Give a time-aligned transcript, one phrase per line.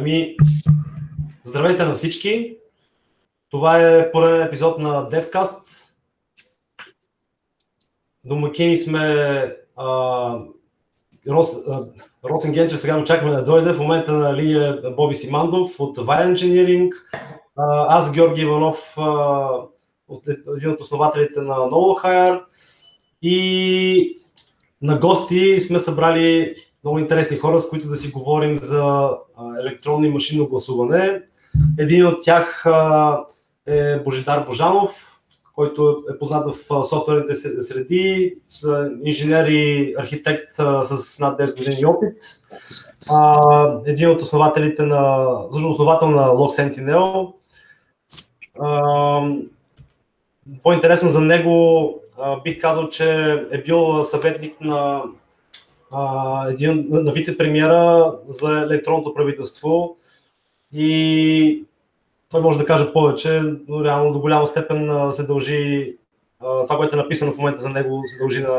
[0.00, 0.36] Ами,
[1.44, 2.56] здравейте на всички.
[3.50, 5.62] Това е пореден епизод на DevCast.
[8.24, 8.98] Домакини сме
[9.76, 10.38] а,
[11.30, 11.80] Рос, а,
[12.24, 13.72] Росен Генчев, сега очакваме да дойде.
[13.72, 16.92] В момента на линия Боби Симандов от Vine Engineering.
[17.56, 19.02] А, аз, Георги Иванов, а,
[20.08, 22.42] от, един от основателите на NovoHire.
[23.22, 24.18] И
[24.82, 26.54] на гости сме събрали
[26.84, 29.10] много интересни хора, с които да си говорим за
[29.60, 31.22] електронно и машинно гласуване.
[31.78, 32.66] Един от тях
[33.66, 35.18] е Божидар Божанов,
[35.54, 38.36] който е познат в софтуерните среди,
[39.04, 42.22] инженер и архитект с над 10 години опит.
[43.86, 47.32] Един от основателите на, основател на Log Sentinel.
[50.62, 51.94] По-интересно за него
[52.44, 55.02] бих казал, че е бил съветник на
[55.92, 59.96] а, един, на вице-премьера за електронното правителство
[60.72, 61.64] и
[62.30, 65.96] той може да каже повече, но реално до голяма степен се дължи
[66.40, 68.58] това, което е написано в момента за него, се дължи на,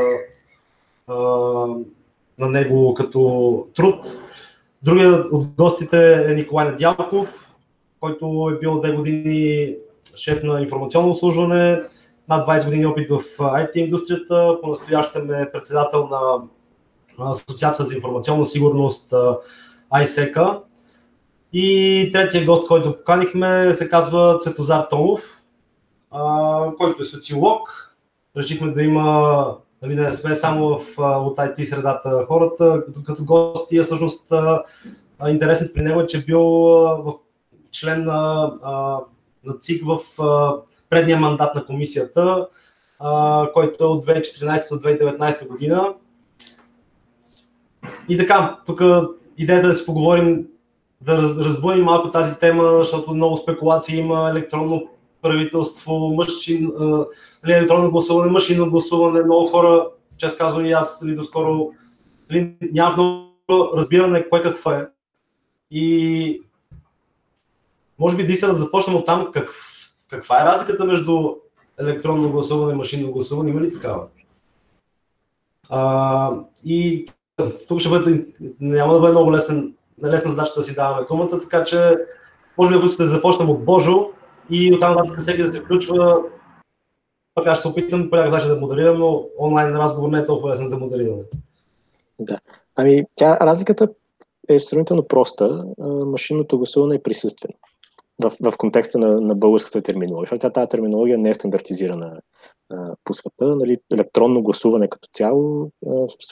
[2.37, 3.95] на него като труд.
[4.83, 7.53] Другият от гостите е Николай Недялков,
[7.99, 9.75] който е бил две години
[10.15, 11.81] шеф на информационно обслужване,
[12.29, 16.41] над 20 години опит в IT индустрията, по-настоящем е председател на
[17.19, 19.13] Асоциация за информационна сигурност
[19.93, 20.61] ISEC.
[21.53, 25.43] И третия гост, който поканихме, се казва Цветозар Томов,
[26.77, 27.85] който е социолог.
[28.37, 33.25] Решихме да има, нали, да не сме само в, от IT средата хората, като, като
[33.25, 34.33] гости, а всъщност
[35.27, 37.13] интересно при него е, че е бил в
[37.71, 38.51] член на,
[39.43, 39.99] на ЦИК в
[40.89, 42.47] предния мандат на комисията,
[43.53, 45.93] който е от 2014 до 2019 година.
[48.09, 48.81] И така, тук
[49.37, 50.47] идеята да си поговорим,
[51.01, 54.89] да разбудим малко тази тема, защото много спекулации има, електронно
[55.21, 56.71] правителство, машин,
[57.43, 59.87] нали, електронно гласуване, машинно гласуване, много хора,
[60.17, 61.69] често казвам и аз нали, доскоро,
[62.29, 64.89] нали, нямах много разбиране кое какво е.
[65.71, 66.41] И
[67.99, 69.49] може би наистина да започнем от там как,
[70.09, 71.35] каква е разликата между
[71.79, 74.07] електронно гласуване и машинно гласуване, има ли такава?
[75.69, 76.31] А,
[76.65, 77.07] и
[77.67, 78.25] тук ще бъде,
[78.59, 79.73] няма да бъде много лесен,
[80.03, 81.95] лесна задача да си даваме думата, така че
[82.57, 84.09] може би ако ще започнем от Божо
[84.49, 86.21] и оттам нататък всеки да се включва,
[87.35, 90.25] пък аз ще се опитам по някакъв начин да модерирам, но онлайн разговор не е
[90.25, 91.23] толкова лесен за модериране.
[92.19, 92.39] Да.
[92.75, 93.87] Ами, тя, разликата
[94.49, 95.65] е сравнително проста.
[96.05, 97.53] Машинното гласуване е присъствено
[98.21, 102.19] в, в контекста на, на българската терминология, защото тази терминология не е стандартизирана
[103.03, 103.55] по света.
[103.55, 105.71] Нали, електронно гласуване като цяло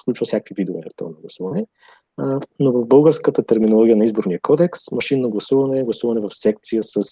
[0.01, 1.67] включва всякакви видове електронно гласуване,
[2.59, 7.03] но в българската терминология на изборния кодекс машинно гласуване е гласуване в секция с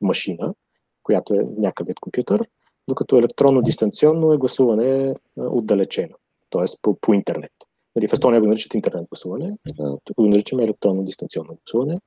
[0.00, 0.54] машина,
[1.02, 2.48] която е някакъв вид компютър,
[2.88, 6.14] докато електронно дистанционно е гласуване отдалечено,
[6.50, 6.64] т.е.
[6.82, 7.52] По, по интернет.
[7.96, 9.58] Нали, в Естония го наричат интернет гласуване,
[10.04, 12.00] тук го наричаме електронно дистанционно гласуване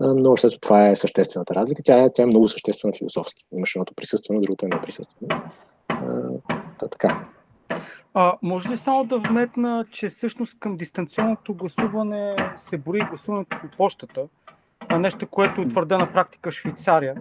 [0.00, 1.82] но след това е съществената разлика.
[1.82, 3.44] Тя е, тя е много съществена философски.
[3.52, 5.40] Имаш едното присъствено, другото е неприсъствено.
[6.80, 7.24] Да, така.
[8.14, 13.76] А, може ли само да вметна, че всъщност към дистанционното гласуване се брои гласуването по
[13.76, 14.28] почтата,
[14.98, 17.14] нещо, което утвърда на практика Швейцария?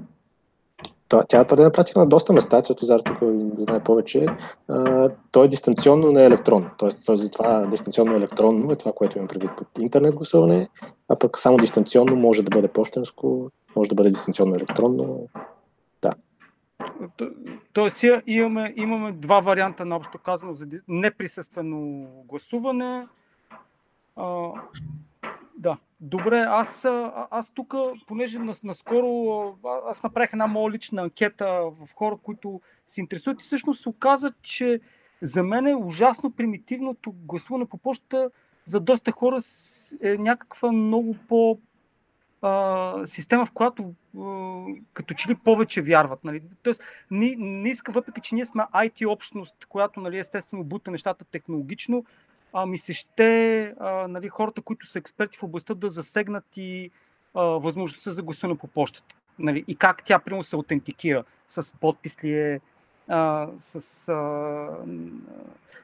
[1.09, 3.17] Тя е твърдена практика на доста места, защото Зар тук
[3.53, 4.27] знае повече.
[4.67, 6.69] А, то е дистанционно, не е електронно.
[6.77, 10.69] Тоест, за това дистанционно електронно е това, което имам предвид под интернет гласуване,
[11.09, 15.27] а пък само дистанционно може да бъде почтенско, може да бъде дистанционно електронно.
[16.01, 16.13] Да.
[17.17, 17.29] То,
[17.73, 23.07] тоест, имаме, имаме два варианта на общо казано за неприсъствено гласуване.
[24.15, 24.51] А,
[25.57, 25.77] да.
[26.01, 26.85] Добре, аз,
[27.31, 27.75] аз тук,
[28.07, 29.55] понеже наскоро
[29.87, 34.33] аз направих една моя лична анкета в хора, които се интересуват и всъщност се оказа,
[34.41, 34.79] че
[35.21, 38.31] за мен е ужасно примитивното гласуване по почта
[38.65, 39.39] за доста хора
[40.03, 41.59] е някаква много по
[42.41, 46.23] а, система, в която а, като че ли повече вярват.
[46.23, 46.41] Нали?
[46.63, 46.81] Тоест,
[47.11, 52.05] не, не иска, въпреки че ние сме IT общност, която нали, естествено бута нещата технологично,
[52.53, 56.91] а, ми се ще а, нали, хората, които са експерти в областта, да засегнат и
[57.33, 59.15] а, възможността за гласуване по почтата.
[59.39, 61.23] Нали, и как тя, примерно, се аутентикира.
[61.47, 62.59] С подпис ли е,
[63.07, 64.67] а, с, а,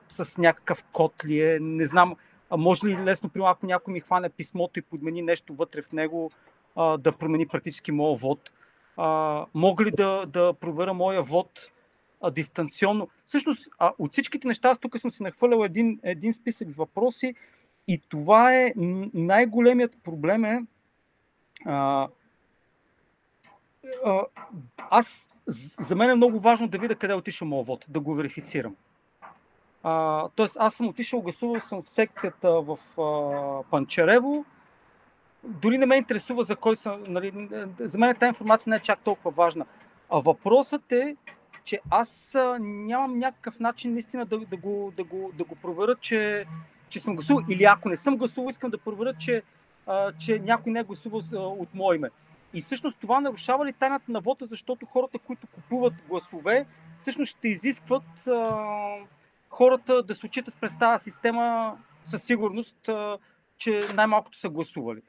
[0.08, 2.16] с някакъв код ли е, не знам.
[2.50, 5.92] А може ли лесно, примерно, ако някой ми хване писмото и подмени нещо вътре в
[5.92, 6.32] него,
[6.76, 8.52] а, да промени практически моя вод?
[8.98, 11.72] А, мога ли да, да проверя моя вод
[12.22, 13.10] а, дистанционно.
[13.26, 17.36] Всъщност, а, от всичките неща, аз тук съм си нахвърлял един, един списък с въпроси
[17.88, 18.74] и това е
[19.14, 20.66] най-големият проблем е
[21.66, 22.08] А,
[24.06, 24.22] а,
[24.90, 25.28] аз,
[25.80, 28.76] за мен е много важно да видя къде е отишъл моят вод, да го верифицирам.
[29.84, 34.46] А, тоест, аз съм отишъл, гласувал съм в секцията в а, Панчарево.
[35.44, 37.04] Дори не ме интересува за кой съм.
[37.08, 37.48] Нали,
[37.80, 39.66] за мен тази информация не е чак толкова важна.
[40.10, 41.16] А въпросът е,
[41.66, 46.46] че аз нямам някакъв начин наистина да, да, го, да, го, да го проверя, че,
[46.90, 47.46] че съм гласувал.
[47.50, 49.44] Или ако не съм гласувал, искам да проверя, че,
[50.20, 51.22] че някой не е гласувал
[51.60, 52.10] от мое име.
[52.54, 56.66] И всъщност това нарушава ли тайната на вота, защото хората, които купуват гласове,
[57.00, 58.30] всъщност ще изискват
[59.50, 62.90] хората да се отчитат през тази система със сигурност,
[63.58, 65.02] че най-малкото са гласували.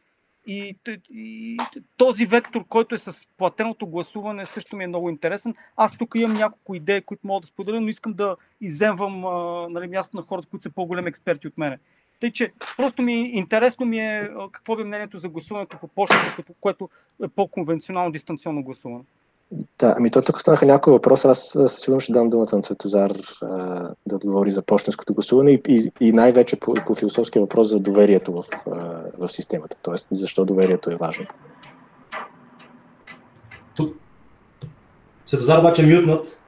[0.46, 0.76] И,
[1.10, 1.56] и
[1.96, 5.54] този вектор, който е с платеното гласуване, също ми е много интересен.
[5.76, 9.86] Аз тук имам няколко идеи, които мога да споделя, но искам да иземвам а, нали,
[9.86, 11.78] място на хората, които са по-големи експерти от мене.
[12.20, 16.42] Тъй, че просто ми интересно ми е какво ви е мнението за гласуването по почтата,
[16.60, 16.88] което
[17.24, 19.04] е по-конвенционално дистанционно гласуване.
[19.52, 21.26] Да, ами то тук станаха някои въпроси.
[21.26, 23.12] Аз със сигурност ще дам думата на Цветозар
[24.06, 28.32] да отговори за почтенското гласуване и, и, и най-вече по, по философския въпрос за доверието
[28.32, 28.44] в,
[29.18, 29.76] в системата.
[29.82, 31.26] Тоест, защо доверието е важно.
[33.76, 33.96] Тук
[35.26, 36.42] Цветозар обаче е мютнат.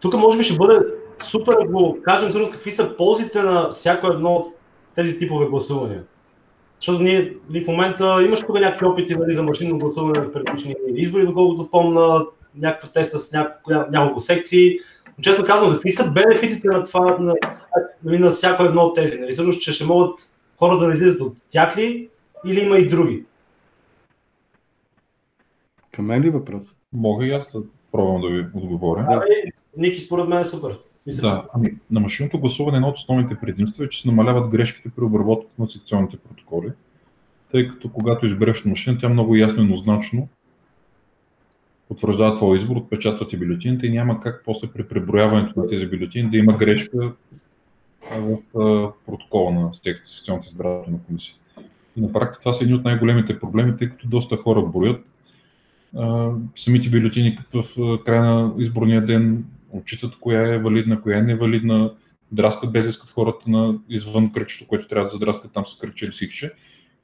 [0.00, 0.86] Тук може би ще бъде
[1.22, 4.46] супер да го кажем всъщност какви са ползите на всяко едно от
[4.94, 6.02] тези типове гласувания.
[6.80, 11.26] Защото ние в момента имаш тук някакви опити нали, за машинно гласуване в предишни избори,
[11.26, 12.26] доколкото помна
[12.60, 14.78] някаква теста с няко, няколко секции.
[15.18, 17.34] Но честно казвам, какви са бенефитите на това, на,
[18.04, 19.20] нали, на всяко едно от тези?
[19.20, 20.20] Нали, също, че ще могат
[20.58, 22.08] хора да не излизат от тях ли
[22.46, 23.24] или има и други?
[25.92, 26.64] Към мен ли въпрос?
[26.92, 27.62] Мога и аз да
[27.92, 29.06] пробвам да ви отговоря.
[29.10, 29.22] Да,
[29.76, 30.78] Ники, според мен е супер.
[31.06, 31.48] Мисля, да, че...
[31.54, 35.62] ами, на машинното гласуване едно от основните предимства е, че се намаляват грешките при обработката
[35.62, 36.72] на секционните протоколи,
[37.50, 40.28] тъй като когато избереш на машина, тя много ясно и еднозначно
[41.88, 46.30] потвърждава твоя избор, отпечатват и бюлетините и няма как после при преброяването на тези бюлетини
[46.30, 47.12] да има грешка
[48.10, 48.38] в
[49.06, 49.70] протокола на
[50.04, 51.34] секционната избирателна комисия.
[51.96, 55.04] И на практика това са едни от най-големите проблеми, тъй като доста хора броят.
[56.56, 61.92] Самите бюлетини в края на изборния ден отчитат коя е валидна, коя е невалидна,
[62.32, 66.12] драскат без искат хората на извън кръчето, което трябва да задраскат там с кръче или
[66.12, 66.52] сикче.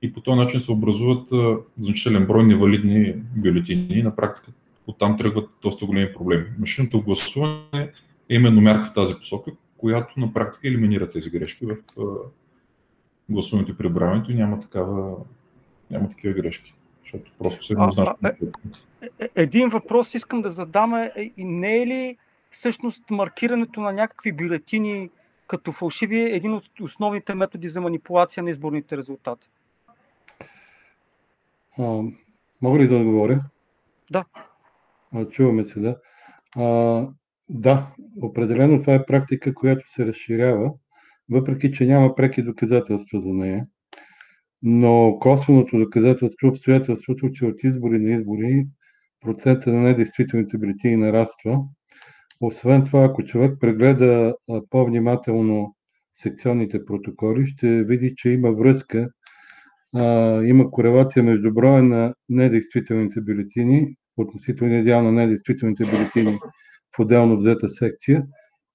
[0.02, 1.28] И по този начин се образуват
[1.76, 4.52] значителен брой невалидни бюлетини на практика
[4.86, 6.46] оттам тръгват доста големи проблеми.
[6.58, 7.92] Машинното гласуване
[8.28, 11.76] е именно мярка в тази посока, която на практика елиминира тези грешки в
[13.28, 15.16] гласуването и прибраването и няма, такава,
[15.90, 16.75] няма такива грешки.
[17.02, 18.16] Защото просто се еднозначно.
[18.22, 22.16] Е, е, един въпрос искам да задам е, и не е ли
[22.50, 25.10] всъщност маркирането на някакви бюлетини
[25.46, 29.48] като фалшиви е един от основните методи за манипулация на изборните резултати.
[31.78, 32.02] А,
[32.62, 33.40] мога ли да отговоря?
[34.10, 34.25] Да.
[35.31, 35.96] Чуваме се, да.
[36.56, 37.08] А,
[37.49, 40.72] да, определено това е практика, която се разширява,
[41.31, 43.66] въпреки че няма преки доказателства за нея.
[44.62, 48.66] Но косвеното доказателство, обстоятелството, че от избори на избори
[49.20, 51.58] процента на недействителните бюлетини нараства
[52.40, 54.34] освен това, ако човек прегледа
[54.70, 55.76] по-внимателно
[56.14, 59.08] секционните протоколи, ще види, че има връзка,
[60.44, 66.38] има корелация между броя на недействителните бюлетини, относителния дял на недействителните бюлетини
[66.96, 68.26] в отделно взета секция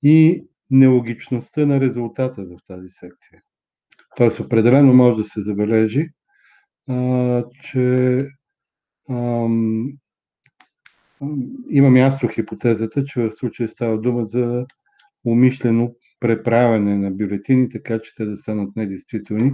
[0.03, 3.41] и нелогичността на резултата в тази секция.
[4.17, 6.09] Тоест, определено може да се забележи,
[7.63, 8.17] че
[11.69, 14.65] има място хипотезата, че в случая става дума за
[15.25, 19.53] умишлено преправяне на бюлетини, така че те да станат недействителни.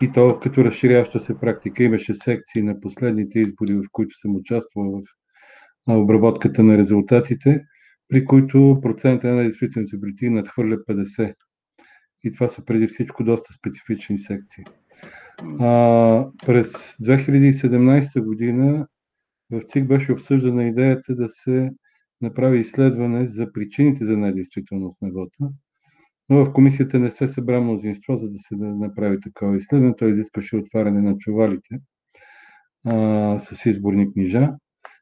[0.00, 1.84] И то като разширяща се практика.
[1.84, 5.02] Имаше секции на последните избори, в които съм участвал в
[5.88, 7.64] обработката на резултатите,
[8.08, 11.34] при които процента на недействителните бюлетини надхвърля 50.
[12.24, 14.64] И това са преди всичко доста специфични секции.
[15.60, 18.86] А, през 2017 година
[19.50, 21.70] в ЦИК беше обсъждана идеята да се
[22.20, 25.50] направи изследване за причините за недействителност на вота,
[26.28, 29.96] но в комисията не се събра мнозинство, за да се направи такова изследване.
[29.96, 31.78] Той изискваше отваряне на чувалите
[32.86, 34.50] а, с изборни книжа.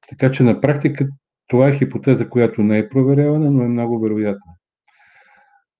[0.09, 1.09] Така че на практика
[1.47, 4.53] това е хипотеза, която не е проверявана, но е много вероятна.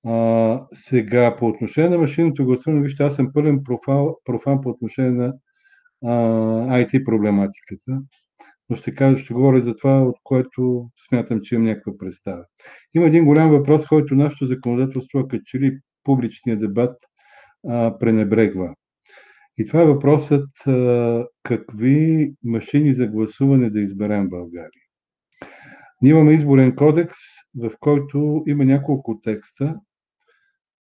[0.07, 5.11] А, сега, по отношение на машинното гласуване, вижте, аз съм пълен профан, профан по отношение
[5.11, 5.35] на
[6.05, 6.11] а,
[6.85, 8.01] IT проблематиката
[8.71, 12.45] но ще кажа, ще говоря за това, от което смятам, че имам някаква представа.
[12.95, 16.97] Има един голям въпрос, който нашето законодателство, като че ли публичния дебат
[17.69, 18.75] а, пренебрегва.
[19.59, 20.49] И това е въпросът
[21.43, 24.83] какви машини за гласуване да изберем в България.
[26.03, 27.17] Ние имаме изборен кодекс,
[27.59, 29.77] в който има няколко текста,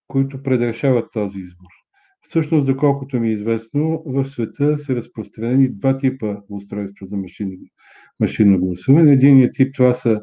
[0.09, 1.86] които предрешават този избор.
[2.28, 7.56] Всъщност, доколкото ми е известно, в света са разпространени два типа устройства за машинно,
[8.21, 9.12] машинно гласуване.
[9.12, 10.21] Единият тип това са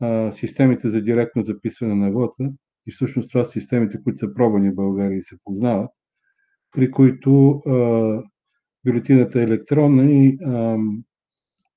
[0.00, 2.50] а, системите за директно записване на вода
[2.86, 5.90] и всъщност това са системите, които са пробвани в България и се познават,
[6.72, 8.22] при които а,
[8.86, 10.76] бюлетината е електронна и а,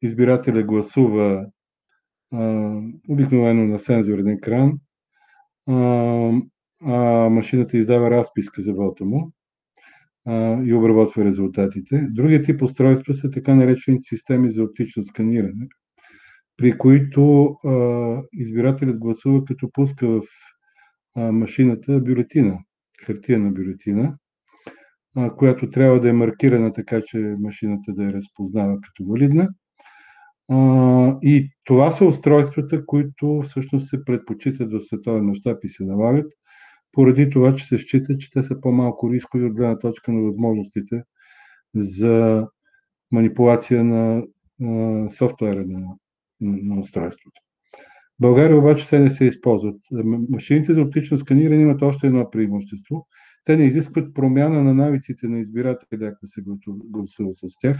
[0.01, 1.45] избирателя гласува
[2.33, 2.73] а,
[3.09, 4.79] обикновено на сензорен екран,
[5.67, 5.75] а,
[6.85, 9.31] а машината издава разписка за вода му
[10.65, 12.07] и обработва резултатите.
[12.09, 15.67] Другия тип устройства са така наречените системи за оптично сканиране,
[16.57, 17.55] при които
[18.33, 20.21] избирателят гласува като пуска в
[21.15, 22.59] машината бюлетина,
[23.05, 24.15] хартияна бюлетина,
[25.37, 29.49] която трябва да е маркирана така, че машината да я разпознава като валидна.
[31.21, 36.31] И това са устройствата, които всъщност се предпочитат в световен мащаб и се налагат,
[36.91, 41.03] поради това, че се счита, че те са по-малко рискови от гледна точка на възможностите
[41.75, 42.47] за
[43.11, 44.23] манипулация на,
[44.59, 45.87] на софтуера на,
[46.41, 47.41] на устройството.
[48.19, 49.75] В България обаче те не се използват.
[50.29, 53.07] Машините за оптично сканиране имат още едно преимущество.
[53.43, 57.77] Те не изискват промяна на навиците на избирателя, ако се гласува с тях,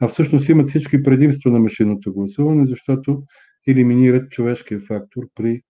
[0.00, 3.22] а всъщност имат всички предимства на машинното гласуване, защото
[3.68, 5.62] елиминират човешкия фактор при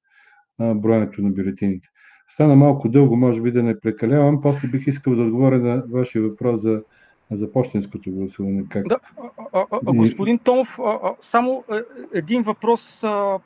[0.58, 1.88] броенето на бюлетините.
[2.28, 4.40] Стана малко дълго, може би да не прекалявам.
[4.40, 6.82] После бих искал да отговоря на вашия въпрос за,
[7.30, 8.64] за почтенското гласуване.
[8.68, 8.88] Как...
[8.88, 11.76] Да, а, а, а, господин Томов, а, а, само е,
[12.18, 13.04] един въпрос.
[13.04, 13.38] А,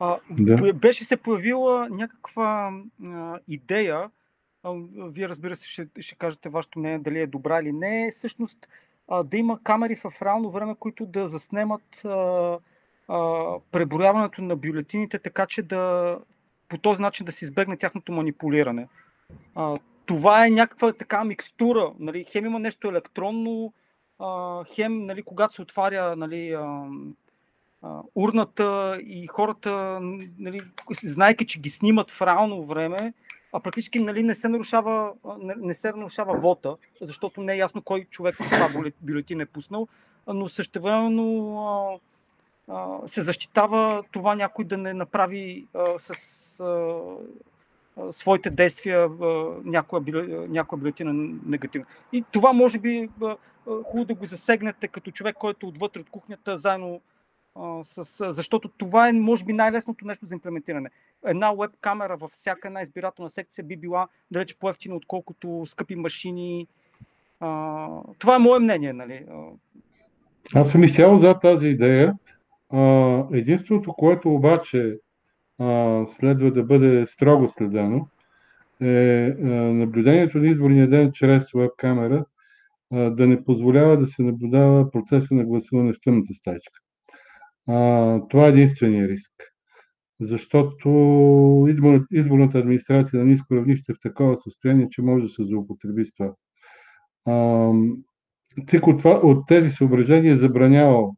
[0.00, 0.72] а, да.
[0.72, 2.72] Беше се появила някаква
[3.04, 4.10] а, идея,
[4.62, 8.68] а, вие разбира се ще, ще кажете вашето мнение дали е добра или не, всъщност
[9.08, 12.58] а, да има камери в реално време, които да заснемат а,
[13.08, 16.18] а, преброяването на бюлетините, така че да
[16.68, 18.88] по този начин да се избегне тяхното манипулиране.
[19.54, 19.74] А,
[20.06, 21.92] това е някаква така микстура.
[21.98, 23.72] Нали, хем има нещо електронно,
[24.18, 26.88] а, хем, нали, когато се отваря нали, а,
[27.82, 30.00] а, урната и хората,
[30.38, 30.60] нали,
[31.02, 33.12] знайки, че ги снимат в реално време,
[33.52, 37.82] а практически нали, не, се нарушава, не, не се нарушава вота, защото не е ясно
[37.82, 38.70] кой човек това
[39.00, 39.88] бюлетин е пуснал,
[40.26, 42.00] но същевременно
[43.06, 45.66] се защитава това някой да не направи
[45.98, 46.14] с
[48.10, 49.08] своите действия
[49.64, 50.02] някоя,
[50.48, 51.12] някоя бюлетина
[51.46, 51.86] негативна.
[52.12, 53.08] И това може би
[53.66, 57.00] хубаво да го засегнете като човек, който отвътре от кухнята, заедно
[57.82, 58.32] с...
[58.32, 60.90] Защото това е, може би, най-лесното нещо за имплементиране.
[61.24, 66.66] Една веб камера във всяка една избирателна секция би била далеч по-ефтина, отколкото скъпи машини.
[68.18, 69.26] Това е мое мнение, нали?
[70.54, 72.14] Аз съм изцяло за тази идея.
[72.70, 74.98] А, единството, което обаче
[76.06, 78.08] следва да бъде строго следено,
[78.80, 79.34] е
[79.72, 82.24] наблюдението на изборния ден чрез веб-камера
[82.92, 86.80] да не позволява да се наблюдава процеса на гласуване в тъмната стайчка.
[87.68, 89.32] А, това е единствения риск.
[90.20, 90.88] Защото
[92.12, 96.14] изборната администрация на ниско равнище е в такова състояние, че може да се злоупотреби с
[96.14, 96.32] това.
[98.66, 101.16] ЦИК от, от тези съображения е забранявал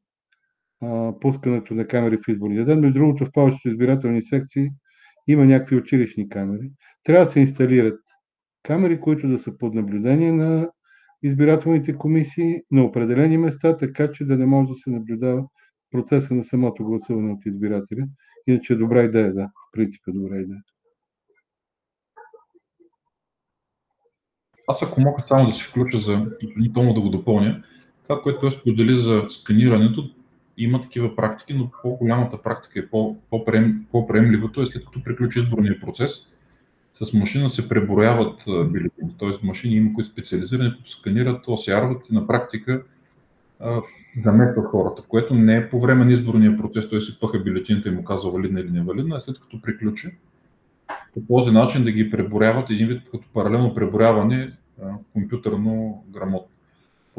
[1.20, 2.80] пускането на камери в изборния ден.
[2.80, 4.68] Между другото, в повечето избирателни секции
[5.28, 6.70] има някакви училищни камери.
[7.04, 8.00] Трябва да се инсталират
[8.62, 10.70] камери, които да са под наблюдение на
[11.22, 15.44] избирателните комисии на определени места, така че да не може да се наблюдава
[15.90, 18.06] процеса на самото гласуване от избирателя.
[18.46, 19.44] Иначе е добра идея, да.
[19.44, 20.62] В принцип е добра идея.
[24.68, 26.26] Аз ако мога само да се включа за
[26.74, 27.64] Томо да го допълня,
[28.02, 30.10] това, което той сподели за сканирането,
[30.58, 32.86] има такива практики, но по-голямата практика е
[33.90, 36.32] по-приемливото е след като приключи изборния процес.
[36.92, 39.46] С машина се преброяват бюлетини, т.е.
[39.46, 42.82] машини има, които специализирани, които сканират, осярват и на практика
[44.22, 47.92] заметват хората, което не е по време на изборния процес, той си пъха бюлетината и
[47.92, 50.08] му казва валидна или невалидна, а след като приключи,
[51.14, 54.52] по този начин да ги преборяват един вид като паралелно преборяване
[55.12, 56.48] компютърно грамотно.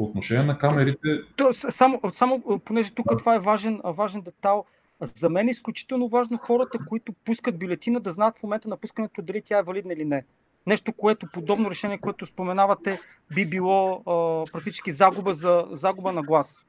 [0.00, 1.08] По отношение на камерите.
[1.36, 3.16] То, само, само, понеже тук да.
[3.16, 4.64] това е важен, важен детал,
[5.00, 9.22] за мен е изключително важно хората, които пускат бюлетина, да знаят в момента на пускането
[9.22, 10.24] дали тя е валидна или не.
[10.66, 13.00] Нещо, което подобно решение, което споменавате,
[13.34, 16.60] би било а, практически загуба, за, загуба на глас.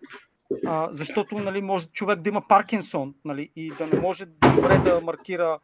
[0.65, 5.01] а, защото нали, може човек да има Паркинсон нали, и да не може добре да
[5.03, 5.59] маркира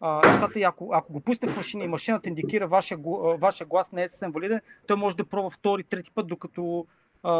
[0.00, 0.60] а, нещата.
[0.60, 2.98] И ако, ако го пусне в машина и машината индикира вашия,
[3.38, 6.86] вашия глас не е съвсем валиден, той може да пробва втори, трети път, докато,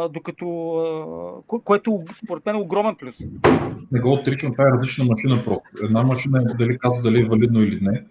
[0.09, 0.45] докато
[1.47, 3.19] което според мен е огромен плюс.
[3.91, 5.69] Не го отричам, това е различна машина просто.
[5.83, 8.03] Една машина е дали казва дали е валидно или не.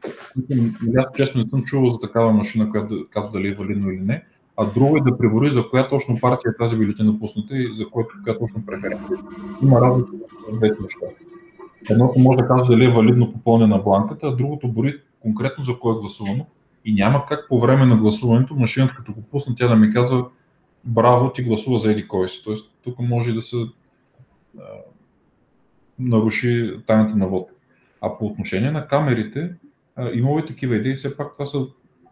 [0.96, 4.22] Аз честно не съм чувал за такава машина, която казва дали е валидно или не
[4.56, 7.90] а друго е да пребори за коя точно партия е тази бюлетина пусната и за
[7.90, 9.18] коя, коя точно преференция.
[9.62, 10.10] Има разлика
[10.48, 11.06] в двете неща.
[11.90, 15.92] Едното може да каже дали е валидно попълнена бланката, а другото бори конкретно за кое
[15.92, 16.46] е гласувано.
[16.84, 20.26] И няма как по време на гласуването машината като го пусне, тя да ми казва
[20.84, 22.44] браво, ти гласува за еди кой си.
[22.44, 23.56] Тоест тук може да се
[24.58, 24.62] а,
[25.98, 27.50] наруши тайната на вод.
[28.00, 29.54] А по отношение на камерите,
[29.96, 31.66] а, има и такива идеи, все пак това са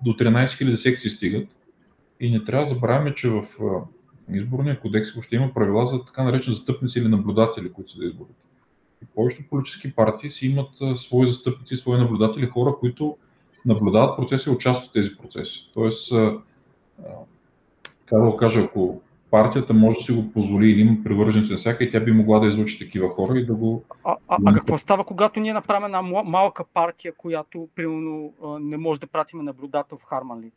[0.04, 1.48] до 13 000 секции стигат
[2.20, 3.42] и не трябва да забравяме, че в
[4.32, 8.36] изборния кодекс въобще има правила за така наречени застъпници или наблюдатели, които са да изборят.
[9.02, 13.16] И повечето политически партии си имат свои застъпници, свои наблюдатели, хора, които
[13.66, 15.70] наблюдават процеси и участват в тези процеси.
[15.74, 16.12] Тоест,
[18.10, 19.00] как да го кажа, ако
[19.30, 22.38] партията може да си го позволи или има привърженици на всяка и тя би могла
[22.38, 23.84] да излучи такива хора и да го...
[24.04, 29.00] А, а, а какво става, когато ние направим една малка партия, която, примерно, не може
[29.00, 30.50] да пратиме наблюдател в Харман ли?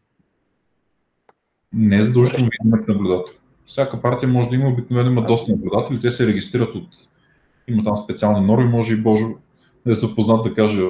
[1.73, 3.33] Не е задължително да имат наблюдател.
[3.65, 6.87] Всяка партия може да има, обикновено има доста наблюдатели, те се регистрират от...
[7.67, 9.27] Има там специални норми, може и Божо
[9.85, 10.81] да е запознат да каже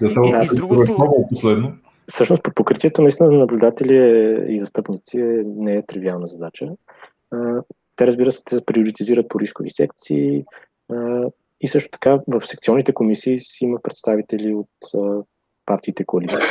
[0.00, 0.82] да, да, другото...
[1.30, 1.76] последно.
[2.10, 3.96] Всъщност, по покритието наистина на наблюдатели
[4.48, 6.68] и застъпници не е тривиална задача.
[7.96, 10.44] Те, разбира се, те приоритизират по рискови секции
[11.60, 14.68] и също така в секционните комисии си има представители от
[15.66, 16.44] партиите коалиции.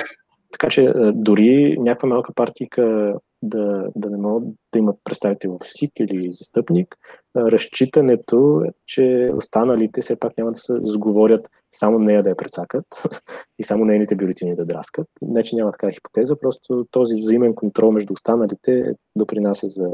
[0.51, 5.99] Така че дори някаква малка партийка да, да не могат да имат представител в СИК
[5.99, 6.97] или застъпник,
[7.35, 12.85] разчитането е, че останалите все пак няма да се сговорят само нея да я прецакат
[13.59, 15.07] и само нейните бюлетини да драскат.
[15.21, 19.89] Не, че няма такава хипотеза, просто този взаимен контрол между останалите допринася за,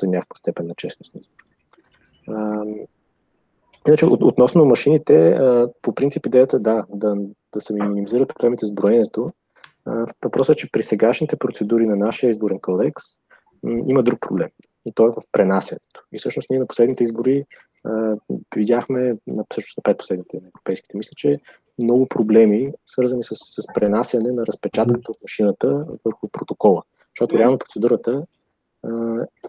[0.00, 1.20] за някаква степен на честност на
[3.88, 5.38] Иначе, от, относно машините,
[5.82, 7.16] по принцип идеята да, да,
[7.52, 9.32] да се минимизират проблемите с броенето,
[10.24, 13.02] Въпросът е, че при сегашните процедури на нашия изборен кодекс
[13.88, 14.48] има друг проблем.
[14.86, 16.06] И то е в пренасенето.
[16.12, 17.44] И всъщност ние на последните избори
[18.56, 21.40] видяхме, на, всъщност на пет последните на европейските, мисля, че
[21.82, 26.82] много проблеми, свързани с, с пренасене на разпечатката от машината върху протокола.
[27.14, 28.26] Защото реално процедурата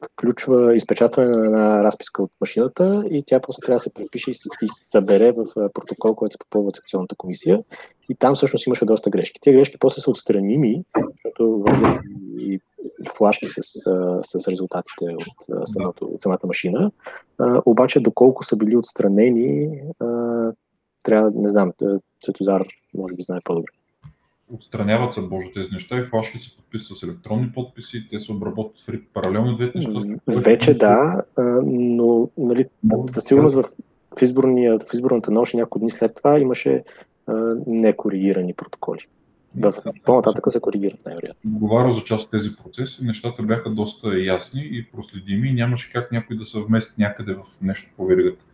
[0.05, 4.33] включва изпечатване на една разписка от машината и тя после трябва да се препише и,
[4.61, 7.63] и събере в протокол, който се попълва от секционната комисия.
[8.09, 9.41] И там всъщност имаше доста грешки.
[9.41, 12.01] Тези грешки после са отстраними, защото вървят
[12.37, 12.59] и
[13.17, 13.61] флашки с,
[14.21, 16.91] с резултатите от, самото, от самата машина.
[17.39, 20.07] А, обаче, доколко са били отстранени, а,
[21.05, 21.71] трябва, не знам,
[22.21, 23.71] Цветозар може би знае по-добре
[24.53, 28.81] отстраняват се Боже тези неща и флашки се подписват с електронни подписи, те се обработват
[28.81, 29.91] в паралелно двете неща.
[30.27, 31.21] Вече да,
[31.65, 32.65] но нали,
[33.07, 33.63] със сигурност в,
[34.19, 36.83] в, изборния, в изборната нощ няколко дни след това имаше
[37.67, 39.01] некоригирани протоколи.
[39.57, 39.73] В
[40.05, 41.51] по-нататък се коригират най-вероятно.
[41.59, 46.11] Говоря за част от тези процеси, нещата бяха доста ясни и проследими и нямаше как
[46.11, 48.45] някой да се вмести някъде в нещо по веригата.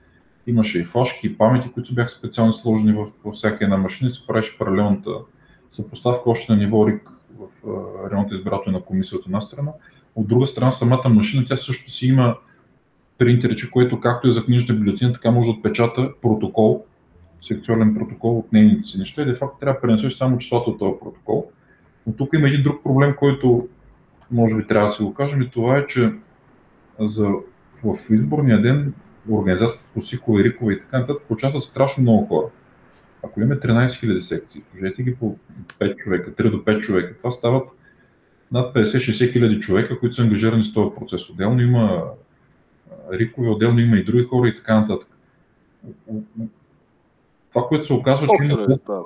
[0.48, 4.14] Имаше и флашки, и памети, които бяха специално сложени в, във всяка една машина и
[4.14, 5.12] се правеше паралелната
[5.72, 7.48] съпоставка още на ниво РИК в
[8.12, 9.72] районната избирателна комисия от една страна.
[10.16, 12.38] От друга страна, самата машина, тя също си има
[13.18, 16.86] принтерче, което както е за книжна бюлетина, така може да отпечата протокол,
[17.48, 20.80] секционен протокол от нейните си неща и де факто трябва да пренесеш само числото от
[20.80, 21.52] този протокол.
[22.08, 23.68] Но тук има един друг проблем, който
[24.32, 26.14] може би трябва да си го кажем и това е, че
[27.00, 27.30] за,
[27.84, 28.94] в изборния ден
[29.30, 32.46] организацията по СИКО, РИКОВе и така нататък участват страшно много хора.
[33.24, 35.38] Ако имаме 13 000 секции, сложете ги по
[35.80, 37.70] 5 човека, 3 до 5 човека, това стават
[38.52, 41.30] над 50-60 хиляди човека, които са ангажирани с този процес.
[41.30, 42.04] Отделно има
[43.12, 45.08] рикове, отделно има и други хора и така нататък.
[47.50, 49.04] Това, което се оказва, че има да,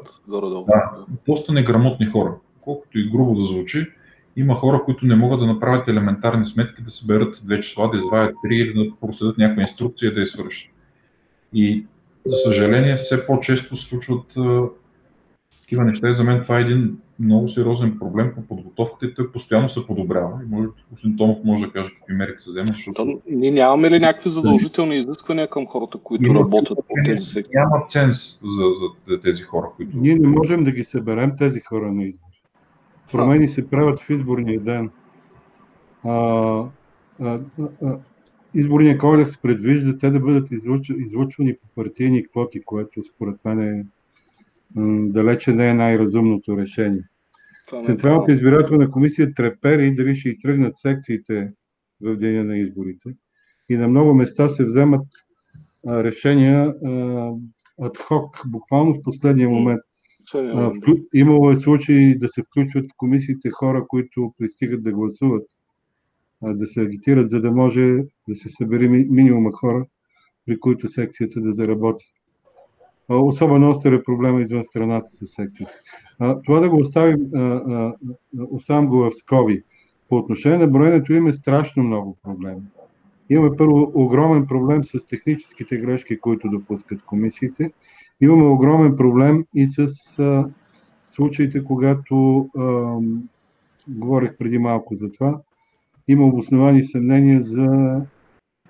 [1.27, 2.35] доста неграмотни хора.
[2.61, 3.93] Колкото и грубо да звучи,
[4.35, 8.35] има хора, които не могат да направят елементарни сметки, да съберат две числа, да извадят
[8.43, 10.71] три или да проследят някаква инструкция да я свършат.
[11.53, 11.85] И
[12.25, 14.35] за съжаление, все по-често случват
[15.61, 19.69] такива неща за мен това е един много сериозен проблем по подготовката и той постоянно
[19.69, 20.39] се подобрява.
[20.43, 22.75] И може господин Томов може да каже какви мерки се вземат.
[22.75, 23.05] Защото...
[23.05, 27.55] То, ние нямаме ли някакви задължителни изисквания към хората, които Има, работят по тези сектори?
[27.55, 28.65] Няма ценз за,
[29.07, 29.91] за, тези хора, които...
[29.97, 32.27] Ние не можем да ги съберем тези хора на избор.
[33.11, 34.89] Промени се правят в изборния ден.
[36.03, 36.13] А,
[37.21, 37.39] а,
[37.83, 37.97] а,
[38.55, 40.47] изборния кодекс предвижда те да бъдат
[40.89, 43.85] излучвани по партийни квоти, което според мен е
[45.09, 47.03] далече не е най-разумното решение.
[47.73, 51.53] Е Централната избирателна комисия трепери дали ще и тръгнат секциите
[52.01, 53.09] в деня на изборите.
[53.69, 55.07] И на много места се вземат
[55.87, 56.73] а, решения
[57.81, 59.81] адхок, буквално в последния момент.
[60.35, 60.93] А, вклю...
[61.13, 65.43] Имало е случаи да се включват в комисиите хора, които пристигат да гласуват,
[66.43, 69.85] да се агитират, за да може да се събере минимума хора,
[70.45, 72.05] при които секцията да заработи.
[73.09, 75.73] Особено остър е проблема извън страната с секцията.
[76.45, 77.27] Това да го оставим,
[78.49, 79.63] оставям го в скоби.
[80.09, 82.61] По отношение на броенето има страшно много проблеми.
[83.29, 87.71] Имаме първо огромен проблем с техническите грешки, които допускат комисиите.
[88.21, 89.87] Имаме огромен проблем и с
[90.19, 90.49] а,
[91.05, 92.97] случаите, когато а,
[93.87, 95.41] говорих преди малко за това,
[96.07, 98.01] има обосновани съмнения за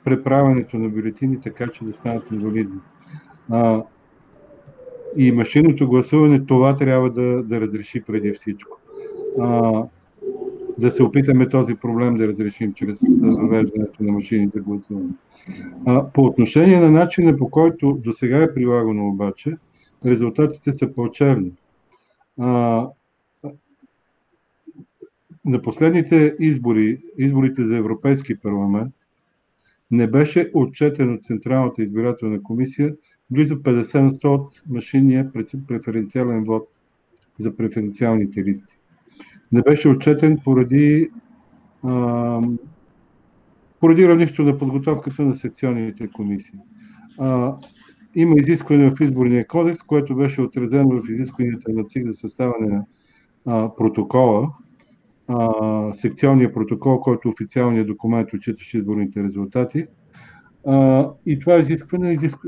[0.04, 2.80] преправянето на бюлетини, така че да станат невалидни.
[3.50, 3.84] А,
[5.18, 8.80] и машинното гласуване това трябва да, да разреши преди всичко.
[9.40, 9.84] А,
[10.78, 13.00] да се опитаме този проблем да разрешим чрез
[13.42, 15.10] въвеждането на машини за гласуване.
[15.86, 19.58] А, по отношение на начина по който до сега е прилагано обаче,
[20.06, 21.52] резултатите са плачевни.
[25.46, 28.94] На последните избори, изборите за Европейски парламент,
[29.92, 32.96] не беше отчетен от Централната избирателна комисия
[33.30, 35.32] близо 50 на 100 от машинния
[35.68, 36.68] преференциален вод
[37.40, 38.78] за преференциалните листи
[39.54, 41.10] не беше отчетен поради,
[41.84, 42.42] а,
[43.80, 46.60] поради равнището на подготовката на секционните комисии.
[47.20, 47.56] А,
[48.16, 52.82] има изискване в изборния кодекс, което беше отразено в изискванията на ЦИК за съставане
[53.46, 54.50] на протокола,
[55.28, 59.86] а, секционния протокол, който официалният документ, отчиташе изборните резултати.
[60.68, 62.40] А, и това изискване изиск...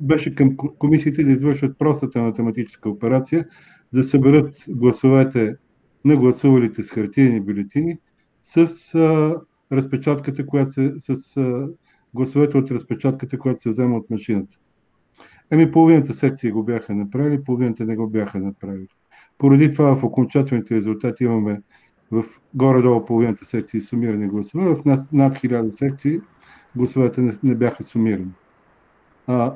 [0.00, 3.46] беше към комисиите да извършат простата математическа операция,
[3.92, 5.56] да съберат гласовете
[6.04, 7.98] на гласувалите с хартиени бюлетини
[8.42, 9.34] с а,
[9.72, 11.68] разпечатката, която се, с а,
[12.14, 14.56] гласовете от разпечатката, която се взема от машината.
[15.50, 18.88] Еми, половината секции го бяха направили, половината не го бяха направили.
[19.40, 21.60] Поради това в окончателните резултати имаме
[22.10, 22.24] в
[22.54, 26.20] горе-долу половината секции сумирани гласове, в над, над 1000 секции
[26.76, 28.30] гласовете не, не бяха сумирани.
[29.26, 29.52] А,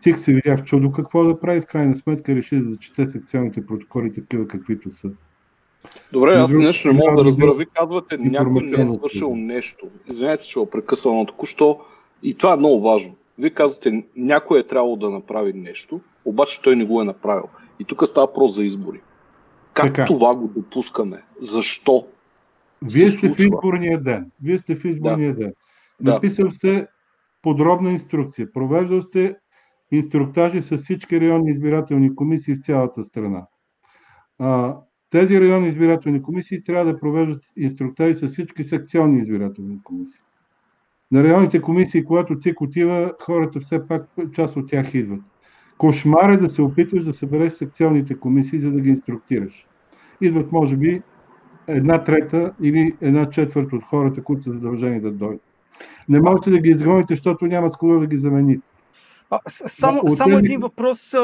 [0.00, 3.66] ЦИК се видя в чудо какво да прави, в крайна сметка реши да зачете секционните
[3.66, 5.10] протоколи такива каквито са.
[6.12, 7.54] Добре, аз нещо не мога да разбера.
[7.54, 9.86] Ви казвате, някой не е свършил нещо.
[10.08, 11.80] Извинете, че го прекъсвам, но току-що.
[12.22, 13.14] И това е много важно.
[13.38, 17.48] Вие казвате, някой е трябвало да направи нещо, обаче той не го е направил.
[17.80, 19.00] И тук става въпрос за избори.
[19.82, 20.06] Как така.
[20.06, 21.22] това го допускаме?
[21.40, 22.06] Защо?
[22.82, 24.30] Вие сте в изборния ден.
[24.42, 25.40] Вие сте в изборния да.
[25.40, 25.52] ден.
[26.00, 26.86] Написал сте
[27.42, 28.52] подробна инструкция.
[28.52, 29.36] Провеждал сте
[29.92, 33.46] инструктажи с всички районни избирателни комисии в цялата страна.
[34.38, 34.76] А,
[35.10, 40.20] тези районни избирателни комисии трябва да провеждат инструктари с всички секционни избирателни комисии.
[41.12, 45.20] На районните комисии, когато ЦИК отива, хората все пак, част от тях идват.
[45.78, 49.66] Кошмар е да се опитваш да събереш секционните комисии, за да ги инструктираш.
[50.20, 51.02] Идват, може би,
[51.66, 55.42] една трета или една четвърта от хората, които са задължени да дойдат.
[56.08, 58.66] Не можете да ги изгоните, защото няма с кого да ги замените.
[59.30, 61.14] А, само, да, само един въпрос.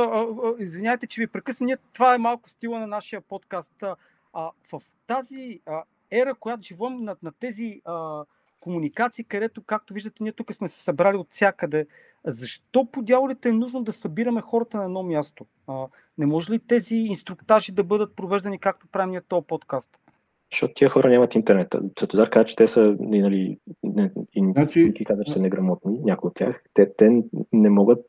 [0.58, 1.76] Извиняйте, че ви прекъсна.
[1.92, 3.84] Това е малко стила на нашия подкаст.
[4.32, 8.24] А, в тази а, ера, която живеем на, на тези а,
[8.64, 11.86] комуникации, където, както виждате, ние тук сме се събрали от всякъде.
[12.26, 15.46] Защо по дяволите е нужно да събираме хората на едно място?
[15.66, 15.86] А,
[16.18, 19.90] не може ли тези инструктажи да бъдат провеждани както правим ние този подкаст?
[20.52, 21.74] Защото тия хора нямат интернет.
[21.98, 24.92] Светозар каза, че те са, нали, не, и, значи...
[24.94, 26.62] ти каза, че са неграмотни, някои от тях.
[26.74, 27.22] Те, те
[27.52, 28.04] не могат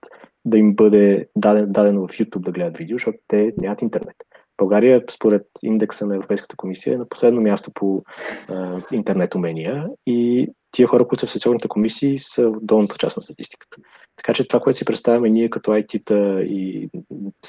[0.46, 4.16] да им бъде даден, дадено в YouTube да гледат видео, защото те нямат интернет.
[4.58, 8.04] България, според индекса на Европейската комисия, е на последно място по
[8.50, 13.18] а, интернет умения и тия хора, които са в социалните комисии, са в долната част
[13.18, 13.78] на статистиката.
[14.16, 16.90] Така че това, което си представяме ние като IT-та и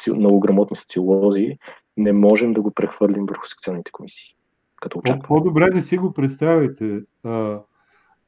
[0.09, 1.59] много грамотни социолози,
[1.97, 4.37] не можем да го прехвърлим върху секционните комисии
[4.81, 5.23] като очакване.
[5.29, 7.01] По-добре не си го представите.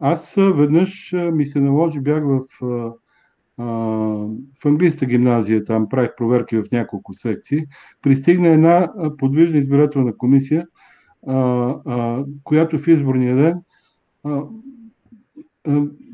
[0.00, 2.40] Аз веднъж ми се наложи, бях в,
[3.58, 7.66] в английската гимназия, там правих проверки в няколко секции.
[8.02, 10.66] Пристигна една подвижна избирателна комисия,
[12.44, 13.54] която в изборния ден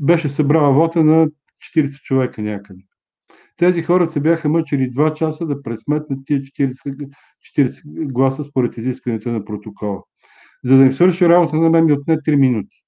[0.01, 1.29] беше събрала вота на
[1.77, 2.83] 40 човека някъде.
[3.57, 7.09] Тези хора се бяха мъчили 2 часа да пресметнат тия 40,
[7.59, 10.03] 40 гласа според изискването на протокола.
[10.65, 12.85] За да им свърши работа на мен ми отне 3 минути.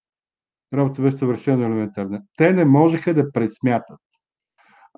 [0.75, 2.23] работа беше съвършено елементарна.
[2.37, 3.99] Те не можеха да пресмятат.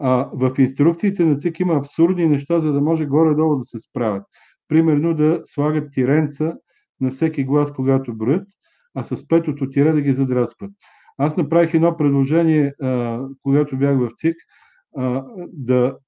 [0.01, 4.25] А, в инструкциите на ЦИК има абсурдни неща, за да може горе-долу да се справят.
[4.69, 6.55] Примерно да слагат тиренца
[7.01, 8.49] на всеки глас, когато броят,
[8.95, 10.71] а с петото тире да ги задраскват.
[11.19, 14.37] Аз направих едно предложение, а, когато бях в ЦИК,
[14.97, 15.99] а, да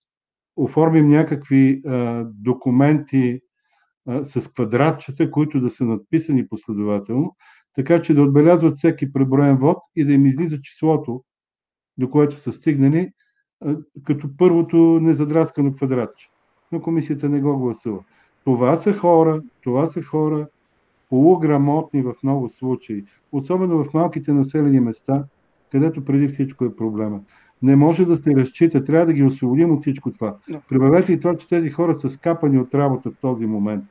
[0.57, 3.40] оформим някакви а, документи
[4.07, 7.37] а, с квадратчета, които да са надписани последователно,
[7.74, 11.24] така че да отбелязват всеки преброен вод и да им излиза числото,
[11.98, 13.12] до което са стигнали,
[14.05, 16.31] като първото незадраскано квадратче.
[16.73, 17.99] Но комисията не го гласува.
[18.44, 20.46] Това са хора, това са хора,
[21.09, 25.25] полуграмотни в много случаи, особено в малките населени места,
[25.73, 27.20] където преди всичко е проблема.
[27.62, 30.37] Не може да се разчита, трябва да ги освободим от всичко това.
[30.68, 33.85] Прибавете и това, че тези хора са скапани от работа в този момент.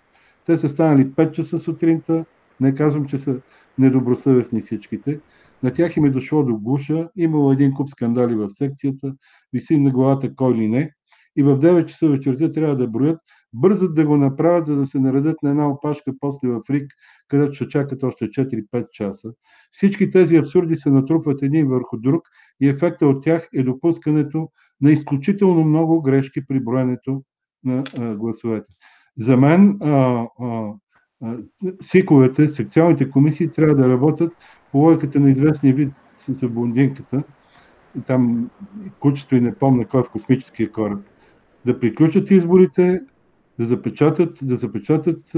[0.46, 2.26] Те са станали 5 часа сутринта,
[2.60, 3.36] не казвам, че са
[3.78, 5.20] недобросъвестни всичките.
[5.64, 9.14] На тях им е дошло до гуша, имало един куп скандали в секцията,
[9.54, 10.92] висим на главата кой ли не.
[11.36, 13.20] И в 9 часа вечерта трябва да броят
[13.54, 16.92] бързат да го направят, за да се наредят на една опашка после в РИК,
[17.28, 19.30] където ще чакат още 4-5 часа.
[19.72, 22.22] Всички тези абсурди се натрупват един върху друг
[22.62, 24.50] и ефекта от тях е допускането
[24.82, 27.24] на изключително много грешки при броенето
[27.64, 28.74] на а, гласовете.
[29.18, 30.74] За мен а, а,
[31.82, 34.34] СИКовете, секционните комисии трябва да работят
[34.74, 35.94] логиката на известния вид
[36.28, 37.24] за блондинката.
[38.06, 38.50] Там
[39.00, 41.00] кучето и не помня кой е в космическия кораб.
[41.66, 43.02] Да приключат изборите,
[43.60, 45.36] да запечатат, да запечатат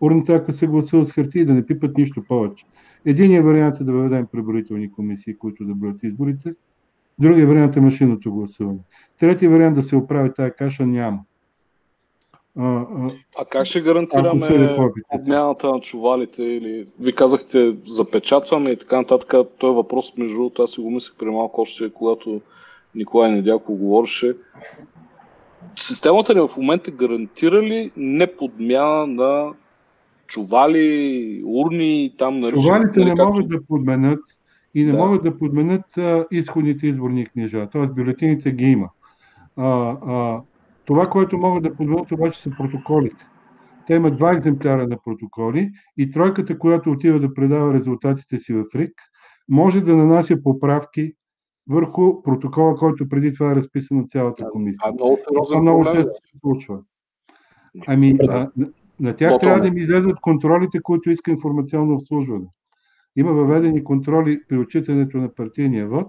[0.00, 2.64] урната, ако се гласува с хартия да не пипат нищо повече.
[3.04, 6.54] Единият вариант е да въведем преброителни комисии, които да броят изборите.
[7.18, 8.78] Другия вариант е машинното гласуване.
[9.18, 11.20] Третия вариант да се оправи тази каша няма.
[12.58, 14.78] А, а, а как ще гарантираме
[15.14, 16.42] обмяната на чувалите?
[16.42, 19.34] Или ви казахте запечатваме и така нататък.
[19.58, 22.40] Той е въпрос, между другото, аз си го мислех преди малко още, когато
[22.94, 24.34] Николай Недяко говореше
[25.78, 29.52] системата ни в момента гарантира ли неподмяна на
[30.26, 32.62] чували, урни, там наричат...
[32.62, 34.20] Чувалите не могат да подменят
[34.74, 34.98] и не да.
[34.98, 37.86] могат да подменят а, изходните изборни книжа, т.е.
[37.86, 38.88] бюлетините ги има.
[39.56, 40.40] А, а,
[40.90, 43.26] това, което могат да подменят обаче са протоколите.
[43.86, 48.64] Те имат два екземпляра на протоколи и тройката, която отива да предава резултатите си в
[48.74, 48.92] РИК,
[49.48, 51.12] може да нанася поправки
[51.68, 54.80] върху протокола, който преди това е разписан от цялата комисия.
[54.84, 56.78] А, много това много често се случва.
[57.86, 58.50] Ами, а,
[59.00, 59.40] на тях Ботом.
[59.40, 62.46] трябва да ми излезат контролите, които иска информационно обслужване.
[63.16, 66.06] Има въведени контроли при отчитането на партийния вод,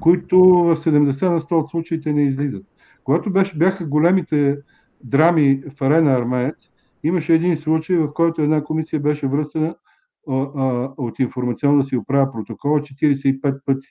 [0.00, 2.62] които в 70 на 100 от случаите не излизат.
[3.10, 4.58] Когато беше, бяха големите
[5.04, 6.70] драми в арена Армеец,
[7.02, 9.74] имаше един случай, в който една комисия беше връстена
[10.96, 13.88] от информационно да си оправя протокола 45 пъти.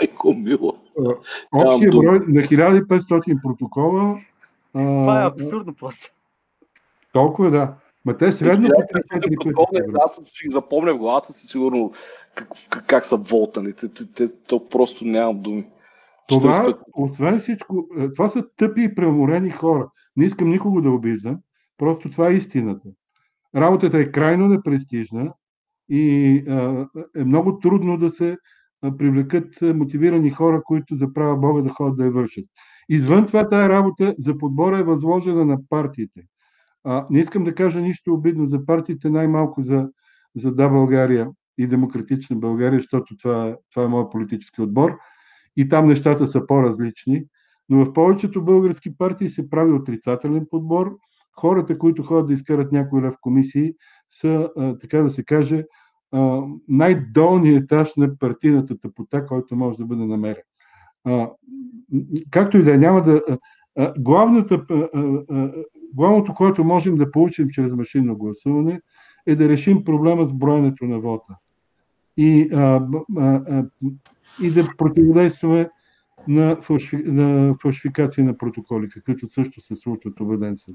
[0.00, 0.74] Майко мило.
[1.52, 4.18] Общия брой на 1500 протокола.
[4.72, 6.12] Това е абсурдно просто.
[7.12, 7.74] Толкова да.
[8.04, 11.92] Ма те средно по 3 Аз ще ги запомня в главата си сигурно
[12.34, 13.72] как, как, как са волтани.
[13.72, 15.66] Те, те, те, то просто нямам думи.
[16.28, 19.90] Това, освен всичко, е, това са тъпи и преморени хора.
[20.16, 21.36] Не искам никого да обиждам,
[21.78, 22.88] просто това е истината.
[23.56, 25.32] Работата е крайно непрестижна
[25.88, 26.86] и а,
[27.16, 28.36] е много трудно да се
[28.98, 32.44] привлекат мотивирани хора, които за права Бога да ходят да я вършат.
[32.88, 36.22] Извън това, тая работа за подбора е възложена на партиите.
[36.84, 39.88] А, не искам да кажа нищо обидно за партиите, най-малко за,
[40.36, 44.98] за Да България и Демократична България, защото това, това е моят политически отбор.
[45.56, 47.24] И там нещата са по-различни.
[47.68, 50.96] Но в повечето български партии се прави отрицателен подбор.
[51.32, 53.74] Хората, които ходят да изкарат някой лев комисии,
[54.10, 55.64] са, така да се каже,
[56.68, 60.42] най-долният етаж на партийната тъпота, който може да бъде намерен.
[62.30, 63.38] Както и да е, няма да.
[63.98, 64.66] Главната,
[65.94, 68.80] главното, което можем да получим чрез машинно гласуване,
[69.26, 71.36] е да решим проблема с броенето на вота.
[72.16, 73.64] И, а, а, а,
[74.42, 75.70] и да противодействаме
[76.28, 76.96] на, фалшифи...
[76.96, 80.74] на фалшификация на протоколи, каквито също се случват, убеден съм.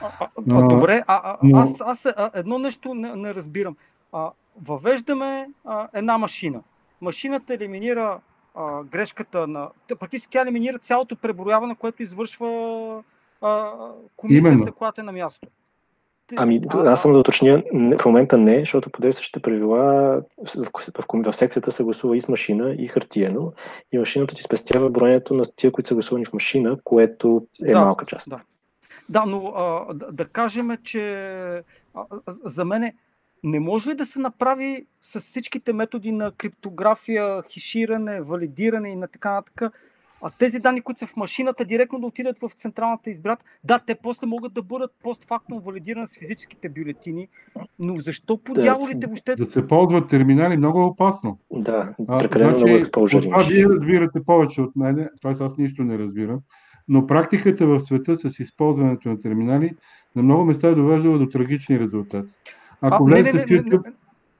[0.00, 1.58] А, а, добре, а, а, но...
[1.58, 3.76] аз, аз а, едно нещо не, не разбирам.
[4.12, 4.30] А,
[4.62, 6.62] въвеждаме а, една машина.
[7.00, 8.20] Машината елиминира
[8.54, 9.68] а, грешката на...
[10.00, 13.02] Практически тя елиминира цялото преброяване, което извършва
[13.42, 13.72] а,
[14.16, 14.72] комисията, Именно.
[14.72, 15.48] която е на място.
[16.36, 17.62] Ами, аз съм да уточня,
[17.98, 19.82] в момента не, защото по действащите правила
[20.46, 23.52] в, в, в, в секцията се гласува и с машина, и хартиено,
[23.92, 27.80] и машината ти спестява броенето на тия, които са гласувани в машина, което е да,
[27.80, 28.30] малка част.
[28.30, 28.36] Да,
[29.08, 31.02] да но а, да, да кажем, че
[31.94, 32.92] а, за мен
[33.44, 39.08] не може ли да се направи с всичките методи на криптография, хиширане, валидиране и на
[39.08, 39.72] така нататък,
[40.24, 43.94] а тези данни, които са в машината, директно да отидат в централната избират, да, те
[43.94, 47.28] после могат да бъдат постфактно валидирани с физическите бюлетини,
[47.78, 49.36] но защо по дяволите въобще...
[49.36, 51.38] Да се ползват терминали много е опасно.
[51.52, 53.22] Да, прекалено значи, много.
[53.22, 55.44] Това вие разбирате повече от мене, т.е.
[55.44, 56.38] аз нищо не разбирам,
[56.88, 59.74] но практиката в света с използването на терминали
[60.16, 62.28] на много места е довеждала до трагични резултати.
[62.80, 63.92] Ако влезете в YouTube...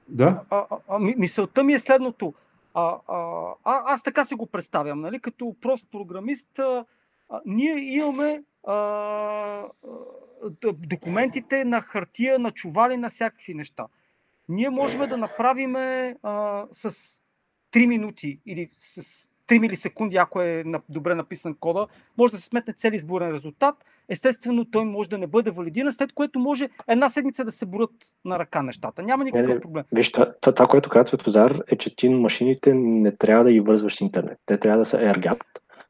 [0.09, 0.41] Да?
[0.49, 2.33] А, а, а, мисълта ми е следното.
[2.77, 5.19] А, а, аз така се го представям, нали?
[5.19, 6.59] като прост програмист.
[6.59, 6.85] А,
[7.45, 9.67] ние имаме а, а,
[10.73, 13.85] документите на хартия, на чували, на всякакви неща.
[14.49, 16.91] Ние можем да направим а, с
[17.71, 22.73] 3 минути или с 3 милисекунди, ако е добре написан кода, може да се сметне
[22.73, 23.75] цел изборен резултат.
[24.09, 27.91] Естествено, той може да не бъде валидиран, след което може една седмица да се борят
[28.25, 29.03] на ръка нещата.
[29.03, 29.83] Няма никакъв не, проблем.
[29.91, 34.01] Виж, това, което казва Светозар е, че ти машините не трябва да ги вързваш с
[34.01, 34.37] интернет.
[34.45, 35.37] Те трябва да са air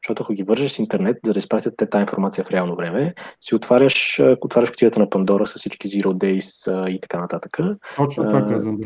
[0.03, 3.13] защото ако ги вържеш с интернет, за да изпратят те тази информация в реално време,
[3.41, 7.57] си отваряш, отваряш кутията на Пандора с всички Zero Days и така нататък.
[7.95, 8.79] Точно това казвам,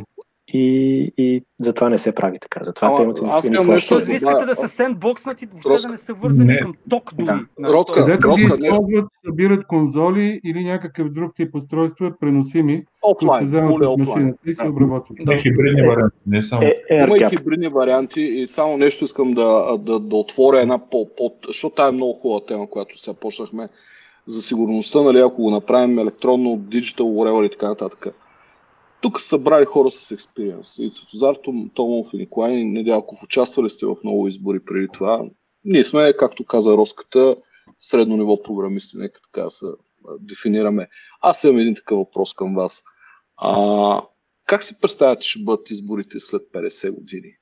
[0.54, 2.60] и, и затова не се прави така.
[2.64, 3.90] Затова а, темата аз имам нещо.
[3.90, 5.88] Тоест, вие искате да са сендбокснати, въобще Роска.
[5.88, 6.60] да не са вързани не.
[6.60, 7.40] към ток дори.
[7.60, 7.74] Да.
[7.74, 13.46] Роска, Където Роска, ги използват, събират конзоли или някакъв друг тип устройства, преносими, които се
[13.46, 15.18] вземат от машината и се обработват.
[15.22, 15.38] Да.
[15.38, 16.64] хибридни варианти, не само.
[16.64, 20.90] Е, е, Има и хибридни варианти и само нещо искам да, да, да отворя една
[20.90, 23.70] по, по защото това е много хубава тема, която сега почнахме
[24.26, 28.08] за сигурността, нали, ако го направим електронно, digital, whatever и така нататък
[29.02, 30.78] тук са събрали хора с експириенс.
[30.78, 31.36] И Светозар,
[31.74, 35.26] Томов и Николай Недялков участвали сте в много избори преди това.
[35.66, 37.36] Ние сме, както каза Роската,
[37.80, 39.66] средно ниво програмисти, нека така се
[40.20, 40.88] дефинираме.
[41.22, 42.84] Аз имам един такъв въпрос към вас.
[43.38, 44.02] А,
[44.46, 47.36] как си представяте, ще бъдат изборите след 50 години?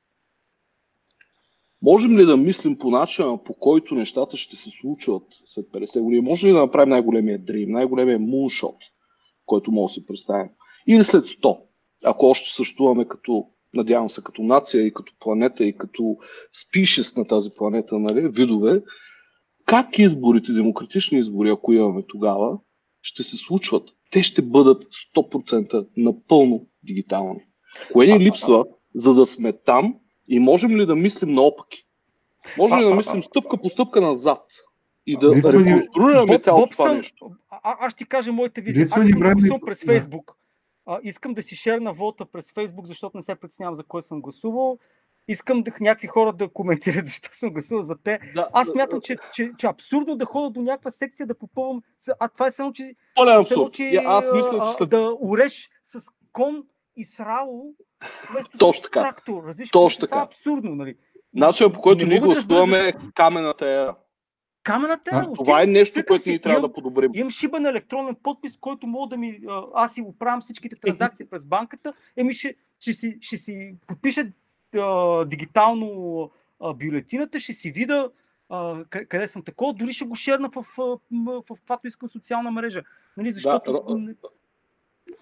[1.81, 6.21] Можем ли да мислим по начина, по който нещата ще се случват след 50 години?
[6.21, 8.75] Може ли да направим най-големия дрим, най-големия муншот,
[9.45, 10.49] който може да си представим?
[10.87, 11.59] Или след 100,
[12.05, 16.17] ако още съществуваме като, надявам се, като нация и като планета и като
[16.61, 18.81] спишес на тази планета, нали, видове,
[19.65, 22.57] как изборите, демократични избори, ако имаме тогава,
[23.01, 23.89] ще се случват?
[24.11, 24.83] Те ще бъдат
[25.15, 27.39] 100% напълно дигитални.
[27.91, 29.95] Кое ни липсва, за да сме там
[30.27, 31.83] и можем ли да мислим наопаки?
[32.57, 34.41] Може ли да мислим стъпка по стъпка назад?
[35.07, 37.31] и да реконструираме цялото това нещо.
[37.49, 38.83] А, аз ще кажа моите визии.
[38.91, 40.37] Аз искам да гласувам през Фейсбук
[40.87, 44.21] а, искам да си шерна вота през Фейсбук, защото не се притеснявам за кой съм
[44.21, 44.79] гласувал.
[45.27, 48.19] Искам да някакви хора да коментират защо съм гласувал за те.
[48.35, 51.81] Да, Аз мятам, че, че, че абсурдно да ходя до някаква секция да попълвам.
[52.19, 52.95] А това е само, че.
[53.17, 53.73] Абсурд.
[53.73, 54.89] Че, аз мисля, че след...
[54.89, 56.63] да уреш с кон
[56.95, 57.73] и срало,
[58.31, 58.99] вместо Точно така.
[58.99, 59.43] трактор.
[59.43, 60.09] Разбираш, Точно така.
[60.09, 60.95] Това е абсурдно, нали?
[61.33, 63.95] Начинът по който ние гласуваме е камената ера.
[64.67, 67.11] Камената а, Това е нещо, което ни трябва да подобрим.
[67.13, 69.39] Имам шибан електронен подпис, който мога да ми.
[69.73, 71.93] Аз си оправям всичките транзакции през банката.
[72.17, 74.25] Еми ще, ще, си, ще си подпиша
[74.75, 78.09] а, дигитално а, бюлетината, ще си вида
[78.49, 82.51] а, къде съм такова, дори ще го шерна в, в, в, в каквато искам социална
[82.51, 82.81] мрежа.
[83.17, 83.83] Нали, защото...
[83.97, 84.13] Да,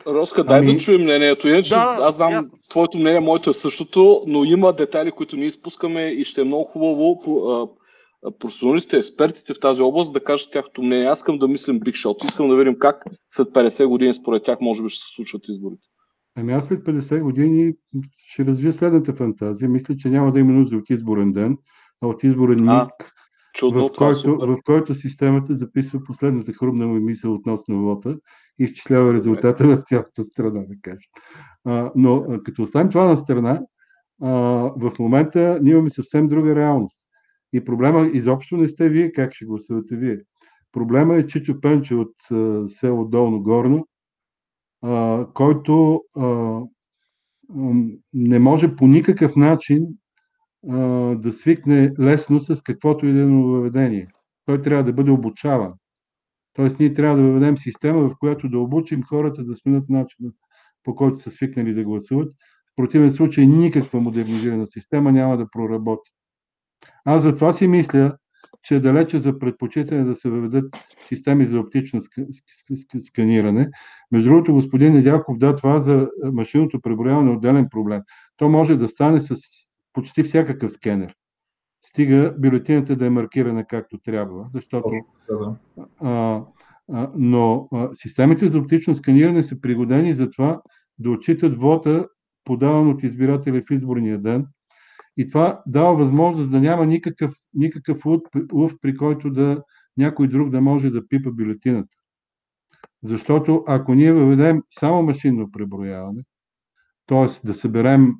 [0.07, 0.73] Роска, дай ами...
[0.73, 1.47] да чуем мнението.
[1.47, 2.51] Иначе, да, аз знам, ясно.
[2.69, 6.63] твоето мнение, моето е същото, но има детайли, които ние изпускаме и ще е много
[6.63, 7.21] хубаво
[8.39, 11.07] професионалистите, експертите в тази област да кажат тяхното мнение.
[11.07, 12.23] Аз искам да мислим биг шот.
[12.23, 15.83] Искам да видим как след 50 години според тях може би ще се случват изборите.
[16.37, 17.73] Ами аз след 50 години
[18.17, 19.69] ще развия следната фантазия.
[19.69, 21.57] Мисля, че няма да има нужда от изборен ден,
[22.01, 23.11] а от изборен ник,
[23.61, 28.17] в, който, в който системата записва последната хрумна му мисъл относно вота
[28.59, 31.09] и изчислява резултата в цялата страна, да кажем.
[31.65, 33.61] А, но като оставим това на страна,
[34.21, 34.29] а,
[34.77, 37.04] в момента ние имаме съвсем друга реалност.
[37.55, 40.19] И проблема изобщо не сте вие, как ще гласувате вие.
[40.71, 43.87] Проблема е Чичо Пенче от а, село Долно Горно,
[44.81, 46.59] а, който а,
[48.13, 49.87] не може по никакъв начин
[50.69, 50.77] а,
[51.15, 54.07] да свикне лесно с каквото и да е нововведение.
[54.45, 55.73] Той трябва да бъде обучаван.
[56.53, 60.31] Тоест ние трябва да въведем система, в която да обучим хората да сменят начина
[60.83, 62.33] по който са свикнали да гласуват.
[62.71, 66.11] В противен случай никаква модернизирана система няма да проработи.
[67.05, 68.17] Аз затова си мисля,
[68.63, 70.77] че е далече за предпочитане да се въведат
[71.07, 72.01] системи за оптично
[72.99, 73.69] сканиране.
[74.11, 78.01] Между другото, господин Недялков, да, това за машинното преброяване е отделен проблем.
[78.37, 79.35] То може да стане с
[79.93, 81.15] почти всякакъв скенер.
[81.85, 84.91] Стига бюлетината да е маркирана както трябва, защото.
[86.01, 86.41] А,
[86.93, 90.61] а, но а, системите за оптично сканиране са пригодени за това
[90.99, 92.07] да отчитат вота,
[92.43, 94.47] подаван от избирателя в изборния ден.
[95.17, 98.05] И това дава възможност да няма никакъв, никакъв
[98.53, 99.63] лъв, при който да
[99.97, 101.97] някой друг да може да пипа бюлетината.
[103.03, 106.23] Защото ако ние въведем само машинно преброяване,
[107.07, 107.47] т.е.
[107.47, 108.13] да съберем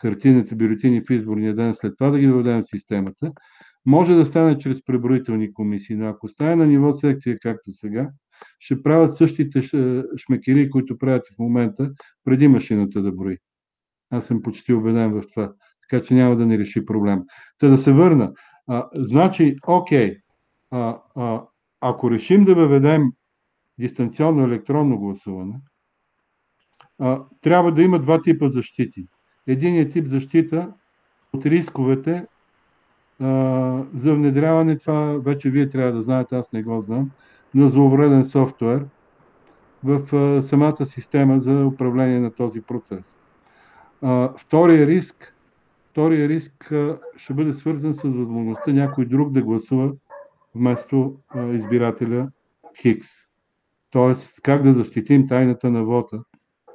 [0.00, 3.32] хартийните бюлетини в изборния ден, след това да ги въведем в системата,
[3.86, 8.10] може да стане чрез преброителни комисии, но ако стане на ниво секция, както сега,
[8.58, 9.62] ще правят същите
[10.16, 11.92] шмекери, които правят в момента,
[12.24, 13.38] преди машината да брои.
[14.10, 15.52] Аз съм почти убеден в това.
[15.90, 17.22] Така че няма да ни реши проблем.
[17.58, 18.32] Та да се върна.
[18.66, 20.16] А, значи, окей,
[20.70, 21.42] а, а,
[21.80, 23.02] ако решим да въведем
[23.78, 25.54] дистанционно електронно гласуване,
[26.98, 29.06] а, трябва да има два типа защити.
[29.46, 30.72] Единият тип защита
[31.32, 32.26] от рисковете
[33.20, 37.10] а, за внедряване, това вече вие трябва да знаете, аз не го знам,
[37.54, 38.86] на зловреден софтуер
[39.84, 43.20] в а, самата система за управление на този процес.
[44.02, 45.35] А, втория риск,
[45.96, 46.72] втория риск
[47.16, 49.92] ще бъде свързан с възможността някой друг да гласува
[50.54, 51.16] вместо
[51.52, 52.30] избирателя
[52.82, 53.08] Хикс.
[53.90, 56.22] Тоест, как да защитим тайната на вота,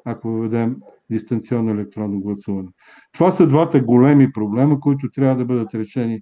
[0.06, 0.76] ако въведем
[1.10, 2.70] дистанционно електронно гласуване.
[3.14, 6.22] Това са двата големи проблема, които трябва да бъдат решени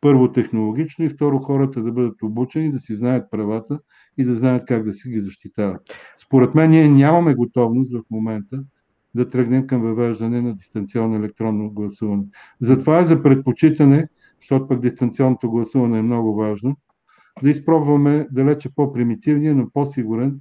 [0.00, 3.80] първо технологично и второ хората да бъдат обучени, да си знаят правата
[4.18, 5.80] и да знаят как да си ги защитават.
[6.26, 8.64] Според мен ние нямаме готовност в момента
[9.14, 12.24] да тръгнем към въвеждане на дистанционно електронно гласуване.
[12.60, 14.08] Затова е за предпочитане,
[14.40, 16.76] защото пък дистанционното гласуване е много важно,
[17.42, 20.40] да изпробваме далече по-примитивния, но по-сигурен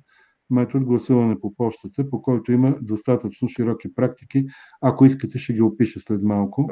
[0.50, 4.46] метод гласуване по почтата, по който има достатъчно широки практики.
[4.82, 6.70] Ако искате, ще ги опиша след малко.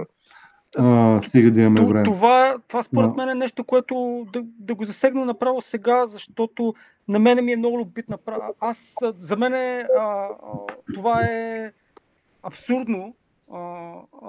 [0.77, 2.03] А, стига да имаме време.
[2.03, 6.73] Това, това според мен е нещо, което да, да го засегна направо сега, защото
[7.07, 8.05] на мен ми е много любит.
[8.59, 10.27] Аз, за мен е, а, а,
[10.95, 11.71] това е
[12.43, 13.15] абсурдно,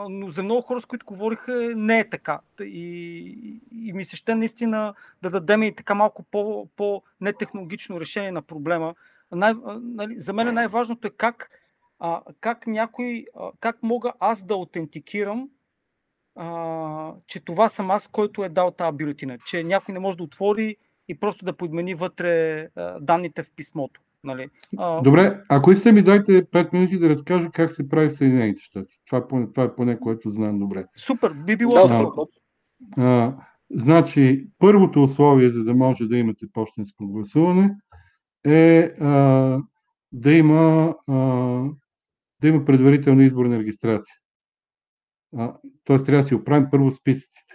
[0.09, 2.41] но за много хора, с които говориха, не е така.
[2.61, 8.33] И, и ми се ще наистина да дадем и така малко по, по нетехнологично решение
[8.33, 8.95] на проблема.
[9.33, 11.51] Най, нали, за мен най-важното е как,
[11.99, 15.49] а, как някой, а, как мога аз да аутентикирам
[16.37, 19.39] а, че това съм аз, който е дал тази бюлетина.
[19.47, 20.77] Че някой не може да отвори
[21.09, 24.01] и просто да подмени вътре а, данните в писмото.
[24.25, 24.49] Нали?
[24.79, 25.03] А...
[25.03, 28.95] Добре, ако искате ми дайте 5 минути да разкажа как се прави в Съединените щати.
[29.07, 30.85] Това, е поне, това е поне което знам добре.
[30.97, 31.73] Супер, би било.
[31.73, 32.13] Да,
[32.99, 33.37] а, а,
[33.71, 37.77] значи, първото условие, за да може да имате почтенско гласуване,
[38.45, 39.59] е а,
[40.13, 41.15] да има а,
[42.41, 44.15] да има предварителна изборна регистрация.
[45.85, 45.99] Т.е.
[45.99, 47.55] трябва да си оправим първо списъците.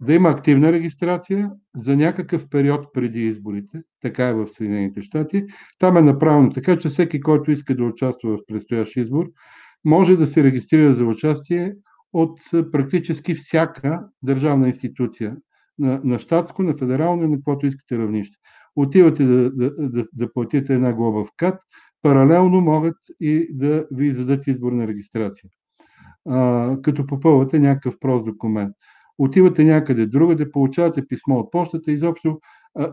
[0.00, 5.44] Да има активна регистрация за някакъв период преди изборите, така е в Съединените щати.
[5.78, 9.26] Там е направено така, че всеки, който иска да участва в предстоящ избор,
[9.84, 11.74] може да се регистрира за участие
[12.12, 12.40] от
[12.72, 15.36] практически всяка държавна институция
[15.78, 18.36] на, на щатско, на федерално и на каквото искате равнище.
[18.76, 21.60] Отивате да, да, да, да платите една глоба в КАТ,
[22.02, 25.50] паралелно могат и да ви издадат изборна регистрация
[26.28, 28.74] а, като попълвате някакъв прост документ.
[29.18, 32.40] Отивате някъде другаде, получавате писмо от почтата, изобщо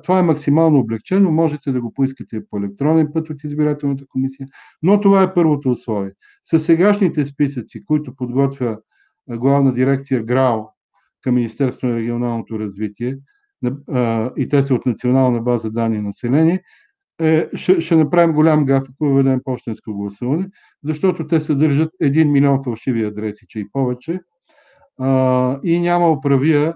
[0.03, 4.47] това е максимално облегчено, можете да го поискате по електронен път от избирателната комисия,
[4.83, 6.11] но това е първото условие.
[6.43, 8.79] С сегашните списъци, които подготвя
[9.29, 10.65] главна дирекция ГРАО
[11.21, 13.17] към Министерство на регионалното развитие,
[14.37, 16.63] и те са от национална база данни население,
[17.21, 20.49] е, ще, ще направим голям гаф, ако въведем почтенско гласуване,
[20.83, 24.19] защото те съдържат 1 милион фалшиви адреси, че и повече,
[24.99, 26.73] а, и няма управия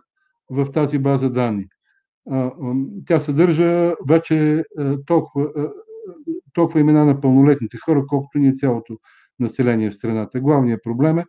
[0.50, 1.66] в тази база данни.
[2.32, 2.52] А,
[3.06, 5.72] тя съдържа вече а, толкова, а,
[6.54, 8.98] толкова имена на пълнолетните хора, колкото ни е цялото
[9.40, 10.40] население в страната.
[10.40, 11.26] Главният проблем е,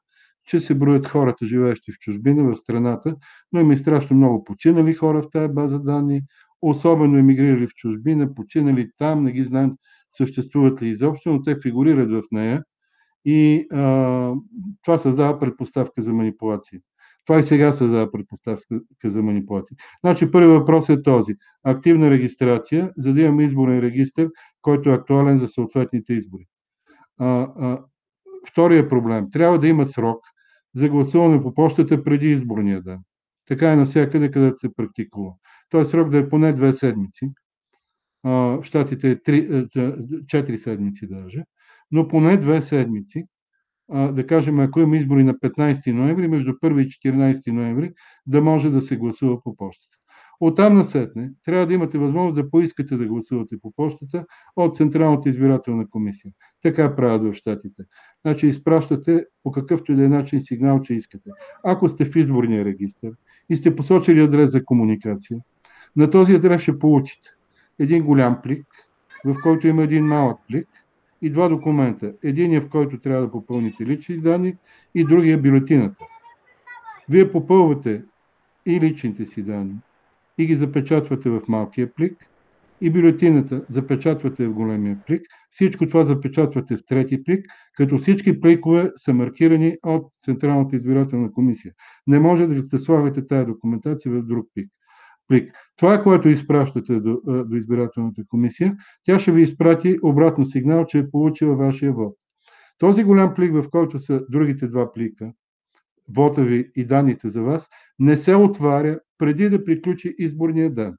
[0.46, 3.16] че се броят хората, живеещи в чужбина, в страната,
[3.52, 6.22] но има и страшно много починали хора в тази база данни,
[6.62, 9.72] особено емигрирали в чужбина, починали там, не ги знаем
[10.10, 12.62] съществуват ли изобщо, но те фигурират в нея
[13.30, 14.34] и а,
[14.82, 16.80] това създава предпоставка за манипулация.
[17.26, 19.76] Това и сега създава предпоставка за манипулация.
[20.00, 21.34] Значи, първи въпрос е този.
[21.64, 24.26] Активна регистрация, за да имаме изборен регистр,
[24.62, 26.46] който е актуален за съответните избори.
[27.18, 27.84] А, а,
[28.50, 29.30] втория проблем.
[29.32, 30.24] Трябва да има срок
[30.74, 32.98] за гласуване по почтата преди изборния ден.
[33.48, 35.32] Така е навсякъде, където се практикува.
[35.70, 37.30] Той срок да е поне две седмици.
[38.24, 41.44] В Штатите е 4 е, седмици даже,
[41.92, 43.24] но поне две седмици.
[43.90, 47.92] Да кажем, ако има избори на 15 ноември, между 1 и 14 ноември,
[48.26, 49.98] да може да се гласува по почтата.
[50.40, 54.24] Оттам насетне трябва да имате възможност да поискате да гласувате по почтата
[54.56, 56.32] от Централната избирателна комисия.
[56.62, 57.82] Така правят в щатите.
[58.24, 61.30] Значи изпращате по какъвто и да е начин сигнал, че искате.
[61.64, 63.08] Ако сте в изборния регистр
[63.50, 65.40] и сте посочили адрес за комуникация,
[65.96, 67.28] на този адрес ще получите
[67.78, 68.66] един голям плик,
[69.24, 70.68] в който има един малък плик
[71.22, 72.14] и два документа.
[72.22, 74.56] Единият, в който трябва да попълните лични данни
[74.94, 76.04] и другия бюлетината.
[77.08, 78.02] Вие попълвате
[78.66, 79.76] и личните си данни
[80.38, 82.28] и ги запечатвате в малкия плик
[82.80, 85.22] и бюлетината запечатвате в големия плик.
[85.50, 87.46] Всичко това запечатвате в трети плик,
[87.76, 91.72] като всички пликове са маркирани от Централната избирателна комисия.
[92.06, 94.68] Не може да сте слагате тази документация в друг плик.
[95.28, 95.52] Плик.
[95.76, 101.10] Това, което изпращате до, до избирателната комисия, тя ще ви изпрати обратно сигнал, че е
[101.10, 102.14] получила вашия вод.
[102.78, 105.32] Този голям плик, в който са другите два плика,
[106.14, 107.68] вота ви и данните за вас,
[107.98, 110.96] не се отваря преди да приключи изборния ден.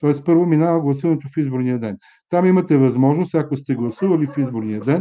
[0.00, 1.98] Тоест първо минава гласуването в изборния ден.
[2.28, 5.00] Там имате възможност, ако сте гласували в изборния ден,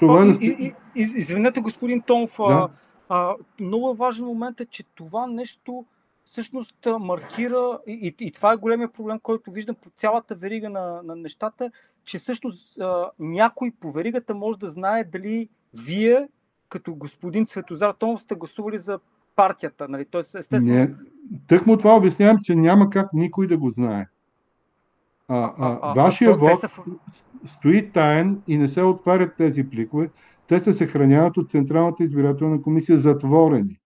[0.00, 0.74] това да сте...
[0.94, 2.68] Извинете, господин Томов, да?
[3.08, 5.84] а, много важен момент е, че това нещо
[6.24, 11.00] всъщност маркира, и, и, и това е големия проблем, който виждам по цялата верига на,
[11.04, 11.70] на нещата,
[12.04, 16.28] че всъщност а, някой по веригата може да знае дали вие
[16.68, 19.00] като господин Светозар Томов сте гласували за
[19.36, 19.88] партията.
[19.88, 20.04] Нали?
[20.04, 20.74] Тоест, естествено...
[20.74, 20.94] Не,
[21.46, 24.08] тък му това обяснявам, че няма как никой да го знае.
[25.28, 26.68] А, а, а, а, вашия вод са...
[27.46, 30.10] стои таен и не се отварят тези пликове.
[30.46, 33.79] Те се съхраняват от Централната избирателна комисия затворени.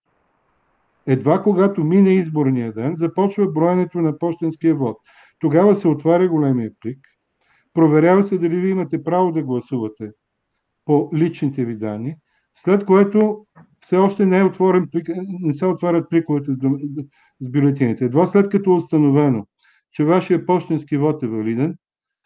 [1.07, 4.97] Едва когато мине изборния ден, започва броенето на почтенския вод.
[5.39, 6.99] Тогава се отваря големия плик,
[7.75, 10.11] проверява се дали ви имате право да гласувате
[10.85, 12.17] по личните ви данни
[12.59, 13.47] след което
[13.81, 14.89] все още не, е отворен,
[15.41, 16.53] не се отварят пликовете
[17.41, 18.05] с, бюлетините.
[18.05, 19.47] Едва след като е установено,
[19.93, 21.77] че вашия почтенски вод е валиден,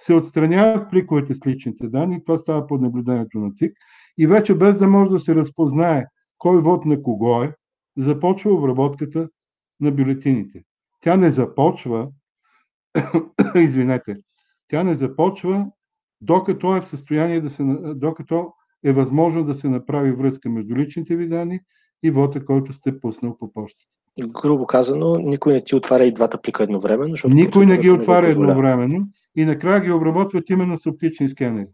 [0.01, 3.73] се отстраняват пликовете с личните данни, това става под наблюдението на ЦИК,
[4.19, 6.05] и вече без да може да се разпознае
[6.39, 7.55] кой вод на кого е,
[7.99, 9.29] започва обработката
[9.81, 10.65] на бюлетините.
[11.01, 12.09] Тя не започва,
[13.55, 14.17] извинете,
[14.69, 15.67] тя не започва
[16.21, 17.63] докато е в състояние да се,
[17.95, 18.53] докато
[18.85, 21.61] е възможно да се направи връзка между личните ви данни
[22.03, 23.85] и вота, който сте пуснал по почтата.
[24.29, 27.11] Грубо казано, никой не ти отваря и двата плика едновременно.
[27.11, 31.67] Защото никой не ги отваря не едновременно и накрая ги обработват именно с оптични скенери.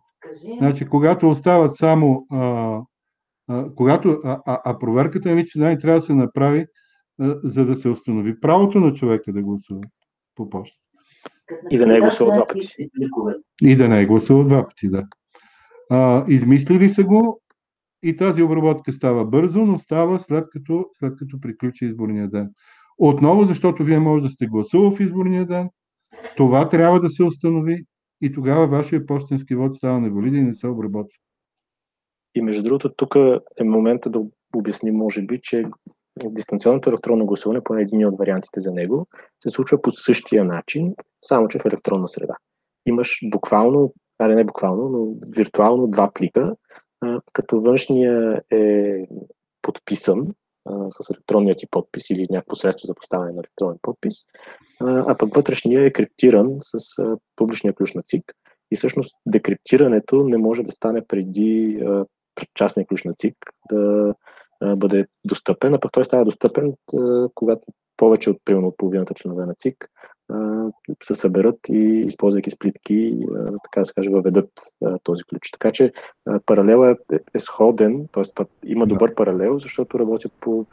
[0.59, 2.27] Значи, когато остават само.
[2.31, 2.81] А,
[3.49, 6.67] а, когато, а, а, проверката на лични данни трябва да се направи,
[7.21, 9.81] а, за да се установи правото на човека да гласува
[10.35, 10.79] по почта.
[11.71, 12.89] И да не е гласувал два пъти.
[13.63, 15.05] И да не е гласувал два пъти, да.
[15.91, 17.41] А, измислили са го
[18.03, 22.51] и тази обработка става бързо, но става след като, след като приключи изборния ден.
[22.99, 25.69] Отново, защото вие може да сте гласувал в изборния ден,
[26.37, 27.85] това трябва да се установи
[28.21, 31.19] и тогава вашия почтенски вод става невалиден и не се обработва.
[32.35, 33.15] И между другото, тук
[33.57, 34.21] е момента да
[34.57, 35.65] обясним, може би, че
[36.25, 39.07] дистанционното електронно гласуване, поне един от вариантите за него,
[39.43, 42.35] се случва по същия начин, само че в електронна среда.
[42.87, 46.57] Имаш буквално аре не буквално, но виртуално два плика,
[47.33, 48.95] като външния е
[49.63, 50.27] подписан
[50.91, 54.15] с електронния ти подпис или някакво средство за поставяне на електронен подпис,
[54.81, 56.79] а, пък вътрешния е криптиран с
[57.37, 58.33] публичния ключ на ЦИК.
[58.71, 61.83] И всъщност декриптирането не може да стане преди
[62.55, 63.37] частния ключ на ЦИК
[63.71, 64.15] да
[64.77, 66.73] бъде достъпен, а пък той става достъпен,
[67.35, 67.67] когато
[67.97, 69.91] повече от примерно от половината членове на ЦИК
[71.03, 73.19] се съберат и използвайки сплитки,
[73.65, 74.51] така да се каже, въведат
[75.03, 75.51] този ключ.
[75.53, 75.93] Така че
[76.27, 78.45] а, паралела е, е сходен, т.е.
[78.67, 80.67] има добър паралел, защото работят по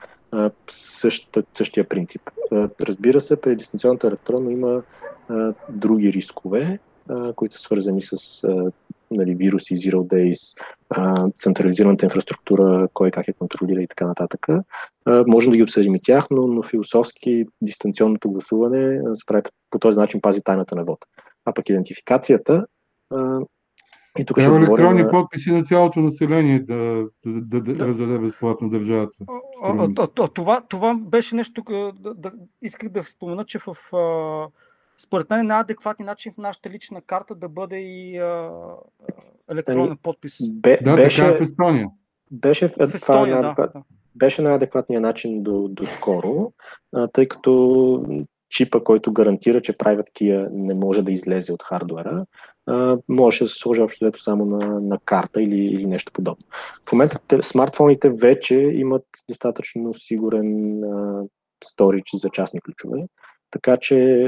[0.70, 2.22] същата, същия принцип.
[2.82, 4.84] Разбира се, при дистанционната електронно има
[5.70, 6.80] други рискове,
[7.12, 8.72] а, които са свързани с а,
[9.12, 14.48] нали, вируси, zero days, а, централизираната инфраструктура, кой как я контролира и така нататък.
[14.50, 14.64] А,
[15.28, 20.00] можем да ги обсъдим и тях, но, но философски дистанционното гласуване се прави по този
[20.00, 21.06] начин пази тайната на вода.
[21.46, 22.66] А пък идентификацията
[23.10, 23.40] а,
[24.20, 25.10] и тук Трябва електронни на...
[25.10, 27.88] подписи на цялото население да, да, да, да, да.
[27.88, 29.16] раздаде безплатно държавата.
[29.64, 31.64] А, а, а, това, това беше нещо,
[32.00, 32.32] да, да,
[32.62, 34.48] исках да спомена, че в а,
[35.04, 38.52] според мен е най-адекватният начин в нашата лична карта да бъде и а,
[39.52, 40.38] електронен ами, подпис.
[40.50, 41.90] Бе, да, беше, така е в Естония.
[42.32, 43.84] Беше, в, в Естония, това, да, да.
[44.16, 46.54] беше най-адекватният начин до, до скоро,
[46.96, 52.26] а, тъй като чипа, който гарантира, че Private Key не може да излезе от хардуера,
[53.10, 56.48] може да се сложи общо взето само на, на карта или, или нещо подобно.
[56.90, 61.24] В момента те, смартфоните вече имат достатъчно сигурен а,
[61.64, 63.06] сторич за частни ключове,
[63.52, 64.28] така че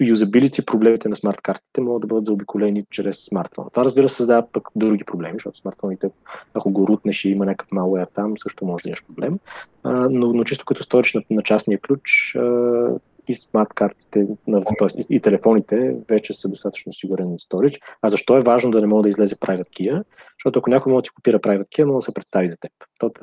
[0.00, 3.66] юзабилити проблемите на смарт картите могат да бъдат заобиколени чрез смартфон.
[3.72, 6.10] Това разбира се създава пък други проблеми, защото смартфоните,
[6.54, 9.38] ако го рутнеш и има някакъв malware там, също може да имаш проблем.
[9.82, 12.40] А, но, но чисто като сторич на, на частния ключ а,
[13.28, 14.26] и смарт картите,
[14.78, 15.14] т.е.
[15.14, 17.78] и телефоните вече са достатъчно сигурен сторич.
[18.02, 20.02] А защо е важно да не мога да излезе private key?
[20.38, 22.72] Защото ако някой може да ти копира private key, може да се представи за теб.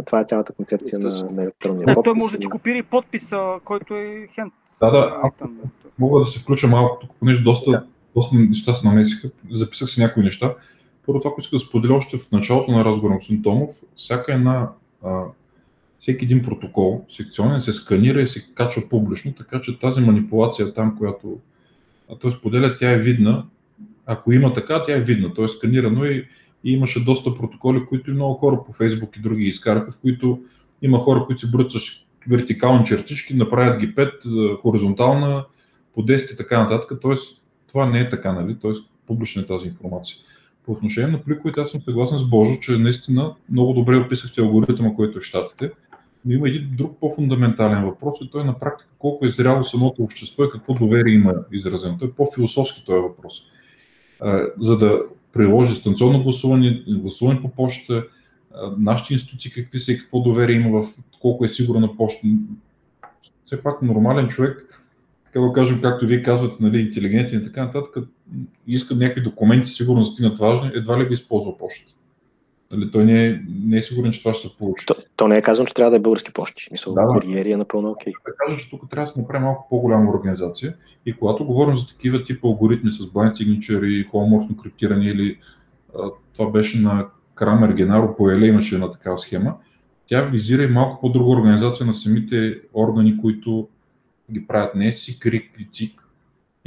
[0.05, 2.03] Това е цялата концепция на, на електронния подпис.
[2.03, 4.53] Той може да ти копира и подписа, който е хенд.
[4.79, 5.31] Да, да.
[5.99, 7.83] Мога да се включа малко тук, понеже доста, да.
[8.15, 9.29] доста неща се намесиха.
[9.51, 10.55] Записах си някои неща.
[11.05, 14.69] Първо това, което искам да споделя още в началото на разговора на Томов, всяка една
[15.03, 15.23] а,
[15.99, 20.97] всеки един протокол секционен се сканира и се качва публично, така че тази манипулация там,
[20.97, 21.39] която
[22.19, 23.45] той споделя, тя е видна.
[24.05, 26.27] Ако има така, тя е видна, то е сканирано и,
[26.63, 30.39] и имаше доста протоколи, които и много хора по Фейсбук и други изкараха, в които
[30.81, 31.79] има хора, които се броят с
[32.27, 35.45] вертикални чертички, направят ги 5, хоризонтална,
[35.93, 36.99] по 10 и така нататък.
[37.01, 38.57] Тоест, това не е така, нали?
[38.61, 40.17] Тоест, публична е тази информация.
[40.65, 44.95] По отношение на пликовете, аз съм съгласен с Божо, че наистина много добре описахте алгоритъма,
[44.95, 45.71] който щатите.
[46.25, 50.03] Но има един друг по-фундаментален въпрос и той е на практика колко е зряло самото
[50.03, 51.97] общество и какво доверие има изразено.
[51.97, 53.41] Той е по-философски този въпрос.
[54.59, 55.01] За да
[55.33, 58.05] приложи дистанционно гласуване, гласуване по почта,
[58.77, 60.87] нашите институции какви са и какво доверие има в
[61.21, 62.27] колко е сигурна почта.
[63.45, 64.83] Все пак нормален човек,
[65.25, 67.97] така го кажем, както вие казвате, нали, интелигентен и така нататък,
[68.67, 71.93] искат някакви документи, сигурно стигнат важни, едва ли би използвал почта.
[72.71, 74.85] Нали, той не е, не е сигурен, че това ще се получи.
[74.85, 76.67] То, то не е казано, че трябва да е български почти.
[76.71, 78.13] Мисъл, да, куриери е напълно окей.
[78.13, 78.27] Okay.
[78.27, 81.87] Да кажа, че тук трябва да се направи малко по-голяма организация и когато говорим за
[81.87, 85.39] такива типа алгоритми с blind signature и холоморфно криптиране или
[85.99, 89.55] а, това беше на Крамер Генаро по Еле имаше една такава схема,
[90.07, 93.67] тя визира и малко по-друга организация на самите органи, които
[94.31, 94.75] ги правят.
[94.75, 96.07] Не е си крик или ЦИК,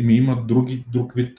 [0.00, 1.38] ами има други, друг вид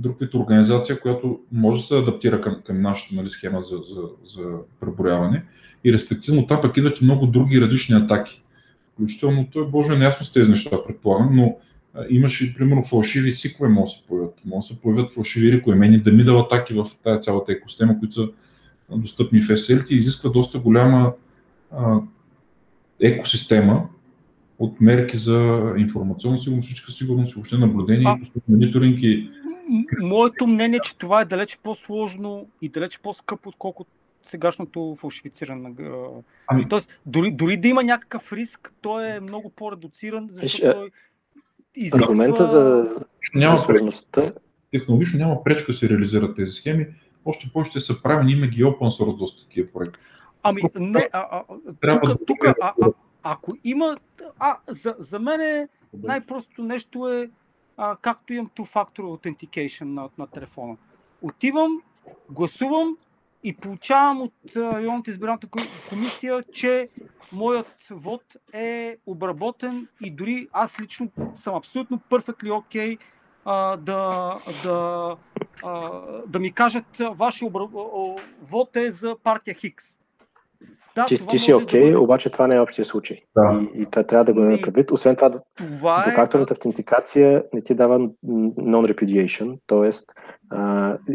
[0.00, 4.02] друг вид организация, която може да се адаптира към, към нашата нали, схема за, за,
[4.24, 4.42] за
[4.80, 5.44] преброяване
[5.84, 8.42] и респективно там пък идват и много други различни атаки.
[8.92, 11.56] Включително той боже неясно с тези неща, предполагам, но
[12.08, 14.34] имаше, примерно, фалшиви сикове може да се появят.
[14.46, 18.28] Може да се появят фалшиви рекоемени, да мидал атаки в тази цялата екосистема, които са
[18.90, 21.12] достъпни в SLT и изисква доста голяма
[21.70, 22.00] а,
[23.00, 23.88] екосистема
[24.58, 29.30] от мерки за информационна сигурност, всичка сигурност, въобще наблюдение, мониторинг и
[30.02, 33.90] моето мнение е, че това е далеч по-сложно и далеч по-скъпо, отколкото
[34.22, 35.74] сегашното фалшифициране.
[36.46, 36.68] Ами...
[36.68, 40.90] Тоест, дори, дори да има някакъв риск, той е много по-редуциран, защото той
[41.74, 42.00] изисква...
[42.02, 42.90] Аргумента за,
[43.34, 44.32] няма за сложността...
[44.72, 46.86] Технологично няма пречка да се реализират тези схеми,
[47.24, 49.98] още повече ще са правени, има ги open source доста такива проекти.
[50.42, 51.42] Ами, не, а,
[51.82, 52.92] а, тук, тук а, а,
[53.22, 53.96] ако има,
[54.38, 55.68] а, за, за мен е
[56.02, 57.30] най-простото нещо е
[57.82, 60.76] а, както имам two-factor authentication на, на телефона.
[61.22, 61.82] Отивам,
[62.30, 62.96] гласувам
[63.44, 66.88] и получавам от районната избирателната комисия, че
[67.32, 68.22] моят вод
[68.52, 75.16] е обработен и дори аз лично съм абсолютно perfectly окей okay, да, да,
[75.64, 75.90] а,
[76.26, 77.66] да ми кажат, вашия обра...
[78.42, 79.99] вод е за партия Хикс.
[80.94, 83.18] Да, ти, ти си окей, okay, да обаче това не е общия случай.
[83.36, 83.60] Да.
[83.74, 84.90] И, и това трябва да го имаме предвид.
[84.90, 86.10] Освен това, това е...
[86.10, 87.98] факторната автентикация не ти дава
[88.58, 89.90] non-repudiation, т.е.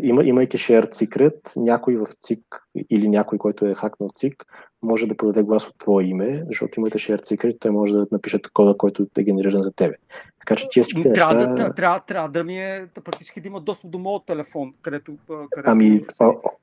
[0.03, 2.45] има, имайки shared secret, някой в ЦИК
[2.89, 4.45] или някой, който е хакнал ЦИК,
[4.85, 8.39] може да подаде глас от твое име, защото имате shared secret, той може да напише
[8.53, 9.95] кода, който е генериран за тебе.
[10.39, 11.53] Така че тия всичките трябва неща...
[11.53, 15.13] Да, трябва, трябва да ми е да, практически да има достъп до моят телефон, където,
[15.27, 16.05] където ами,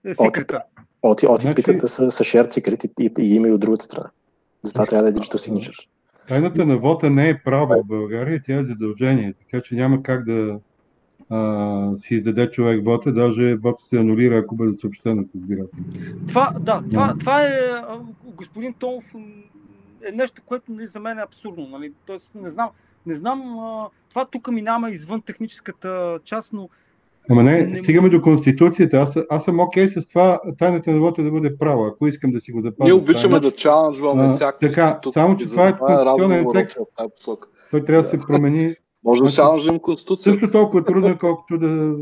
[0.04, 0.62] е секрета.
[1.02, 1.54] Оти, оти значи...
[1.54, 4.10] питата са, са shared secret и, и, и има и от другата страна.
[4.62, 5.88] Затова трябва да е digital signature.
[6.28, 10.24] Тайната на вота не е право в България, тя е задължение, така че няма как
[10.24, 10.58] да
[11.32, 15.78] а, си издаде човек вота, даже вод се анулира, ако бъде съобщен от избирател.
[16.28, 17.50] Това, да, това, това е,
[18.24, 19.04] господин Томов,
[20.08, 21.68] е нещо, което нали, за мен е абсурдно.
[21.68, 21.92] Нали?
[22.06, 22.68] Тоест, не знам,
[23.06, 26.68] не знам а, това тук минава извън техническата част, но
[27.30, 28.96] Ама не, не, стигаме до Конституцията.
[28.96, 32.30] Аз, аз съм окей okay с това тайната на вота да бъде права, ако искам
[32.30, 32.84] да си го запазя.
[32.84, 34.58] Ние обичаме да чаленджваме всяка.
[34.58, 36.78] Така, само че това е, е конституционен текст.
[37.70, 38.74] Той трябва да се промени.
[39.04, 40.40] Може да чаленджим Конституцията.
[40.40, 41.94] Също толкова трудно, колкото да,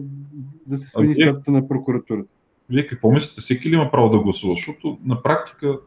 [0.66, 2.28] да се смени статута на прокуратурата.
[2.70, 3.40] Вие какво мислите?
[3.40, 4.54] Всеки ли има право да гласува?
[4.54, 5.78] Защото на практика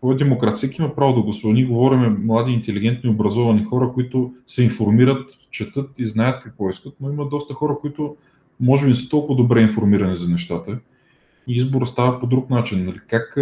[0.00, 0.56] кой е демократ?
[0.56, 1.52] Всеки има право да гласува.
[1.52, 7.10] Ние говорим млади, интелигентни, образовани хора, които се информират, четат и знаят какво искат, но
[7.12, 8.16] има доста хора, които
[8.60, 10.78] може би не са толкова добре информирани за нещата.
[11.46, 12.84] И избор става по друг начин.
[12.84, 13.00] Нали?
[13.08, 13.34] Как,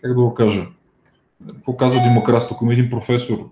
[0.00, 0.66] как да го кажа?
[1.46, 2.64] Какво казва демократството?
[2.64, 3.50] Ако един професор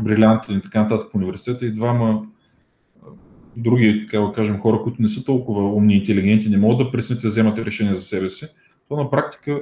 [0.00, 2.26] брилянтен и така нататък в университета и двама
[3.56, 6.92] други, как да кажем, хора, които не са толкова умни и интелигенти, не могат да
[6.92, 8.46] преснят да вземат решение за себе си,
[8.88, 9.60] то на практика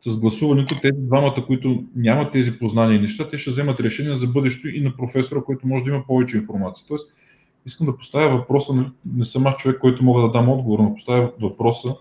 [0.00, 4.26] с гласуването тези двамата, които нямат тези познания и неща, те ще вземат решение за
[4.26, 6.84] бъдещето и на професора, който може да има повече информация.
[6.88, 7.12] Тоест,
[7.66, 11.32] искам да поставя въпроса, не съм аз човек, който мога да дам отговор, но поставя
[11.40, 11.94] въпроса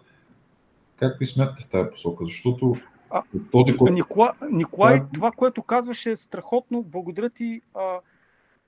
[0.99, 2.75] как ви смятате в тази посока, защото
[3.09, 3.93] а, този, който...
[3.93, 5.07] Николай, Николай да.
[5.13, 6.83] това, което казваше е страхотно.
[6.83, 7.61] Благодаря ти.
[7.75, 7.99] А,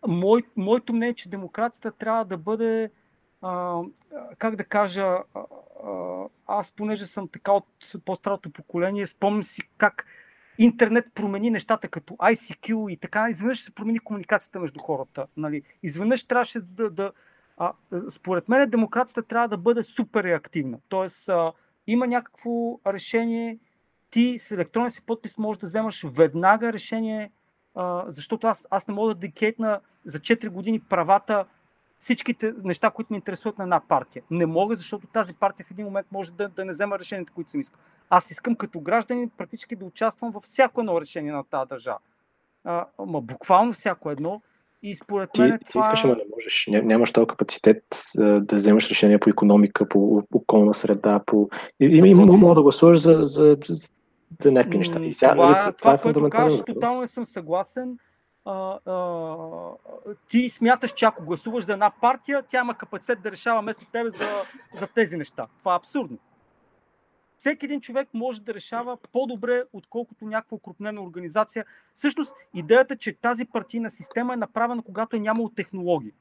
[0.08, 2.92] мой, моето мнение е, че демокрацията трябва да бъде,
[3.42, 3.82] а,
[4.38, 7.66] как да кажа, а, а, аз понеже съм така от
[8.06, 10.06] по-старото поколение, спомням си как
[10.58, 13.30] интернет промени нещата като ICQ и така.
[13.30, 15.28] Изведнъж се промени комуникацията между хората.
[15.38, 15.62] Нали?
[15.84, 17.12] Изведнъж трябваше да, да
[17.58, 17.74] а,
[18.10, 20.78] според мен демокрацията трябва да бъде супер реактивна.
[20.90, 21.52] Тоест, а,
[21.88, 23.58] има някакво решение,
[24.12, 27.32] ти с електронен си подпис можеш да вземаш веднага решение,
[27.76, 31.46] а, защото аз, аз не мога да дикейтна за 4 години правата
[31.98, 34.24] всичките неща, които ме интересуват на една партия.
[34.32, 37.52] Не мога, защото тази партия в един момент може да, да не взема решенията, които
[37.52, 37.80] съм искал.
[38.10, 41.98] Аз искам като гражданин практически да участвам във всяко едно решение на тази държава.
[42.64, 44.42] А, ма буквално всяко едно.
[44.84, 45.84] И според ти, мен това...
[45.84, 46.68] Ти искаш, ама не можеш.
[46.72, 47.84] Нямаш този капацитет
[48.16, 51.50] да вземеш решение по економика, по околна среда, по...
[51.80, 53.90] Има, има, мога да гласуваш за, за, за
[54.46, 55.00] някакви неща.
[55.00, 57.98] И сега, това, нали, това, това, е което кажеш, тотално не съм съгласен.
[58.46, 59.36] А, а,
[60.30, 64.10] ти смяташ, че ако гласуваш за една партия, тя има капацитет да решава вместо тебе
[64.10, 65.46] за, за тези неща.
[65.60, 66.18] Това е абсурдно
[67.40, 71.66] всеки един човек може да решава по-добре, отколкото някаква укрупнена организация.
[71.94, 76.14] Всъщност, идеята, че тази партийна система е направена, когато е нямало технологии.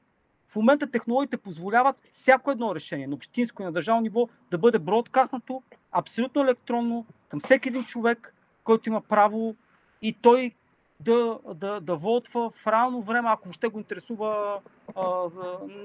[0.49, 4.79] В момента технологиите позволяват всяко едно решение на общинско и на държавно ниво да бъде
[4.79, 9.55] бродкаснато абсолютно електронно към всеки един човек, който има право
[10.01, 10.51] и той
[10.99, 14.59] да, да, да волтва в реално време, ако въобще го интересува
[14.95, 15.11] а,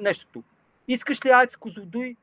[0.02, 0.42] нещото.
[0.88, 2.16] Искаш ли Айц Козлодуй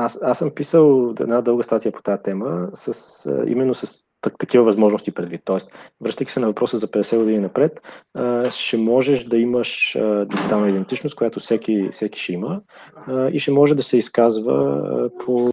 [0.00, 4.07] аз, аз съм писал една дълга статия по тази тема, с, именно с
[4.38, 5.40] такива възможности предвид.
[5.44, 7.80] Тоест, връщайки се на въпроса за 50 години напред,
[8.50, 9.96] ще можеш да имаш
[10.26, 12.60] дигитална идентичност, която всеки, всеки ще има
[13.32, 15.50] и ще може да се изказва по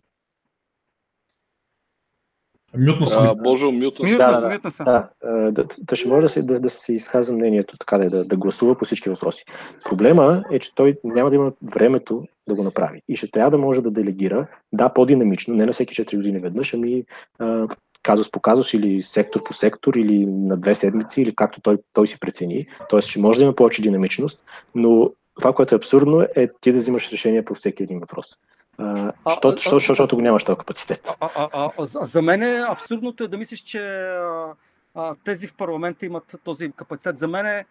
[2.78, 3.28] Мютно съм.
[3.28, 4.18] А, Боже, мютно съм.
[4.18, 7.78] Да, да, да, да, да, да, ще може да се, да, да се изказва мнението,
[7.78, 9.46] така да, да, да гласува по всички въпроси.
[9.90, 13.02] Проблема е, че той няма да има времето да го направи.
[13.08, 16.74] И ще трябва да може да делегира, да, по-динамично, не на всеки 4 години веднъж,
[16.74, 17.04] ами
[17.40, 17.68] а,
[18.06, 22.08] казус по казус или сектор по сектор или на две седмици или както той, той
[22.08, 22.68] си прецени.
[22.90, 24.42] Тоест ще може да има повече динамичност,
[24.76, 28.38] но това, което е абсурдно е ти да взимаш решение по всеки един въпрос.
[28.78, 31.16] А, що, що, защото го нямаш този капацитет.
[31.20, 33.80] А, а, а, за мен е абсурдното е да мислиш, че
[34.96, 37.18] а, тези в парламента имат този капацитет.
[37.18, 37.66] За мен е.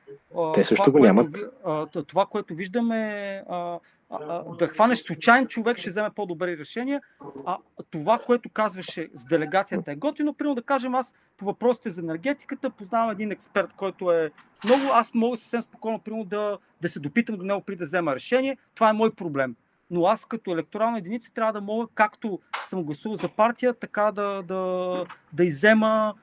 [0.54, 1.52] Те също това, го нямат.
[1.62, 3.78] Което, това, което виждаме, а,
[4.10, 7.00] а, да хванеш случайен човек, ще вземе по-добри решения.
[7.46, 7.58] А
[7.90, 10.34] това, което казваше с делегацията е готино.
[10.34, 14.30] Примерно да кажем аз по въпросите за енергетиката познавам един експерт, който е
[14.64, 14.82] много.
[14.92, 18.56] Аз мога съвсем спокойно примерно, да, да се допитам до него при да взема решение.
[18.74, 19.56] Това е мой проблем
[19.90, 24.42] но аз като електорална единица трябва да мога, както съм гласувал за партия, така да,
[24.42, 26.14] да, да изема а,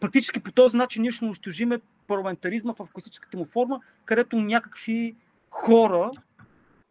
[0.00, 5.16] практически по този начин ние ще унищожиме парламентаризма в класическата му форма, където някакви
[5.50, 6.10] хора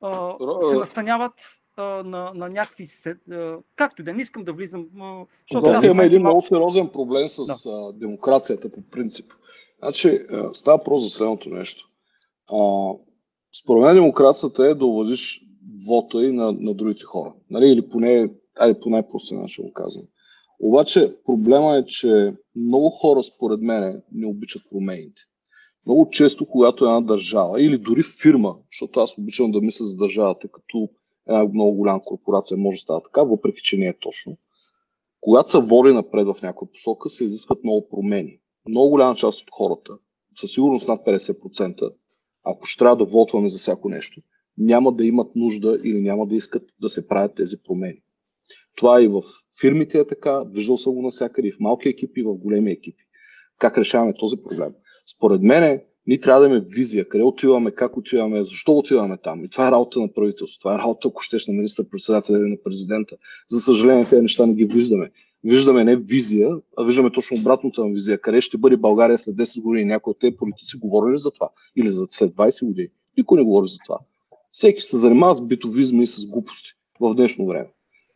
[0.01, 0.34] а,
[0.70, 1.34] се настаняват
[1.78, 2.88] а, на, на някакви...
[3.32, 4.88] А, както да, не искам да влизам.
[4.99, 7.72] А, защото да, има един много сериозен проблем с да.
[7.72, 9.32] а, демокрацията по принцип.
[9.80, 11.89] Значи, става просто за следното нещо.
[12.53, 12.57] А,
[13.64, 15.41] според мен демокрацията е да уводиш
[15.88, 17.34] вота и на, на другите хора.
[17.49, 17.68] Нали?
[17.68, 18.30] Или поне,
[18.60, 20.03] айде по най-простия начин го казвам.
[20.60, 25.22] Обаче проблема е, че много хора според мен не обичат промените.
[25.86, 30.47] Много често, когато една държава или дори фирма, защото аз обичам да мисля за държавата
[30.47, 30.89] като
[31.28, 34.38] една много голяма корпорация може да става така, въпреки че не е точно.
[35.22, 38.39] Когато са води напред в някаква посока, се изискват много промени.
[38.68, 39.97] Много голяма част от хората,
[40.36, 41.93] със сигурност над 50%,
[42.43, 44.22] ако ще трябва да вотваме за всяко нещо,
[44.57, 48.01] няма да имат нужда или няма да искат да се правят тези промени.
[48.76, 49.24] Това и в
[49.62, 53.03] фирмите е така, виждал съм го навсякъде, и в малки екипи, и в големи екипи.
[53.57, 54.74] Как решаваме този проблем?
[55.16, 59.45] Според мен, ние трябва да имаме визия, къде отиваме, как отиваме, защо отиваме там.
[59.45, 62.57] И това е работа на правителството, това е работа, ако щеш, на министър-председателя или на
[62.64, 63.18] президента.
[63.49, 65.12] За съжаление, тези неща не ги виждаме.
[65.43, 68.22] Виждаме не визия, а виждаме точно обратната на визия.
[68.22, 69.86] Къде ще бъде България след 10 години?
[69.86, 71.49] Някои от тези политици говорили за това?
[71.76, 72.89] Или за след 20 години?
[73.18, 73.99] Никой не говори за това.
[74.51, 77.70] Всеки се занимава с битовизма и с глупости в днешно време.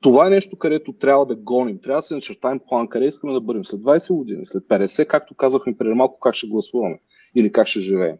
[0.03, 1.79] Това е нещо, където трябва да гоним.
[1.79, 5.35] Трябва да се начертаем план, къде искаме да бъдем след 20 години, след 50, както
[5.35, 6.99] казахме преди малко, как ще гласуваме
[7.35, 8.17] или как ще живеем.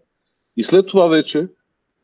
[0.58, 1.48] И след това вече,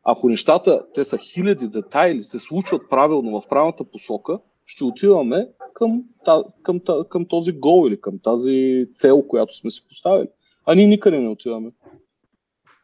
[0.03, 6.03] ако нещата, те са хиляди детайли, се случват правилно в правилната посока, ще отиваме към,
[6.25, 10.27] към, към, към този гол или към тази цел, която сме си поставили.
[10.65, 11.71] А ние никъде не отиваме.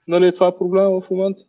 [0.08, 1.42] Нали, това е проблема в момента.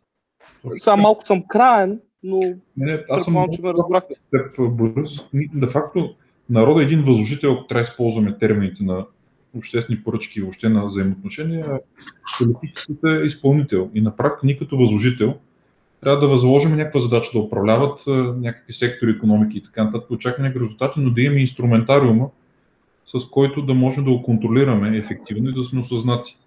[0.77, 2.39] Сега малко съм краен, но
[2.77, 4.13] не, аз съм че ме разбрахте.
[4.59, 6.15] Борис, де факто
[6.49, 9.05] народа е един възложител, ако трябва да използваме термините на
[9.57, 11.79] обществени поръчки и въобще на взаимоотношения,
[12.37, 13.89] политиката е изпълнител.
[13.93, 15.33] И на практика ние като възложител
[16.01, 18.03] трябва да възложим някаква задача да управляват
[18.37, 22.29] някакви сектори, економики и така нататък, очакваме някакви резултати, но да имаме инструментариума,
[23.17, 26.37] с който да можем да го контролираме ефективно и да сме осъзнати.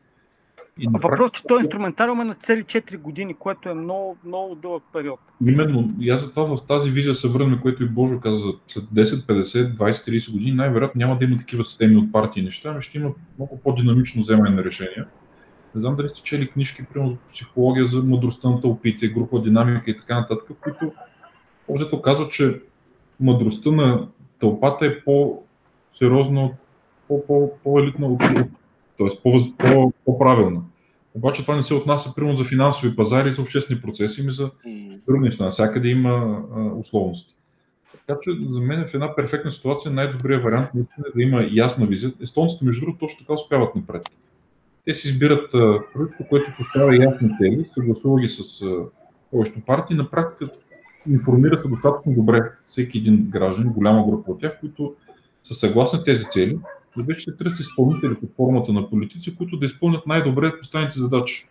[0.89, 5.20] Въпрос, че този инструментариум е на цели 4 години, което е много, много дълъг период.
[5.47, 5.95] Именно.
[6.01, 9.76] И аз затова в тази визия се върна, което и Божо каза, след 10, 50,
[9.76, 13.11] 20, 30 години най-вероятно няма да има такива системи от партии неща, но ще има
[13.39, 15.07] много по-динамично вземане на решения.
[15.74, 19.91] Не знам дали сте чели книжки, примерно за психология за мъдростта на тълпите, група динамика
[19.91, 20.93] и така нататък, които
[21.68, 22.61] обзето казват, че
[23.20, 24.09] мъдростта на
[24.39, 26.51] тълпата е по-сериозна,
[27.64, 28.18] по-елитна,
[28.99, 29.09] т.е.
[30.05, 30.61] по-правилна.
[31.14, 34.50] Обаче това не се отнася примерно за финансови пазари, за обществени процеси, ами за
[35.06, 35.44] други неща.
[35.44, 37.34] Навсякъде има а, условности.
[38.06, 40.78] Така че за мен в една перфектна ситуация най-добрият вариант е
[41.16, 42.12] да има ясна визия.
[42.22, 44.02] Естонците, между другото, точно така успяват напред.
[44.84, 48.64] Те си избират правителство, което поставя ясни цели, съгласува ги с
[49.30, 50.50] повечето партии, на практика
[51.08, 54.94] информира се достатъчно добре всеки един граждан, голяма група от тях, които
[55.42, 56.58] са съгласни с тези цели,
[56.97, 61.47] да вече ще търси изпълнители под формата на политици, които да изпълнят най-добре поставените задачи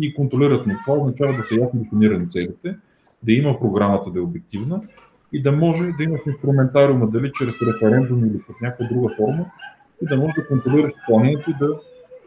[0.00, 2.76] и контролират на това, означава да са ясно дефинирани целите,
[3.22, 4.82] да има програмата да е обективна
[5.32, 9.46] и да може да имаш инструментариума, дали чрез референдум или под някаква друга форма,
[10.02, 11.68] и да можеш да контролираш изпълнението и да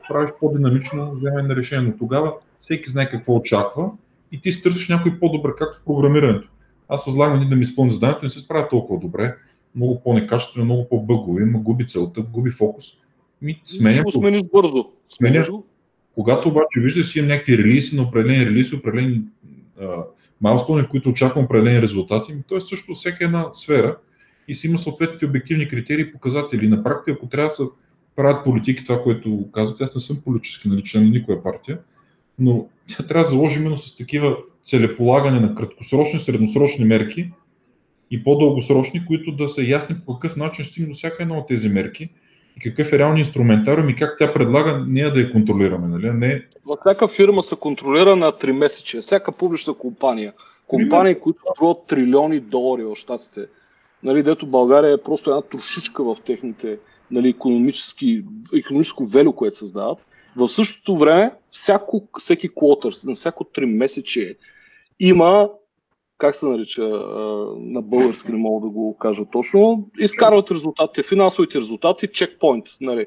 [0.10, 1.88] правиш по-динамично вземане на решение.
[1.91, 3.91] Но тогава всеки знае какво очаква
[4.32, 6.50] и ти си търсиш някой по-добър, както в програмирането.
[6.89, 9.36] Аз възлагам един да ми изпълни заданието, не се справя толкова добре,
[9.76, 12.86] много по-некачествено, много по-бъгово, има губи целта, губи фокус.
[13.41, 14.91] Ми, сменя, го смениш бързо.
[15.09, 15.65] Сменяш го.
[16.15, 19.22] Когато обаче виждаш, си имам някакви релиси на определени релиси, определени
[20.41, 23.97] майлстони, в които очаквам определени резултати, то е също всяка една сфера
[24.47, 26.68] и си има съответните обективни критерии и показатели.
[26.68, 27.63] На практика, ако трябва да се
[28.15, 31.80] правят политики, това, което казвате, аз не съм политически наличен на никоя партия,
[32.39, 37.32] но тя трябва да заложи именно с такива целеполагане на краткосрочни, средносрочни мерки
[38.12, 41.47] и по-дългосрочни, които да са ясни по какъв начин ще стигне до всяка една от
[41.47, 42.10] тези мерки
[42.58, 45.88] и какъв е реалният инструментариум и как тя предлага ние да я контролираме.
[45.88, 46.12] Нали?
[46.12, 46.45] Не...
[46.66, 48.99] Във всяка фирма се контролира на 3 месече.
[48.99, 50.34] Всяка публична компания.
[50.68, 53.45] Компании, които струват трилиони долари в Штатите.
[54.03, 56.78] Нали, дето България е просто една трошичка в техните
[57.12, 58.24] нали, економически,
[58.58, 59.97] економическо вело, което създават.
[60.36, 64.36] В същото време, всяко, всеки квотър, на всяко 3 месече
[64.99, 65.49] има
[66.18, 66.84] как се нарича
[67.57, 73.05] на български, не мога да го кажа точно, изкарват резултатите, финансовите резултати, чекпоинт, нали,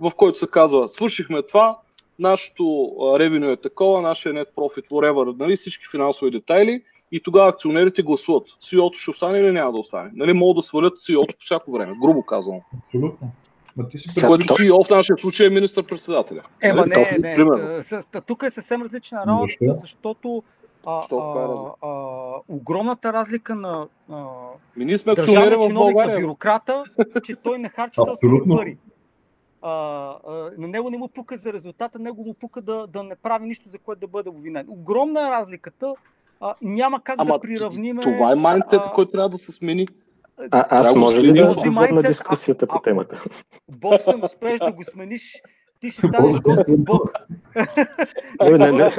[0.00, 1.78] в който се казва, свършихме това,
[2.18, 6.82] нашето ревеню е такова, нашия net profit, whatever, нали, всички финансови детайли
[7.12, 8.48] и тогава акционерите гласуват.
[8.48, 10.10] CEO-то ще остане или няма да остане.
[10.14, 12.60] Нали, могат да свалят CEO-то по всяко време, грубо казвам.
[12.84, 13.30] Абсолютно.
[13.76, 16.42] Ма ти си Което CEO в нашия случай е министър-председателя.
[16.62, 18.20] Ема нали, не, не, не.
[18.26, 20.42] Тук е съвсем различна работа, защото
[20.86, 24.24] а, а, а, огромната разлика на а,
[25.14, 26.84] държавния чиновник на бюрократа,
[27.22, 28.78] че той не харчи собствени пари.
[29.62, 33.16] А, а, на него не му пука за резултата, него му пука да, да не
[33.16, 34.66] прави нищо, за което да бъде обвинен.
[34.68, 35.94] Огромна е разликата.
[36.40, 38.02] А, няма как Ама, да приравниме.
[38.02, 39.88] Това е майндсет, който трябва да се смени.
[40.50, 43.24] А, аз може ли да върна дискусията по темата?
[43.68, 45.42] Бог съм успееш да го смениш,
[45.80, 47.12] ти ще станеш Господ Бог.
[48.40, 48.90] не, не, не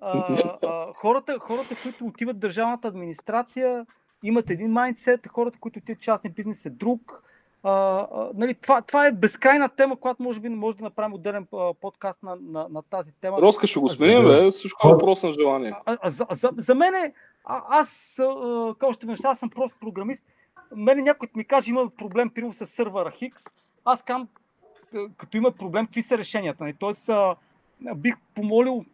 [0.00, 3.86] а, а, хората, хората, които отиват в държавната администрация,
[4.22, 7.22] имат един майндсет, хората, които отиват в частния бизнес е друг.
[7.62, 11.14] А, а, нали, това, това е безкрайна тема, която може би не може да направим
[11.14, 13.38] отделен а, подкаст на, на, на тази тема.
[13.40, 15.74] Роска ще го сменим, бе, всичко е въпрос на желание.
[15.86, 17.12] А, а, за, за, за мен е,
[17.44, 18.20] а, аз,
[18.78, 20.24] като ще неща, аз съм просто програмист.
[20.76, 23.42] Мене някой ми каже, има проблем, примерно с сървъра Хикс.
[23.84, 24.28] Аз кам,
[25.16, 26.64] като има проблем, какви са решенията?
[26.64, 26.74] Нали?
[26.78, 27.36] Тоест, а,
[27.94, 28.84] бих помолил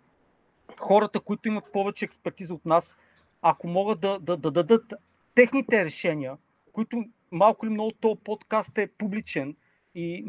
[0.78, 2.96] хората, които имат повече експертиза от нас,
[3.42, 4.94] ако могат да, да, да дадат
[5.34, 6.36] техните решения,
[6.72, 9.56] които малко или много този подкаст е публичен
[9.94, 10.24] и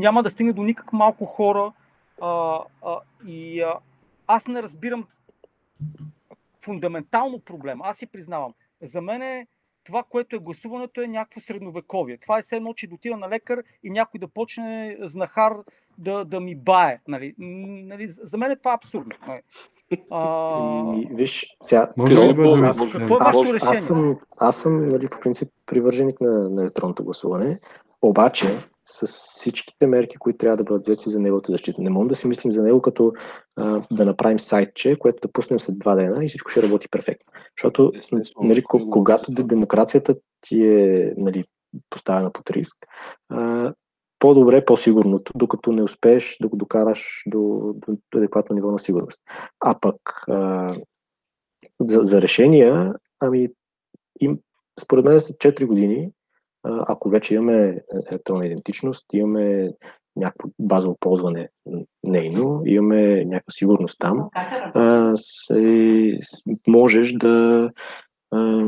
[0.00, 1.72] няма да стигне до никак малко хора.
[2.20, 3.74] А, а, и а,
[4.26, 5.06] аз не разбирам
[6.60, 7.82] фундаментално проблем.
[7.82, 8.54] Аз си признавам.
[8.82, 9.46] За мен е
[9.84, 12.16] това, което е гласуването, е някакво средновековие.
[12.16, 15.52] Това е все едно, че дотира на лекар и някой да почне знахар
[15.98, 16.98] да, да ми бае.
[17.08, 17.34] Нали?
[17.38, 19.16] Нали, за мен е това абсурдно.
[19.28, 19.42] Нали?
[20.10, 21.16] А...
[21.16, 23.78] виж, сега, Може какво, да бъде аз, какво е вашето решение?
[23.78, 27.58] аз съм, аз съм нали, по принцип привърженик на, на електронното гласуване,
[28.02, 28.46] обаче
[28.84, 31.82] с всичките мерки, които трябва да бъдат взети за неговата защита.
[31.82, 33.12] Не можем да си мислим за него като
[33.56, 37.32] а, да направим сайтче, което да пуснем след два дена и всичко ще работи перфектно.
[37.58, 37.92] Защото,
[38.40, 41.44] нали, когато демокрацията ти е нали,
[41.90, 42.86] поставена под риск,
[43.28, 43.72] а,
[44.18, 49.20] по-добре, по-сигурното, докато не успееш да го докараш до, до, до адекватно ниво на сигурност.
[49.60, 49.96] А пък
[50.28, 50.74] а,
[51.80, 53.48] за, за решения, ами,
[54.20, 54.38] им,
[54.80, 56.10] според мен след 4 години,
[56.64, 59.72] ако вече имаме електронна идентичност, имаме
[60.16, 61.48] някакво базово ползване
[62.04, 64.28] нейно, имаме някаква сигурност там,
[64.74, 66.18] а, се,
[66.66, 67.70] можеш да,
[68.30, 68.66] а,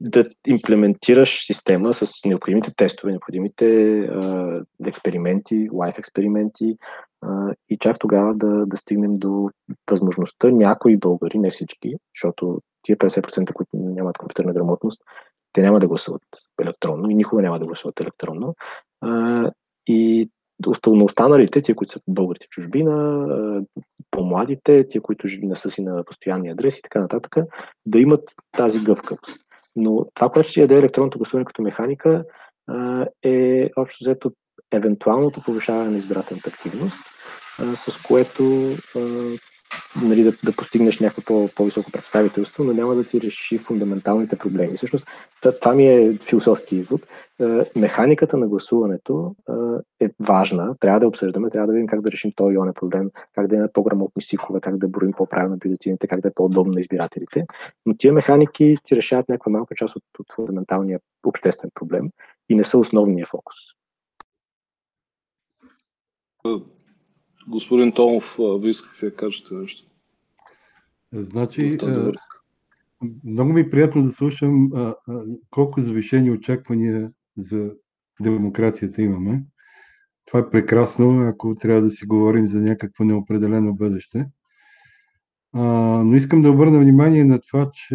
[0.00, 6.76] да имплементираш система с необходимите тестове, необходимите а, експерименти, лайф експерименти
[7.22, 9.50] а, и чак тогава да, да стигнем до
[9.90, 15.02] възможността някои българи, не всички, защото тия 50%, които нямат компютърна грамотност,
[15.58, 16.22] те няма да гласуват
[16.62, 18.54] електронно и никога няма да гласуват електронно.
[19.00, 19.50] А,
[19.86, 20.30] и
[20.86, 23.24] на останалите, тия, които са българите в чужбина,
[24.10, 27.36] по-младите, тия, които не са си на постоянни адреси и така нататък,
[27.86, 29.36] да имат тази гъвкавост.
[29.76, 32.24] Но това, което ще яде електронното гласуване като механика,
[33.22, 34.32] е общо взето
[34.72, 37.00] евентуалното повишаване на избирателната активност,
[37.74, 38.42] с което
[40.02, 44.76] нали, да, да постигнеш някакво по-високо представителство, но няма да ти реши фундаменталните проблеми.
[44.76, 45.08] Всъщност,
[45.60, 47.00] това ми е философски извод.
[47.76, 49.34] Механиката на гласуването
[50.00, 53.46] е важна, трябва да обсъждаме, трябва да видим как да решим този и проблем, как
[53.46, 57.46] да имаме по-грамотни сикове, как да броим по-правилно бюлетините, как да е по-удобно на избирателите.
[57.86, 62.10] Но тия механики ти решават някаква малка част от, от фундаменталния обществен проблем
[62.48, 63.56] и не са основния фокус.
[67.48, 69.88] Господин Томов, ви искахте да кажете нещо.
[71.12, 71.78] Значи,
[73.24, 77.70] много ми е приятно да слушам а, а, колко завишени очаквания за
[78.20, 79.44] демокрацията имаме.
[80.24, 84.26] Това е прекрасно, ако трябва да си говорим за някакво неопределено бъдеще.
[85.52, 85.62] А,
[86.04, 87.94] но искам да обърна внимание на това, че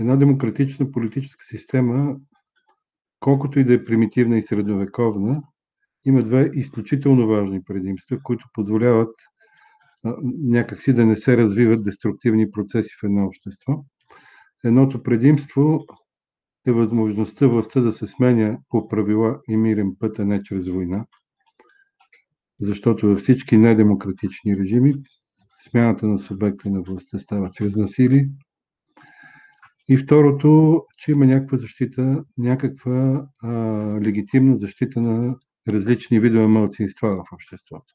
[0.00, 2.16] една демократична политическа система,
[3.20, 5.42] колкото и да е примитивна и средновековна,
[6.04, 9.14] има две изключително важни предимства, които позволяват
[10.42, 13.84] някакси да не се развиват деструктивни процеси в едно общество.
[14.64, 15.84] Едното предимство
[16.66, 21.06] е възможността властта да се сменя по правила и мирен път, а не чрез война.
[22.60, 24.94] Защото във всички недемократични режими
[25.68, 28.28] смяната на субекта на властта става чрез насилие.
[29.88, 33.50] И второто, че има някаква защита, някаква а,
[34.00, 35.36] легитимна защита на
[35.72, 37.94] различни видове мълцинства в обществото.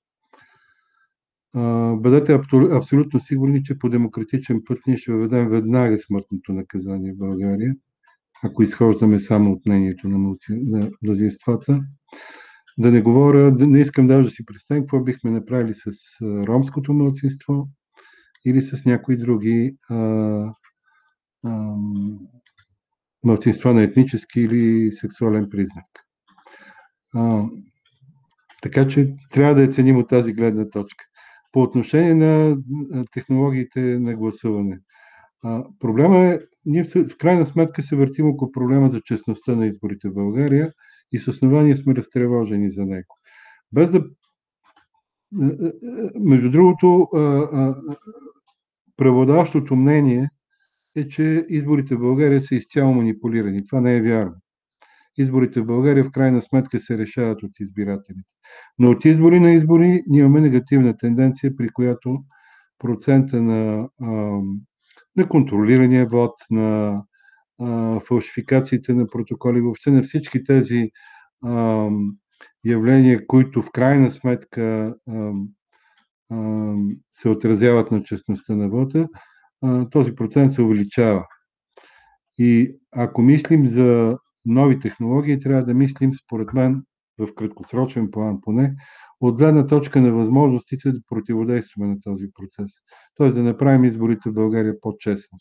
[1.95, 2.39] Бъдете
[2.71, 7.75] абсолютно сигурни, че по демократичен път ние ще въведем веднага смъртното наказание в България,
[8.43, 11.81] ако изхождаме само от мнението на, на мнозинствата.
[12.77, 17.69] Да не говоря, не искам даже да си представим какво бихме направили с ромското мълцинство
[18.45, 19.95] или с някои други а,
[21.43, 21.75] а,
[23.23, 26.04] мълцинства на етнически или сексуален признак.
[28.61, 31.05] Така че трябва да я ценим от тази гледна точка.
[31.51, 32.57] По отношение на
[33.11, 34.79] технологиите на гласуване.
[35.43, 40.09] А, проблема е, ние в, крайна сметка се въртим около проблема за честността на изборите
[40.09, 40.73] в България
[41.11, 43.17] и с основание сме разтревожени за него.
[43.71, 44.05] Без да.
[46.19, 47.07] Между другото,
[48.97, 50.29] преводащото мнение
[50.95, 53.65] е, че изборите в България са изцяло манипулирани.
[53.65, 54.35] Това не е вярно
[55.17, 58.31] изборите в България в крайна сметка се решават от избирателите.
[58.79, 62.23] Но от избори на избори ние имаме негативна тенденция, при която
[62.79, 63.89] процента на,
[65.15, 67.01] на контролирания вод, на
[68.07, 70.89] фалшификациите на протоколи, въобще на всички тези
[72.65, 74.95] явления, които в крайна сметка
[77.11, 79.07] се отразяват на честността на вода,
[79.91, 81.25] този процент се увеличава.
[82.37, 86.83] И ако мислим за нови технологии, трябва да мислим, според мен,
[87.19, 88.75] в краткосрочен план поне,
[89.21, 92.71] от гледна точка на възможностите да противодействаме на този процес.
[93.15, 95.39] Тоест да направим изборите в България по-честни.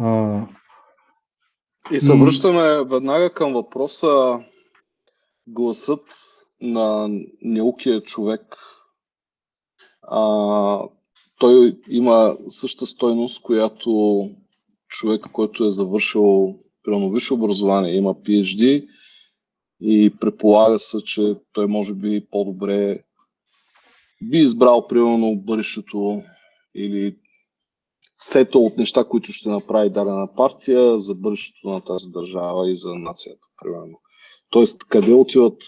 [0.00, 0.40] А...
[1.92, 4.38] И се връщаме веднага към въпроса
[5.46, 6.04] гласът
[6.60, 7.08] на
[7.42, 8.56] неукия човек.
[10.02, 10.80] А,
[11.38, 14.20] той има същата стойност, която
[14.88, 16.54] човек, който е завършил
[16.84, 18.88] примерно висше образование, има PhD
[19.80, 23.02] и предполага се, че той може би по-добре
[24.22, 26.22] би избрал примерно бъдещето
[26.74, 27.16] или
[28.18, 32.94] сета от неща, които ще направи дадена партия за бъдещето на тази държава и за
[32.94, 34.00] нацията, примерно.
[34.50, 35.62] Тоест, къде отиват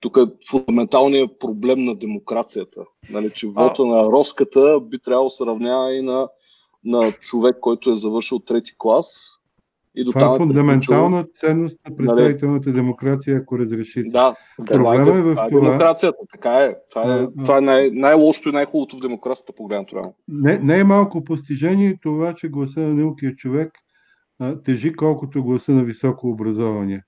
[0.00, 0.20] тук е
[0.50, 2.84] фундаменталният проблем на демокрацията.
[3.10, 6.28] Нали, че вота на Роската би трябвало да се равнява и на,
[6.84, 9.28] на човек, който е завършил трети клас.
[9.94, 11.48] И до Това е фундаментална приключил...
[11.48, 11.96] ценност на нали?
[11.96, 14.10] представителната демокрация, ако разрешите.
[14.10, 14.34] Да,
[14.66, 15.46] Проблема е, е в това.
[15.46, 16.76] Е демокрацията, така е.
[16.90, 20.14] Това е, а, това е най- най-лошото и най-хубавото в демокрацията, погледнато реално.
[20.28, 23.72] Не, не е малко постижение това, че гласа на наукия човек
[24.38, 27.02] а, тежи колкото гласа на високо образование.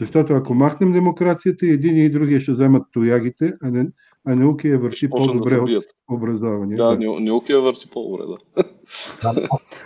[0.00, 3.86] Защото ако махнем демокрацията, един и другия ще вземат тоягите, а, не,
[4.26, 6.76] а наукия е върши по-добре да от образование.
[6.76, 7.20] Да, да.
[7.20, 8.64] наукия върши по-добре, да.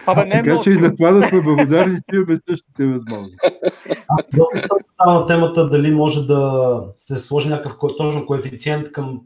[0.07, 3.38] Абе, не е така че и на това да сме благодарни, че имаме същите възможности.
[5.07, 9.20] на темата дали може да се сложи някакъв точно коефициент към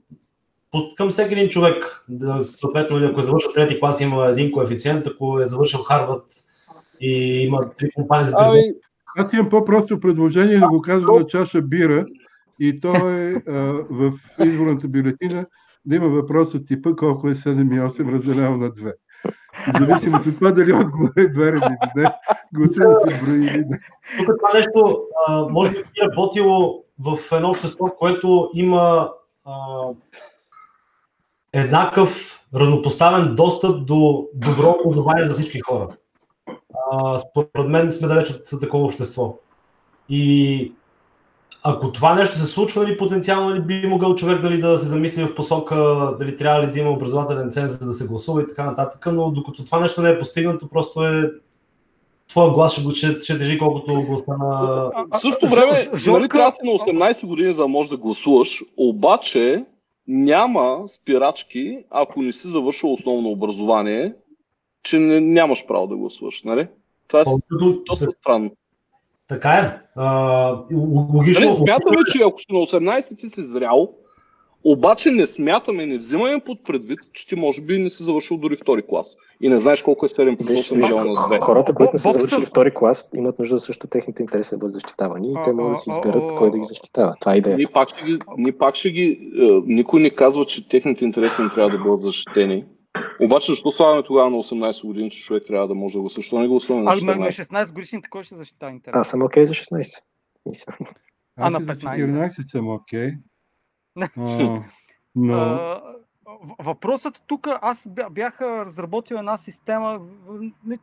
[0.96, 5.38] към всеки един човек, да, съответно, ако е завършил трети клас, има един коефициент, ако
[5.42, 6.24] е завършил Харвард
[7.00, 8.62] и има три компании за ами,
[9.16, 12.06] аз имам по-просто предложение да го казвам на чаша бира
[12.60, 13.52] и то е а,
[13.90, 14.12] в
[14.44, 15.46] изборната бюлетина
[15.84, 18.92] да има въпрос от типа колко е 7 и 8 разделено на 2.
[19.78, 22.14] Зависимост от това дали отговор е верен или не,
[22.52, 23.80] гласа да се брои или не.
[24.18, 29.10] Тук това нещо а, може би работило в едно общество, което има
[29.44, 29.54] а,
[31.52, 35.88] еднакъв равнопоставен достъп до добро образование за всички хора
[36.90, 39.38] а, според мен сме далеч от такова общество.
[40.08, 40.72] И
[41.66, 45.24] ако това нещо се случва, нали, потенциално нали, би могъл човек дали, да се замисли
[45.24, 45.76] в посока
[46.18, 49.30] дали трябва ли да има образователен ценз, за да се гласува и така нататък, но
[49.30, 51.30] докато това нещо не е постигнато, просто е
[52.28, 54.90] твоя глас ще, ще, ще държи колкото гласа на...
[55.14, 59.66] В същото време, нали трябва си на 18 години, за да можеш да гласуваш, обаче
[60.08, 64.14] няма спирачки, ако не си завършил основно образование,
[64.82, 66.68] че не, нямаш право да гласуваш, нали?
[67.08, 67.24] Това е
[67.86, 68.50] доста странно.
[69.28, 69.78] Така е.
[69.96, 70.48] А,
[71.14, 71.46] логично.
[71.46, 73.94] Нали, смятаме, че ако си на 18 ти си зрял,
[74.64, 78.56] обаче не смятаме, не взимаме под предвид, че ти може би не си завършил дори
[78.56, 79.16] втори клас.
[79.40, 81.40] И не знаеш колко е 7 по 8 милиона на 2.
[81.40, 85.32] Хората, които не са завършили втори клас, имат нужда също техните интереси да бъдат защитавани
[85.32, 87.14] и те могат да си изберат кой да ги защитава.
[87.20, 87.56] Това е идеята.
[87.56, 91.42] Ние пак ще ги, ние пак ще ги е, никой не казва, че техните интереси
[91.42, 92.64] не трябва да бъдат защитени.
[93.20, 96.38] Обаче, защо слагаме тогава на 18 години, че човек трябва да може да го Защо
[96.38, 97.12] не го слагаме на 14?
[97.12, 98.96] А на 16 годишните кой ще защита интерес?
[98.96, 100.02] Аз съм окей okay за 16.
[101.36, 102.30] А на 15?
[102.36, 103.12] 14 съм окей.
[103.96, 104.62] Okay.
[105.14, 105.80] но...
[106.58, 110.00] Въпросът тук, аз бях разработил една система,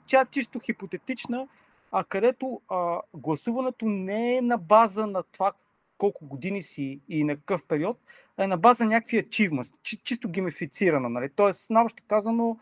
[0.08, 1.48] тя чисто хипотетична,
[1.92, 5.52] а където а, гласуването не е на база на това
[5.98, 7.98] колко години си и на какъв период,
[8.38, 11.10] е на база някакви achievements, чи, чисто геймифицирана.
[11.10, 11.30] Нали?
[11.36, 12.58] Тоест, наобщо казано,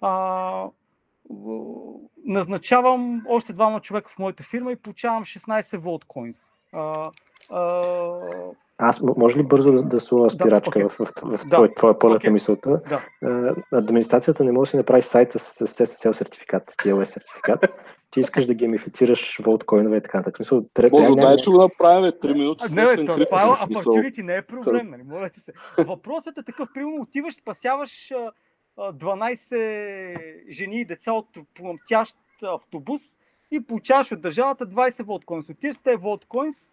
[0.00, 0.64] а,
[2.24, 6.36] назначавам още двама човека в моята фирма и получавам 16 волткоинс.
[6.72, 7.10] А,
[7.50, 7.82] а,
[8.78, 10.88] аз може ли бързо да, да сложа спирачка да, okay.
[10.88, 11.74] в, в, в, в да.
[11.74, 12.26] твоя полет okay.
[12.26, 12.80] на мисълта?
[13.22, 13.54] Да.
[13.72, 17.60] администрацията не може да си направи сайт с, с SSL сертификат, с TLS сертификат.
[18.10, 20.38] Ти искаш да геймифицираш волткоинове и така нататък.
[20.38, 22.64] Мисъл, Може дай, че го направим 3 минути.
[22.70, 25.02] А, не, това, това е opportunity, не е проблем, нали?
[25.02, 25.52] Моля ти се.
[25.78, 28.12] Въпросът е такъв, примерно отиваш, спасяваш
[28.78, 33.02] 12 жени и деца от пламтящ автобус
[33.50, 35.48] и получаваш от държавата 20 волткоинс.
[35.48, 36.72] Отиваш тези волткоинс,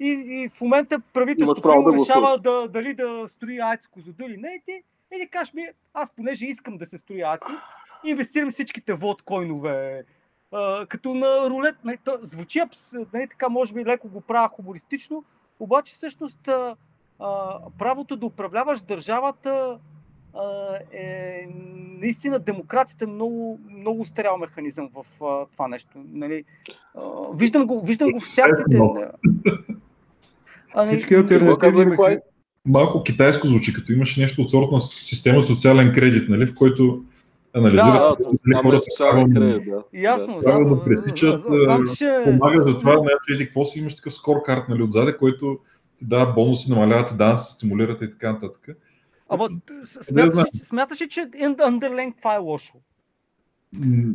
[0.00, 4.48] и, и в момента правителството да решава да, дали да строи АЕЦ Козода или не.
[4.48, 4.82] И ти,
[5.14, 7.52] и ти кажеш ми, аз понеже искам да се строи АЕЦи,
[8.04, 10.04] инвестирам всичките водкоинове,
[10.52, 11.74] а, като на рулет.
[11.84, 12.62] Нали, то, звучи
[13.12, 15.24] нали, така, може би леко го правя хумористично,
[15.60, 16.76] обаче всъщност а,
[17.18, 19.78] а, правото да управляваш държавата
[20.92, 21.48] е
[21.98, 25.90] наистина демокрацията е много, много устарял механизъм в а, това нещо.
[26.12, 26.44] Нали?
[26.94, 27.00] А,
[27.34, 28.80] виждам го, виждам го всякаквите.
[30.74, 32.18] Ами, Всички альтернативи
[32.66, 37.04] Малко китайско звучи, като имаш нещо от сорта на система социален кредит, нали, в който
[37.54, 38.16] анализира да,
[38.46, 38.86] да, хората
[39.34, 40.00] кредит, да.
[40.00, 40.64] Ясно, да.
[40.64, 42.22] да, пресичат, знам, че...
[42.24, 45.58] помага за това, не, еди, какво си имаш такъв скоркарт нали, отзаде, който
[45.96, 48.68] ти дава бонуси, намаляват и данъци, стимулират и така нататък.
[49.28, 49.48] Ама
[49.84, 52.74] смяташ, смяташ ли, че underlink това е лошо?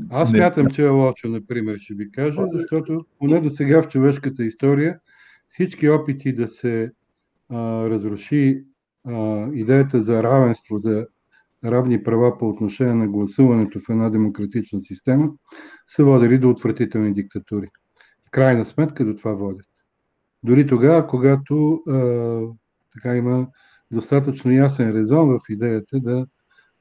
[0.10, 4.44] Аз смятам, че е лошо, например, ще ви кажа, защото поне до сега в човешката
[4.44, 5.00] история
[5.48, 6.92] всички опити да се
[7.50, 8.64] а, разруши
[9.08, 11.08] а, идеята за равенство, за
[11.72, 15.30] равни права по отношение на гласуването в една демократична система,
[15.88, 17.68] са водили до отвратителни диктатури.
[18.28, 19.66] в крайна сметка до това водят.
[20.44, 22.42] Дори тогава, когато а,
[22.94, 23.48] така има
[23.92, 26.26] достатъчно ясен резон в идеята да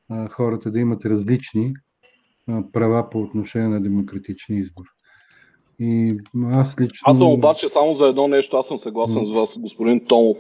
[0.09, 1.75] а, хората да имат различни
[2.49, 4.85] а, права по отношение на демократични избор.
[5.79, 6.17] И
[6.51, 7.05] аз лично...
[7.05, 10.39] Аз съм обаче само за едно нещо, аз съм съгласен с вас, господин Томов,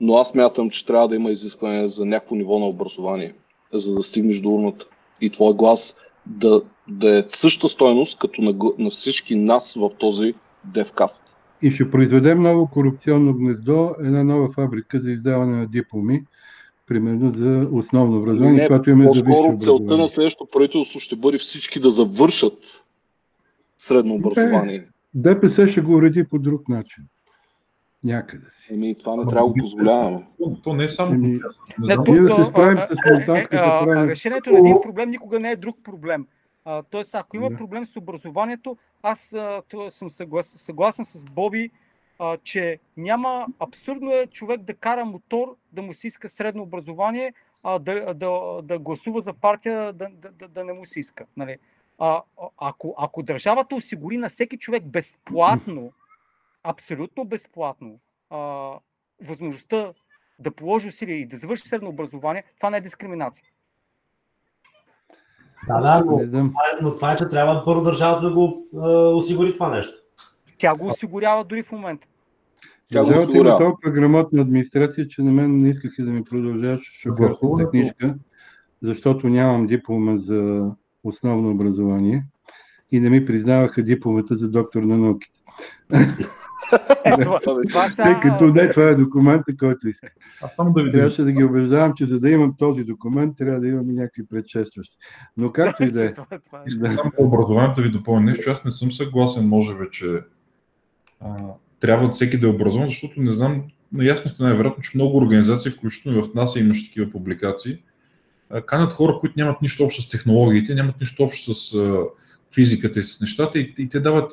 [0.00, 3.34] но аз мятам, че трябва да има изискване за някакво ниво на образование,
[3.72, 4.86] за да стигнеш до урната.
[5.20, 10.34] И твой глас да, да е същата стойност, като на, на всички нас в този
[10.64, 11.30] девкаст.
[11.62, 16.24] И ще произведем ново корупционно гнездо, една нова фабрика за издаване на дипломи,
[16.86, 21.38] примерно за основно образование, Не, което имаме за По-скоро целта на следващото правителство ще бъде
[21.38, 22.84] всички да завършат
[23.78, 24.86] средно образование.
[25.14, 27.04] ДПС ще го уреди по друг начин.
[28.06, 28.74] Някъде си.
[28.74, 30.26] Еми, това не трябва да го позволяваме.
[30.38, 31.14] То, то не е само.
[31.14, 31.38] Еми, Не
[31.78, 34.80] Не, знам, Ние да се справим с а, монтанската а, а, крайна- Решението на един
[34.82, 36.26] проблем никога не е друг проблем.
[36.90, 39.34] Тоест, ако има проблем с образованието, аз
[39.88, 41.70] съм съглас, съгласен с Боби,
[42.18, 47.32] а, че няма абсурдно е човек да кара мотор, да му се иска средно образование,
[47.62, 48.30] а да, да,
[48.62, 51.24] да гласува за партия, да, да, да, не му се иска.
[51.36, 51.56] Нали?
[51.98, 52.22] А, а-
[52.58, 55.92] ако, ако държавата осигури на всеки човек безплатно,
[56.66, 57.98] абсолютно безплатно,
[58.30, 58.70] а,
[59.24, 59.92] възможността
[60.38, 63.44] да положи усилия и да завърши средно образование, това не е дискриминация.
[65.68, 66.46] Да, да, но, е-
[66.82, 69.94] но това е, че трябва първо държавата да го а, осигури това нещо.
[70.58, 72.06] Тя го осигурява дори в момента.
[72.92, 73.58] Тя го осигурява.
[73.58, 78.14] толкова грамотна администрация, че на мен не искаха да ми продължаваш шофьорската книжка,
[78.82, 80.70] защото нямам диплома за
[81.04, 82.24] основно образование
[82.90, 85.40] и не ми признаваха дипломата за доктор на науките.
[87.04, 90.08] Е, това, това са, Тъй като не това е документа, който иска.
[90.42, 93.60] Аз само да ви Трябваше да ги убеждавам, че за да имам този документ, трябва
[93.60, 94.96] да имам и някакви предшестващи.
[95.36, 96.06] Но както и да е.
[96.06, 96.12] е.
[96.76, 96.90] Да.
[96.90, 98.50] Само по образованието ви допълня нещо.
[98.50, 100.06] Аз не съм съгласен, може би, че
[101.20, 101.36] а,
[101.80, 103.62] трябва всеки да е образован, защото не знам,
[103.92, 107.78] наясно сте най-вероятно, че много организации, включително и в нас имаше такива публикации,
[108.50, 112.04] а, канят хора, които нямат нищо общо с технологиите, нямат нищо общо с а,
[112.54, 114.32] физиката и с нещата и, и те дават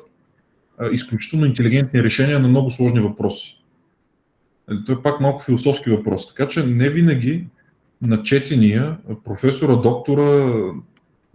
[0.92, 3.64] изключително интелигентни решения на много сложни въпроси.
[4.68, 6.28] Нали, Той е пак малко философски въпрос.
[6.28, 7.46] Така че не винаги
[8.02, 10.52] на четения професора, доктора,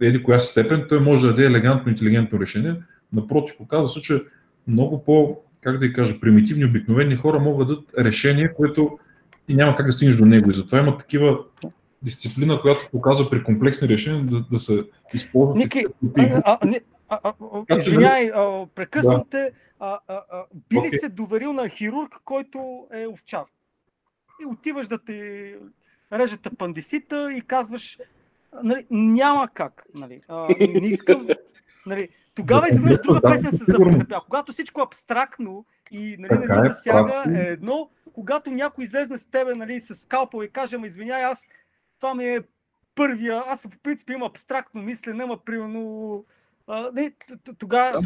[0.00, 2.74] еди коя степен, той може да даде елегантно, интелигентно решение.
[3.12, 4.22] Напротив, оказва се, че
[4.66, 8.98] много по, как да кажа, примитивни, обикновени хора могат да дадат решение, което
[9.48, 10.50] и няма как да стигнеш до него.
[10.50, 11.38] И затова има такива
[12.02, 14.84] дисциплина, която показва при комплексни решения да, да се
[15.14, 15.56] използват.
[15.56, 15.84] Ники,
[16.18, 16.80] а, а, не,
[17.10, 17.34] а,
[17.70, 19.28] а, извиняй, а, прекъсвам Да.
[19.30, 19.52] те.
[19.80, 20.98] А, а, а, би ли Окей.
[20.98, 23.44] се доверил на хирург, който е овчар?
[24.42, 25.54] И отиваш да ти
[26.12, 27.98] режат апандисита и казваш,
[28.62, 29.84] нали, няма как.
[29.94, 31.28] Нали, а, не искам.
[31.86, 34.20] Нали, тогава изведнъж друга песен се запя.
[34.24, 37.90] Когато всичко е абстрактно и нали, не е, засяга, е едно.
[38.12, 41.48] Когато някой излезне с тебе нали, с скалпел и каже, ама извиняй, аз
[42.00, 42.40] това ми е
[42.94, 46.24] първия, аз по принцип имам абстрактно мислене, ама примерно
[46.66, 47.10] а, не,
[47.58, 48.02] тогава,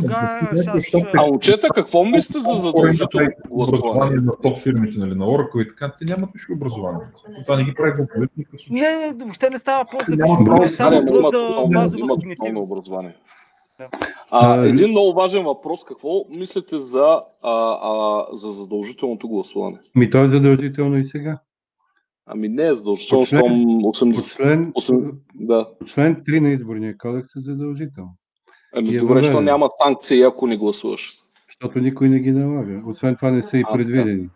[0.53, 0.71] ще...
[0.75, 4.17] защото А момчета, какво мислите за задължително образование гласуване?
[4.17, 7.01] на топ фирмите, нали, на Oracle и така, те нямат висше образование.
[7.45, 8.83] Това не ги прави глупави в никакъв случай.
[8.83, 10.17] Не, въобще не става въпрос за
[10.59, 12.71] висше става въпрос за базова когнитивност.
[12.71, 13.15] образование.
[13.81, 13.89] Да.
[14.31, 15.85] А, един много важен въпрос.
[15.85, 17.07] Какво мислите за,
[17.43, 19.79] а, а, за задължителното гласуване?
[19.95, 21.39] Ми то е задължително и сега.
[22.27, 24.37] Ами не е задължително, По член- щом По 80...
[24.37, 25.69] член, Осем- Да.
[25.81, 28.11] по член 3 на изборния кодекс е задължително.
[28.77, 31.19] Ами е добре, що няма санкции, ако не гласуваш.
[31.49, 32.83] Защото никой не ги налага.
[32.87, 34.29] Освен това не са и А, предвидени.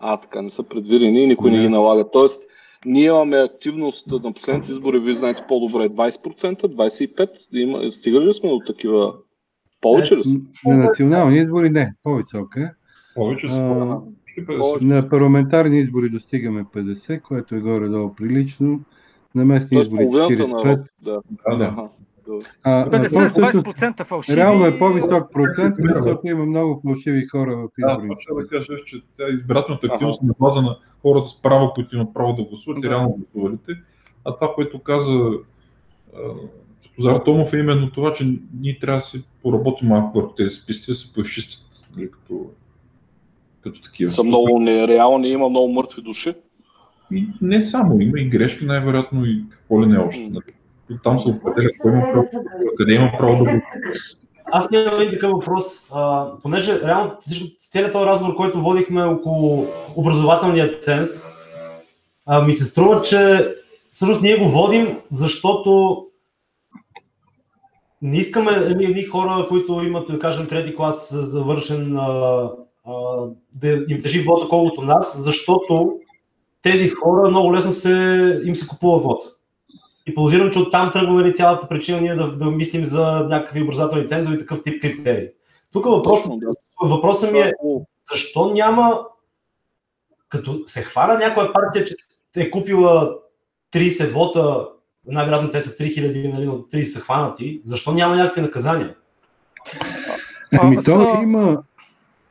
[0.00, 1.62] А, така, не са предвидени и никой не Не.
[1.62, 2.10] ги налага.
[2.10, 2.42] Тоест,
[2.86, 7.28] ние имаме активност на последните избори, вие знаете по-добре, 20%, 25%.
[7.52, 9.14] Има, стигали ли сме до такива?
[9.80, 10.38] Повече ли са?
[10.66, 12.70] На национални избори не, по-висока е.
[13.14, 14.80] Повече А, според почти 50.
[14.82, 18.80] На парламентарни избори достигаме 50, което е горе-долу прилично.
[19.34, 20.64] На местни Тоест избори половината народ.
[20.64, 20.84] 45.
[21.02, 21.20] Да.
[21.50, 21.88] Да, да.
[22.28, 22.46] Аха, добре.
[22.62, 24.36] А, а, 50 то с всъщност 20% фалшиви.
[24.36, 28.14] реално е по-висок процент, защото има много фалшиви хора в Да, изборите.
[28.20, 31.96] ще да кажа, че тя избирателната активност е на база на хората с право, които
[31.96, 32.90] имат право да гласуват и Да.
[32.90, 33.72] реално гласувалите.
[34.24, 35.12] А това, което каза
[36.16, 36.18] а,
[36.82, 38.24] Госпожар Томов е именно това, че
[38.60, 42.46] ние трябва да си поработим малко върху тези списъци, да се поизчистят нали, като,
[43.60, 44.12] като такива.
[44.12, 46.34] Са много нереални, има много мъртви души.
[47.12, 50.22] И не само, има и грешки най-вероятно и какво ли не още.
[50.22, 50.28] М.
[50.32, 50.44] Нали.
[51.02, 52.28] Там се определя кой има право,
[52.76, 53.60] къде има право да го
[54.44, 57.16] Аз имам един такъв въпрос, а, понеже реално
[57.70, 59.66] целият този разговор, който водихме около
[59.96, 61.08] образователния ценз,
[62.26, 63.48] а, ми се струва, че
[63.90, 66.00] всъщност ние го водим, защото
[68.02, 72.50] не искаме едни хора, които имат, да кажем, трети клас завършен, а,
[72.84, 72.92] а,
[73.52, 75.98] да им тежи вода колкото нас, защото
[76.62, 79.24] тези хора много лесно се, им се купува вод.
[80.06, 84.08] И подозирам, че оттам тръгва нали, цялата причина ние да, да мислим за някакви образователни
[84.08, 85.28] цензове и такъв тип критерии.
[85.72, 86.32] Тук въпросът,
[86.82, 87.52] въпросът ми е
[88.12, 89.00] защо няма,
[90.28, 91.94] като се хвана някоя партия, че
[92.36, 93.18] е купила
[93.72, 94.68] 30 вота,
[95.06, 98.94] най-вероятно те са 3000, нали, но 30 са хванати, защо няма някакви наказания?
[100.60, 101.62] Ами то има.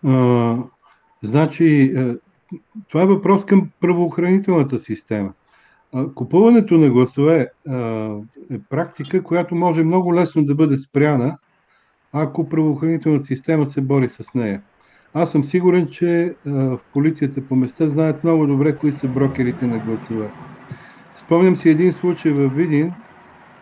[0.06, 0.56] А,
[1.24, 1.94] значи,
[2.90, 5.34] това е въпрос към правоохранителната система.
[6.16, 7.48] Купуването на гласове
[8.52, 11.38] е практика, която може много лесно да бъде спряна,
[12.14, 14.62] ако правоохранителната система се бори с нея.
[15.14, 19.80] Аз съм сигурен, че в полицията по места знаят много добре кои са брокерите на
[19.80, 20.32] гласове.
[21.16, 22.94] Спомням си един случай в Видин,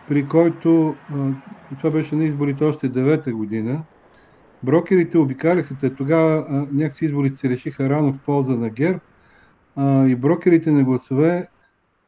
[0.08, 0.94] при който,
[1.78, 3.82] това беше на изборите още 9-та година,
[4.62, 9.00] брокерите обикаляха, те тогава някакси изборите се решиха рано в полза на ГЕРБ
[10.08, 11.46] и брокерите на гласове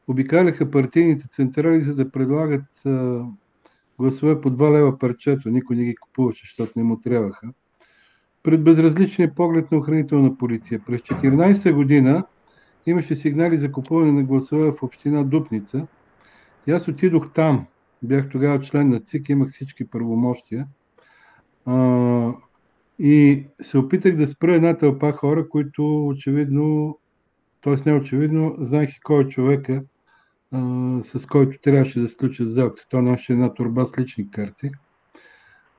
[0.09, 2.65] обикаляха партийните централи, за да предлагат
[3.99, 5.51] гласове по 2 лева парчето.
[5.51, 7.49] Никой не ги купуваше, защото не му трябваха.
[8.43, 10.81] Пред безразличния поглед на охранителна полиция.
[10.87, 12.25] През 14 година
[12.87, 15.87] имаше сигнали за купуване на гласове в община Дупница.
[16.67, 17.67] И аз отидох там.
[18.03, 20.67] Бях тогава член на ЦИК, имах всички правомощия.
[22.99, 26.99] И се опитах да спра една тълпа хора, които очевидно,
[27.63, 27.75] т.е.
[27.87, 29.85] не очевидно, знаех и кой е човека,
[30.53, 32.83] а, с който трябваше да сключа сделка.
[32.91, 34.71] Той наше една турба с лични карти.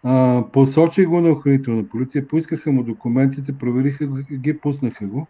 [0.04, 5.28] А, посочих го на охранителна полиция, поискаха му документите, провериха ги, пуснаха го.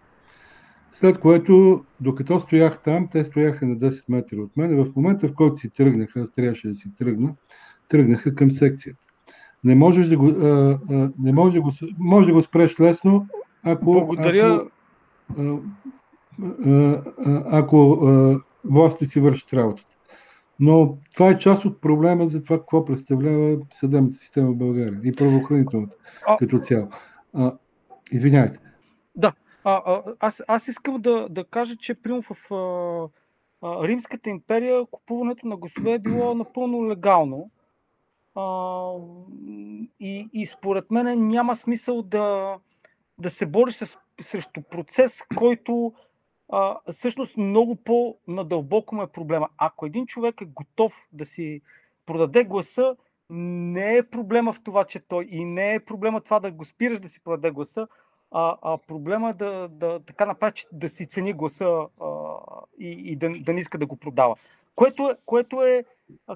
[0.93, 4.83] След което, докато стоях там, те стояха на 10 метра от мен.
[4.83, 7.35] В момента, в който си тръгнаха, аз трябваше да си тръгна,
[7.89, 9.05] тръгнаха към секцията.
[9.63, 13.27] Не можеш да го, а, а, не можеш да го, може да го спреш лесно,
[13.63, 14.67] ако, Благодаря.
[15.29, 15.61] ако,
[16.43, 19.95] а, а, ако а, властите си вършат работата.
[20.59, 25.11] Но това е част от проблема за това какво представлява съдебната система в България и
[25.11, 25.97] правоохранителната
[26.39, 26.87] като цяло.
[27.33, 27.53] А,
[28.11, 28.59] извинявайте.
[29.15, 29.33] Да,
[29.63, 32.55] а, а, аз, аз искам да, да кажа, че прямо в а,
[33.61, 37.49] а, Римската империя купуването на гласове е било напълно легално.
[38.35, 38.91] А,
[39.99, 42.55] и, и според мен няма смисъл да,
[43.17, 45.93] да се бориш с, срещу процес, който
[46.49, 49.49] а, всъщност много по-надълбоко му е проблема.
[49.57, 51.61] Ако един човек е готов да си
[52.05, 52.95] продаде гласа,
[53.29, 56.99] не е проблема в това, че той и не е проблема това да го спираш
[56.99, 57.87] да си продаде гласа,
[58.31, 62.07] а, а проблема е да, да така направи, че да си цени гласа а,
[62.79, 64.35] и, и да, да не иска да го продава.
[64.75, 65.85] Което е, което е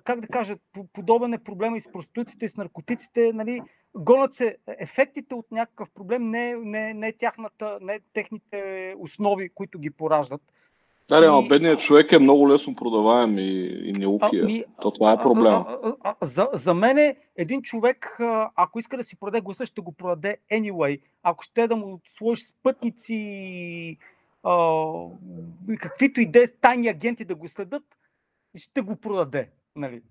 [0.03, 0.57] как да кажа,
[0.93, 3.33] подобен е проблема и с проституците, и с наркотиците.
[3.33, 3.61] Нали,
[3.95, 9.89] гонят се ефектите от някакъв проблем, не, не, не, тяхната, не техните основи, които ги
[9.89, 10.41] пораждат.
[11.09, 11.47] Да, и...
[11.47, 14.45] бедният човек е много лесно продаваем и, и неукия.
[14.45, 15.63] Ми, То това е проблем.
[16.21, 18.17] За, за мен е един човек,
[18.55, 21.01] ако иска да си продаде гласа, ще го продаде anyway.
[21.23, 23.97] Ако ще да му сложиш спътници,
[24.43, 24.83] а,
[25.79, 27.83] каквито идеи тайни агенти да го следят,
[28.55, 29.49] ще го продаде.
[29.75, 30.01] Нали,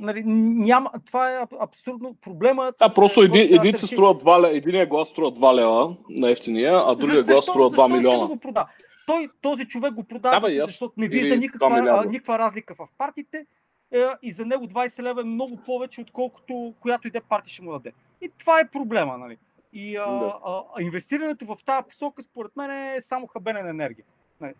[0.00, 2.16] нали, няма, това е абсурдно.
[2.22, 2.72] Проблема.
[2.78, 6.82] Да, просто един, един се струва 2 лева, единия глас струва 2 лева на ефтиния,
[6.86, 8.18] а другия глас струва 2 милиона.
[8.18, 8.66] Да го прода?
[9.06, 13.46] Той, този човек го продава, да, защото не вижда никаква, никаква разлика в партиите
[13.92, 17.72] е, и за него 20 лева е много повече, отколкото която иде партия ще му
[17.72, 17.92] даде.
[18.22, 19.18] И това е проблема.
[19.18, 19.36] Нали?
[19.72, 20.38] И а, да.
[20.44, 24.04] а, а, инвестирането в тази посока, според мен, е само хабене на енергия.
[24.40, 24.54] Нали?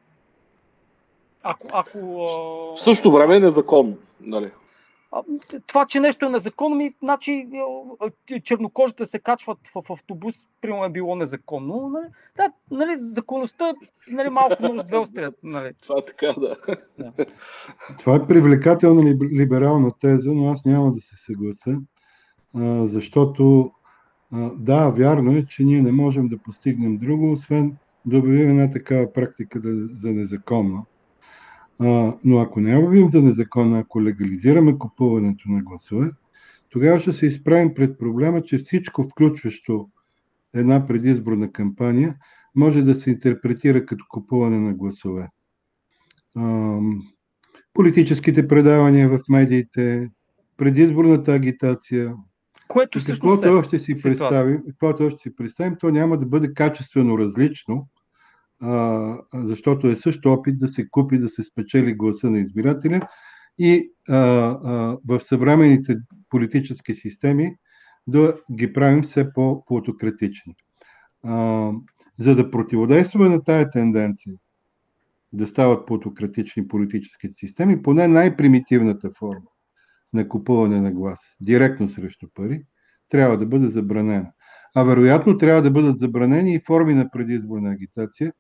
[1.49, 1.99] Ако, ако,
[2.77, 3.97] в същото време е незаконно.
[4.21, 4.51] Нали?
[5.67, 7.49] Това, че нещо е незаконно, ми, значи
[8.45, 11.89] чернокожите се качват в, автобус, примерно е било незаконно.
[11.89, 12.07] Нали?
[12.37, 13.75] Да, нали, законността
[14.11, 15.35] нали, малко може две острят.
[15.43, 15.73] Нали?
[15.83, 16.57] Това е така, да.
[16.99, 17.13] да.
[17.99, 21.77] Това е привлекателна либерална теза, но аз няма да се съглася,
[22.81, 23.71] защото
[24.57, 29.13] да, вярно е, че ние не можем да постигнем друго, освен да обявим една такава
[29.13, 30.83] практика за незаконна.
[31.81, 36.11] А, но ако не обявим за незаконно, ако легализираме купуването на гласове,
[36.69, 39.89] тогава ще се изправим пред проблема, че всичко, включващо
[40.55, 42.17] една предизборна кампания,
[42.55, 45.29] може да се интерпретира като купуване на гласове.
[46.37, 46.79] А,
[47.75, 50.11] политическите предавания в медиите,
[50.57, 52.15] предизборната агитация,
[52.69, 56.55] което всъщност каквото е още си представим, каквото още си представим, то няма да бъде
[56.55, 57.89] качествено различно
[59.35, 63.09] защото е също опит да се купи, да се спечели гласа на избирателя
[63.59, 65.97] и а, а, в съвременните
[66.31, 67.57] политически системи
[68.07, 70.55] да ги правим все по-плутократични.
[72.19, 74.35] За да противодействаме на тая тенденция
[75.33, 79.51] да стават плутократични политически системи, поне най-примитивната форма
[80.13, 82.63] на купуване на глас, директно срещу пари,
[83.09, 84.31] трябва да бъде забранена.
[84.75, 88.33] А вероятно трябва да бъдат забранени и форми на предизборна агитация,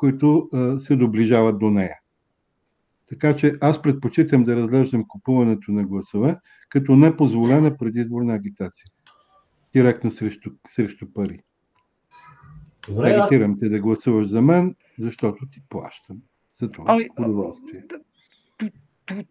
[0.00, 0.48] които
[0.78, 1.98] се доближават до нея.
[3.08, 6.36] Така че аз предпочитам да разглеждам купуването на гласове
[6.68, 8.86] като непозволена предизборна агитация.
[9.72, 11.40] Директно срещу, срещу пари.
[12.88, 13.58] Добре, Агитирам аз...
[13.60, 16.16] те да гласуваш за мен, защото ти плащам.
[16.60, 17.84] За това ами, удоволствие.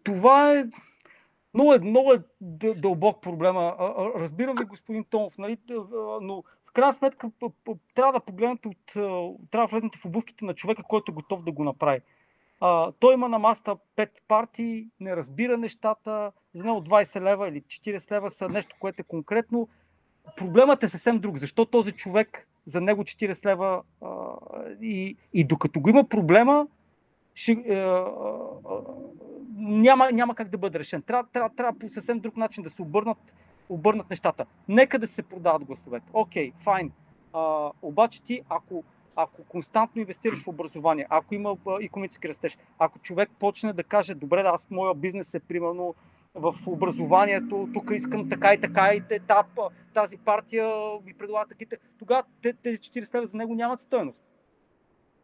[0.02, 0.64] Това е
[1.54, 2.22] много е, много е
[2.74, 3.76] дълбок проблема.
[4.16, 5.56] Разбирам ви, господин Томов, нали?
[6.20, 7.30] но в крайна сметка
[7.94, 8.86] трябва да погледнете от...
[9.50, 12.00] трябва да влезнете в обувките на човека, който е готов да го направи.
[12.60, 17.62] А, той има на маста 5 партии, не разбира нещата, за него 20 лева или
[17.62, 19.68] 40 лева са нещо, което е конкретно.
[20.36, 21.38] Проблемът е съвсем друг.
[21.38, 24.08] Защо този човек за него 40 лева а,
[24.82, 26.66] и, и докато го има проблема,
[27.34, 28.80] ще, а, а,
[29.56, 31.02] няма, няма как да бъде решен.
[31.02, 33.34] Трябва, трябва, трябва по съвсем друг начин да се обърнат,
[33.70, 34.46] обърнат нещата.
[34.68, 36.06] Нека да се продават гласовете.
[36.12, 36.92] Окей, okay, файн.
[37.82, 38.84] обаче ти, ако
[39.16, 44.42] ако константно инвестираш в образование, ако има економически растеж, ако човек почне да каже, добре,
[44.42, 45.94] да, аз моя бизнес е примерно
[46.34, 49.46] в образованието, тук искам така и така и етап,
[49.94, 50.68] тази партия
[51.04, 52.22] ми предлага таките, тогава
[52.62, 54.22] тези 40 лева за него нямат стоеност.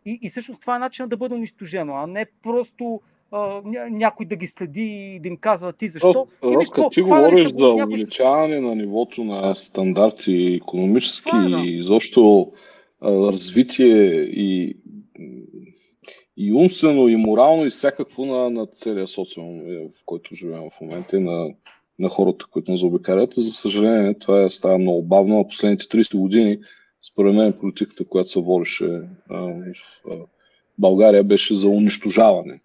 [0.05, 3.01] И, и всъщност това е начинът да бъде унищожено, а не просто
[3.33, 6.27] а, някой да ги следи и да им казва ти защо.
[6.45, 11.63] Роско, ти говориш за увеличаване на нивото на стандарти економически е, да.
[11.65, 12.53] и изобщо
[13.03, 14.77] развитие и,
[16.37, 20.81] и умствено, и морално, и всякакво на, на целия социум, е, в който живеем в
[20.81, 21.49] момента и на,
[21.99, 23.35] на хората, които нас заобикалят.
[23.37, 25.41] За съжаление, това е, става много бавно.
[25.41, 26.59] А последните 30 години,
[27.03, 30.27] според мен, политиката, която се водеше в
[30.79, 32.61] България, беше за унищожаване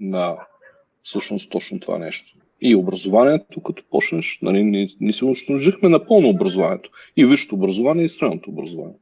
[0.00, 0.36] на
[1.02, 2.36] всъщност точно това нещо.
[2.60, 6.90] И образованието, като почнеш, нали, ние, ние си унищожихме напълно образованието.
[7.16, 8.96] И висшето образование, и средното образование.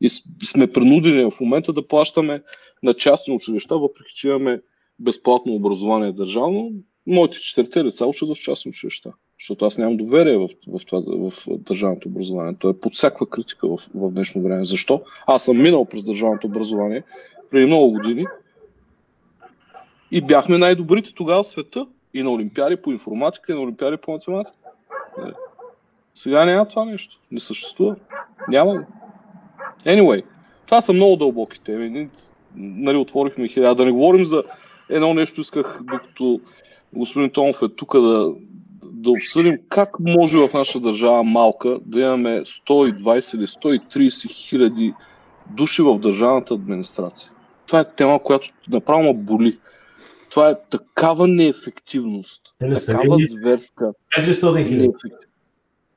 [0.00, 0.08] И
[0.44, 2.42] сме принудени в момента да плащаме
[2.82, 4.60] на частни училища, въпреки че имаме
[4.98, 6.72] безплатно образование държавно.
[7.06, 11.32] Моите четирите лица учат в частни училища, защото аз нямам доверие в, в, това, в
[11.48, 12.54] държавното образование.
[12.58, 14.64] То е под всякаква критика в, в днешно време.
[14.64, 15.02] Защо?
[15.26, 17.02] Аз съм минал през държавното образование
[17.50, 18.24] преди много години
[20.10, 24.12] и бяхме най-добрите тогава в света и на олимпиади по информатика, и на олимпиади по
[24.12, 24.56] математика.
[26.14, 27.20] Сега няма това нещо.
[27.30, 27.96] Не съществува.
[28.48, 28.84] Няма.
[29.84, 30.24] Anyway,
[30.66, 32.08] това са много дълбоки теми.
[32.56, 33.74] Нали, отворихме хиляда.
[33.74, 34.42] Да не говорим за
[34.88, 36.40] едно нещо, исках, докато
[36.92, 38.32] господин Томов е тук да,
[38.82, 44.94] да обсъдим как може в нашата държава малка да имаме 120 или 130 хиляди
[45.50, 47.32] души в държавната администрация.
[47.66, 49.58] Това е тема, която направо боли.
[50.30, 53.92] Това е такава неефективност, не, такава зверска.
[54.18, 54.92] 400 хиляди.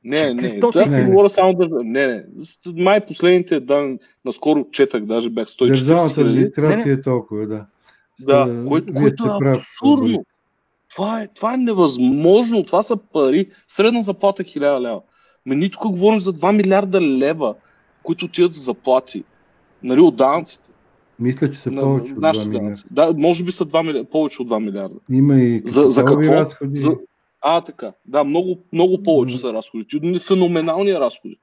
[0.04, 1.68] Не, не, аз не говоря само да...
[1.84, 2.24] Не, не.
[2.66, 7.66] Май последните данни, наскоро четах, даже бях 140 Държавната администрация е толкова, да.
[8.20, 10.26] Да, което, което е абсурдно.
[10.92, 12.64] Това е, това е невъзможно.
[12.64, 13.48] Това са пари.
[13.68, 15.02] Средна заплата 1000 лева.
[15.46, 17.56] Ме ние тук говорим за 2 милиарда лева,
[18.04, 19.24] които отиват за заплати.
[19.84, 20.70] Нали, от данъците.
[21.22, 22.84] Мисля, че са на, повече от 2 милиарда.
[22.92, 24.96] Да, може би са 2 милиарда, повече от 2 милиарда.
[25.12, 26.32] Има и за, за какво?
[26.32, 26.80] Разходи.
[26.80, 26.92] За,
[27.42, 27.92] а, така.
[28.06, 30.20] Да, много, много повече са разходите.
[30.20, 31.40] Феноменални разходи.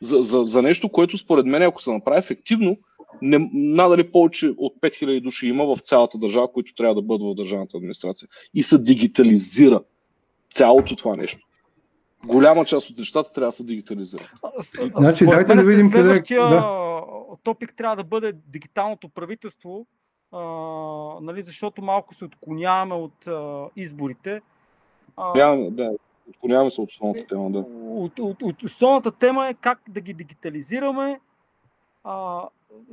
[0.00, 2.76] За, за, за нещо, което според мен, ако се направи ефективно,
[3.22, 7.34] не, надали повече от 5000 души има в цялата държава, които трябва да бъдат в
[7.34, 8.28] държавната администрация.
[8.54, 9.80] И се дигитализира
[10.52, 11.46] цялото това нещо.
[12.26, 14.32] Голяма част от нещата трябва да се дигитализират.
[14.96, 16.22] Значи, дайте да видим къде...
[16.30, 16.85] Да.
[17.46, 19.86] Топик трябва да бъде дигиталното правителство,
[20.32, 20.38] а,
[21.20, 24.42] нали, защото малко се отклоняваме от а, изборите
[25.16, 25.92] Отклоняваме, да,
[26.28, 27.50] отклоняваме се от основната тема.
[27.50, 27.58] Да.
[27.84, 31.20] От, от, от основната тема е как да ги дигитализираме.
[32.04, 32.42] А,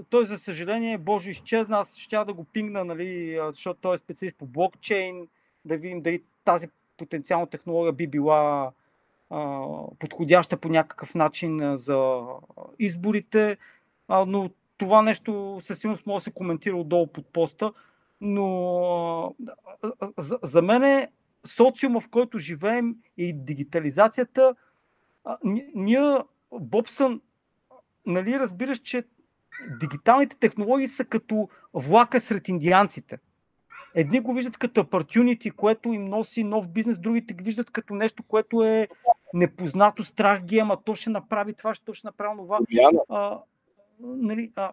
[0.10, 1.78] той, за съжаление, Боже изчезна.
[1.78, 5.28] Аз ще да го пингна, нали, защото той е специалист по блокчейн,
[5.66, 6.68] да видим дали тази
[6.98, 8.72] потенциална технология би била
[9.30, 9.68] а,
[10.00, 12.22] подходяща по някакъв начин за
[12.80, 13.58] изборите.
[14.08, 17.74] А, но това нещо със сигурност може да се коментира отдолу под поста.
[18.22, 19.36] Но
[19.82, 21.08] а, за, за мен
[21.46, 24.56] социума, в който живеем и дигитализацията,
[25.76, 26.18] ние,
[26.52, 27.22] Бобсън,
[28.06, 29.04] нали разбираш, че
[29.80, 33.18] дигиталните технологии са като влака сред индианците.
[33.96, 38.24] едни го виждат като opportunity, което им носи нов бизнес, другите го виждат като нещо,
[38.24, 38.88] което е
[39.34, 42.60] непознато, страх ги, ама то ще направи това, ще, то ще направи това.
[43.10, 43.40] А,
[44.04, 44.72] нали, а,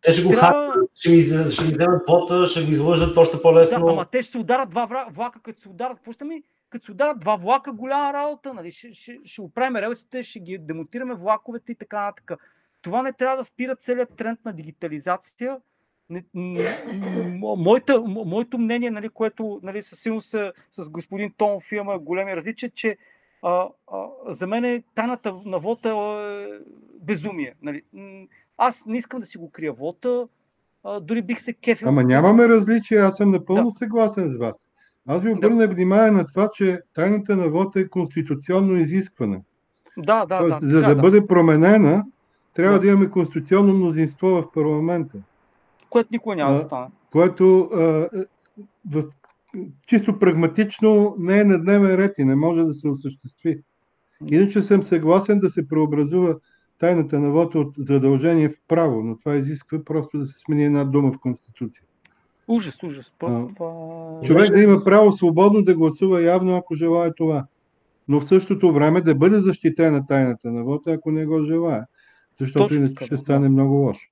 [0.00, 0.74] те ще го трябва...
[0.94, 1.20] ще ми,
[1.50, 3.86] ще ми вземат вота, ще го излъжат още по-лесно.
[3.86, 6.42] Да, ама те ще се ударат два влака, като се ударат, какво ми?
[6.70, 8.70] Като се ударат два влака, голяма работа, нали?
[8.70, 12.32] ще, ще, ще оправим релсите, ще ги демотираме влаковете и така нататък.
[12.82, 15.56] Това не трябва да спира целият тренд на дигитализация.
[16.10, 16.24] Не,
[17.40, 22.70] моята, моето мнение, нали, което нали, със силно с, с господин Томов имаме големи различия,
[22.70, 22.96] че
[23.42, 26.46] а, а, за мен е тайната на вота е
[27.00, 27.54] безумие.
[27.62, 27.82] Нали.
[28.58, 30.28] Аз не искам да си го крия вота,
[30.84, 31.88] а, дори бих се кефил.
[31.88, 33.70] Ама нямаме различие, аз съм напълно да.
[33.70, 34.68] съгласен с вас.
[35.08, 35.74] Аз ви обърна да.
[35.74, 39.42] внимание на това, че тайната на вота е конституционно изискване.
[39.98, 40.58] Да, да, да.
[40.62, 42.04] За да, да бъде променена,
[42.54, 42.80] трябва да.
[42.80, 45.18] да имаме конституционно мнозинство в парламента.
[45.90, 46.86] Което никога няма да стане.
[47.12, 48.08] Което а,
[48.90, 49.04] в,
[49.86, 53.62] чисто прагматично не е на дневен ред и не може да се осъществи.
[54.30, 56.34] Иначе съм съгласен да се преобразува
[56.82, 60.84] тайната на вода от задължение в право, но това изисква просто да се смени една
[60.84, 61.84] дума в Конституция.
[62.48, 63.12] Ужас, ужас.
[63.18, 64.20] Просто това...
[64.26, 67.46] Човек да има право свободно да гласува явно, ако желая това.
[68.08, 71.86] Но в същото време да бъде защитена тайната на вода, ако не го желая.
[72.38, 74.08] Защото Точно иначе ще стане много лошо.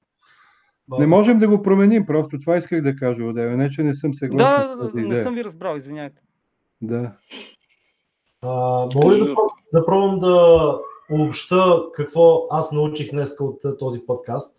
[0.98, 3.56] Не можем да го променим, просто това исках да кажа, Одеве.
[3.56, 4.78] Не, че не съм съгласен.
[4.78, 6.22] Да, да, не съм ви разбрал, извиняйте.
[6.82, 7.12] Да.
[8.42, 8.48] А,
[8.94, 9.34] мога ли да,
[9.72, 10.74] да пробвам да
[11.10, 14.56] обобща какво аз научих днес от този подкаст?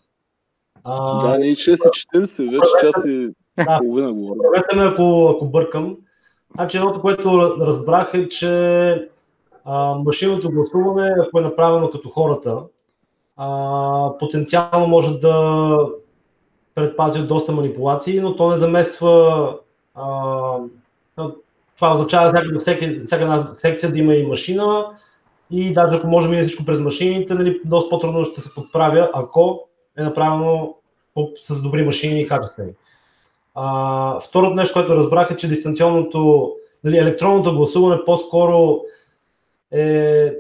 [0.83, 4.41] А, да, ние 6.40, вече час и да, половина говорим.
[4.75, 5.97] ме, ако, ако бъркам.
[6.55, 9.09] Значи едното, което разбрах е, че
[9.65, 12.63] а, машинното гласуване, ако е направено като хората,
[13.37, 15.77] а, потенциално може да
[16.75, 19.57] предпази от доста манипулации, но то не замества.
[19.95, 20.57] А,
[21.75, 24.85] това означава всяка, всяка, всяка една секция да има и машина
[25.51, 29.09] и даже ако може да мине всичко през машините, нали, доста по-трудно ще се подправя,
[29.13, 29.67] ако
[29.97, 30.75] е направено
[31.41, 32.71] с добри машини и качествени.
[33.55, 36.51] А, второто нещо, което разбрах е, че дистанционното,
[36.83, 38.81] нали, електронното гласуване по-скоро
[39.71, 39.85] е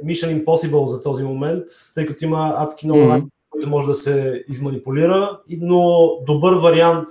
[0.05, 1.63] Mission Impossible за този момент,
[1.95, 3.25] тъй като има адски много mm-hmm.
[3.49, 7.07] който може да се изманипулира, но добър вариант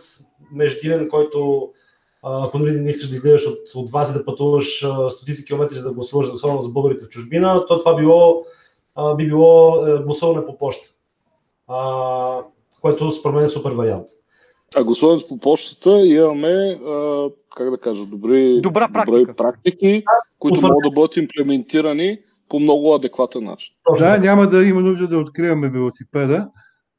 [0.53, 1.71] междинен, който
[2.23, 5.89] ако нали не искаш да изгледаш от, от вас и да пътуваш стотици километри за
[5.89, 8.45] да гласуваш, особено за българите в чужбина, то това било,
[9.17, 10.89] би било е, гласуване по почта,
[12.81, 14.09] което според мен е супер вариант.
[14.77, 19.19] А гласуването по почтата имаме, а, как да кажа, добри, Добра практика.
[19.19, 20.05] добри практики,
[20.39, 20.69] които Отвър...
[20.69, 22.19] могат да бъдат имплементирани
[22.49, 23.75] по много адекватен начин.
[23.99, 26.49] Да, няма да има нужда да откриваме велосипеда.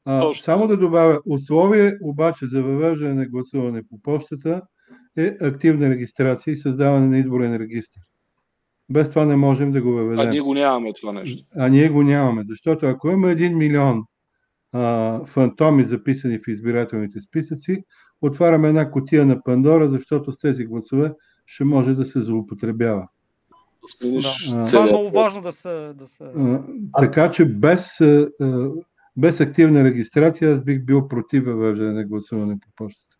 [0.04, 4.62] А, само да добавя, условие обаче за въвеждане на гласуване по почтата
[5.16, 7.98] е активна регистрация и създаване на изборен регистр.
[8.90, 10.28] Без това не можем да го въведем.
[10.28, 11.44] А ние го нямаме това нещо.
[11.56, 14.04] А ние го нямаме, защото ако има един милион
[14.72, 17.84] а, фантоми записани в избирателните списъци,
[18.22, 21.12] отваряме една котия на Пандора, защото с тези гласове
[21.46, 23.08] ще може да се злоупотребява.
[24.02, 24.64] Да.
[24.64, 25.92] Това е много важно да се...
[25.94, 26.24] Да се...
[26.24, 26.62] А,
[26.98, 28.30] така че без, а,
[29.16, 33.16] без активна регистрация аз бих бил против въвеждане на гласуване по почтата.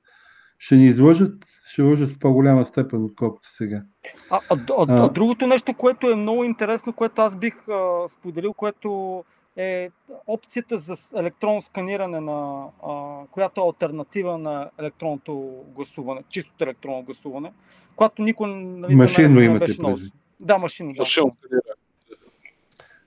[0.58, 3.82] Ще ни излъжат, ще лъжат в по-голяма степен, отколкото сега.
[4.30, 8.52] А, а, а, а, другото нещо, което е много интересно, което аз бих а, споделил,
[8.52, 9.24] което
[9.56, 9.90] е
[10.26, 17.52] опцията за електронно сканиране, на, а, която е альтернатива на електронното гласуване, чистото електронно гласуване,
[17.96, 20.10] която никой нали, машинно не беше носил.
[20.40, 20.92] Да, машинно.
[20.92, 21.60] Да.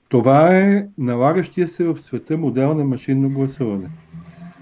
[0.10, 3.90] Това е налагащия се в света модел на машинно гласуване.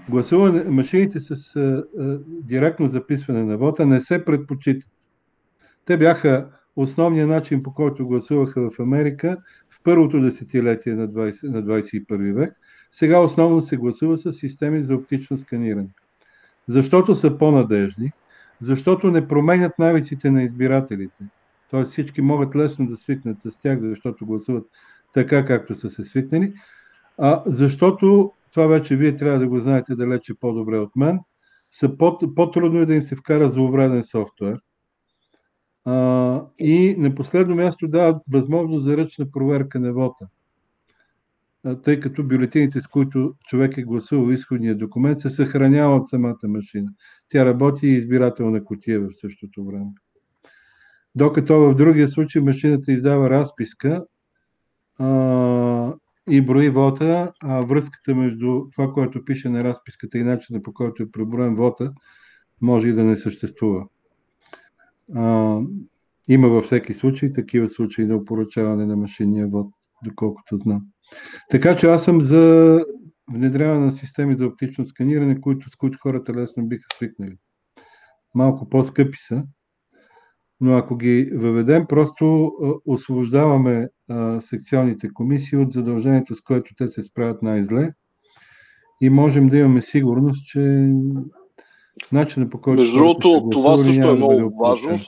[0.08, 4.90] Гласуване, машините с а, а, директно записване на вота не се предпочитат.
[5.84, 9.36] Те бяха основният начин, по който гласуваха в Америка
[9.70, 12.54] в първото десетилетие на, 20, на 21 век.
[12.92, 15.88] Сега основно се гласува с системи за оптично сканиране.
[16.68, 18.12] Защото са по-надежни,
[18.60, 21.24] защото не променят навиците на избирателите.
[21.70, 24.66] Тоест всички могат лесно да свикнат с тях, защото гласуват
[25.14, 26.52] така, както са се свикнали.
[27.18, 31.18] А защото, това вече вие трябва да го знаете далече по-добре от мен,
[31.70, 34.58] са по- по-трудно е да им се вкара зловреден софтуер–
[35.84, 40.26] а, и на последно място дават възможност за ръчна проверка на вота.
[41.82, 46.88] Тъй като бюлетините, с които човек е гласувал изходния документ, се съхраняват самата машина.
[47.28, 49.90] Тя работи и избирателна котия в същото време.
[51.14, 54.04] Докато в другия случай машината издава разписка
[54.98, 55.06] а,
[56.30, 61.02] и брои вота, а връзката между това, което пише на разписката и начина по който
[61.02, 61.92] е преброен вота,
[62.60, 63.86] може и да не съществува.
[65.14, 65.60] А,
[66.28, 69.66] има във всеки случай такива случаи на опоручаване на машинния вод,
[70.04, 70.82] доколкото знам.
[71.50, 72.80] Така че аз съм за
[73.32, 77.36] внедряване на системи за оптично сканиране, които, с които хората лесно биха свикнали.
[78.34, 79.44] Малко по-скъпи са,
[80.60, 82.52] но ако ги въведем, просто
[82.86, 83.88] освобождаваме
[84.40, 87.92] секционните комисии от задължението, с което те се справят най-зле
[89.00, 90.88] и можем да имаме сигурност, че
[92.12, 92.80] начинът по който.
[92.80, 94.98] Между другото, това също е много важно,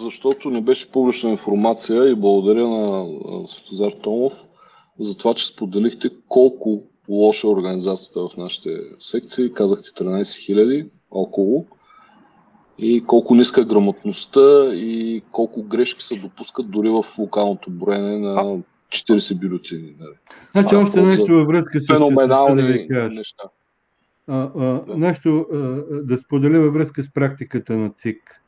[0.00, 3.06] защото не беше публична информация и благодаря на
[3.46, 4.32] Светозар Томов
[4.98, 9.52] за това, че споделихте колко лоша е организацията в нашите секции.
[9.52, 10.22] Казахте 13
[10.54, 11.66] 000 около
[12.82, 18.58] и колко ниска е грамотността и колко грешки се допускат дори в локалното броене на
[18.88, 19.94] 40 бюлетини.
[20.00, 20.14] Нали.
[20.52, 23.44] Значи още нещо във връзка с феноменални да неща.
[24.26, 25.56] А, а, нещо а,
[26.02, 28.42] да споделя във връзка с практиката на ЦИК.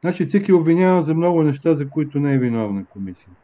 [0.00, 3.40] Значи ЦИК е обвинява за много неща, за които не е виновна комисията.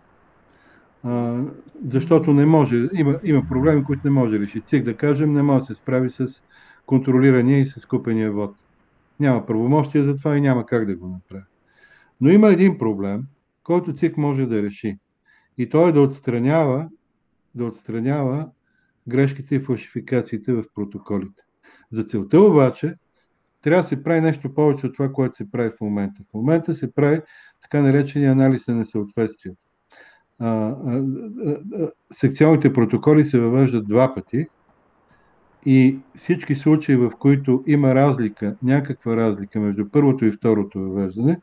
[1.04, 1.40] А,
[1.86, 4.60] защото не може, има, има проблеми, които не може да реши.
[4.60, 6.28] ЦИК, да кажем, не може да се справи с
[6.86, 8.54] контролирания и с купения вод.
[9.20, 11.44] Няма правомощия за това и няма как да го направи.
[12.20, 13.22] Но има един проблем,
[13.62, 14.98] който ЦИК може да реши.
[15.58, 16.88] И то е да отстранява,
[17.54, 18.48] да отстранява
[19.08, 21.42] грешките и фалшификациите в протоколите.
[21.90, 22.94] За целта обаче
[23.62, 26.22] трябва да се прави нещо повече от това, което се прави в момента.
[26.30, 27.20] В момента се прави
[27.62, 29.64] така наречения анализ на несъответствията.
[32.12, 34.46] Секционните протоколи се въвеждат два пъти
[35.66, 41.40] и всички случаи, в които има разлика, някаква разлика между първото и второто въвеждане,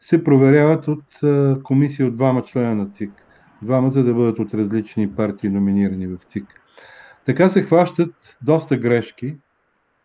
[0.00, 1.04] се проверяват от
[1.62, 3.10] комисия от двама члена на ЦИК.
[3.62, 6.44] Двама, за да бъдат от различни партии номинирани в ЦИК.
[7.26, 9.36] Така се хващат доста грешки,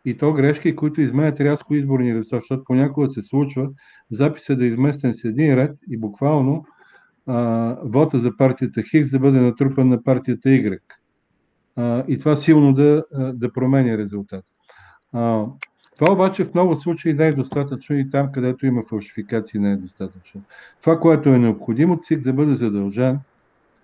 [0.06, 3.70] и то грешки, които изменят рязко изборни резултати, защото понякога се случва
[4.12, 6.66] записа да е изместен с един ред и буквално
[7.28, 10.80] а, вота за партията Хикс да бъде натрупан на партията Y
[12.08, 14.46] и това силно да, да променя резултат.
[15.98, 19.76] Това обаче в много случаи не е достатъчно и там, където има фалшификации, не е
[19.76, 20.42] достатъчно.
[20.82, 23.20] Това, което е необходимо, ЦИК да бъде задължен,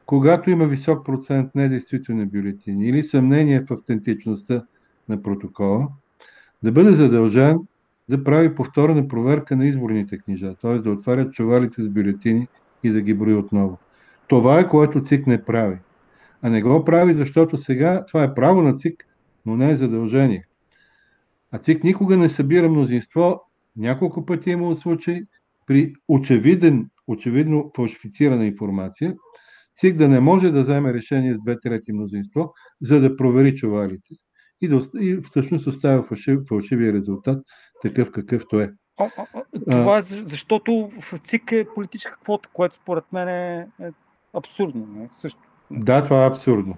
[0.05, 4.63] когато има висок процент недействителни бюлетини или съмнение в автентичността
[5.09, 5.87] на протокола,
[6.63, 7.59] да бъде задължен
[8.09, 10.79] да прави повторна проверка на изборните книжа, т.е.
[10.79, 12.47] да отварят чувалите с бюлетини
[12.83, 13.77] и да ги брои отново.
[14.27, 15.77] Това е което ЦИК не прави
[16.41, 19.07] а не го прави, защото сега това е право на ЦИК,
[19.45, 20.45] но не е задължение.
[21.51, 23.41] А ЦИК никога не събира мнозинство.
[23.75, 25.21] Няколко пъти е имало случай
[25.65, 29.15] при очевиден, очевидно фалшифицирана информация,
[29.75, 34.15] ЦИК да не може да вземе решение с две трети мнозинство, за да провери чувалите
[34.61, 37.43] и, да, и всъщност оставя фалшив, фалшивия резултат
[37.81, 38.71] такъв какъвто е.
[39.69, 43.91] Това е защото в ЦИК е политическа квота, което според мен е, е
[44.33, 44.87] абсурдно.
[44.95, 45.09] Не?
[45.13, 45.39] Също.
[45.71, 46.77] Да, това е абсурдно.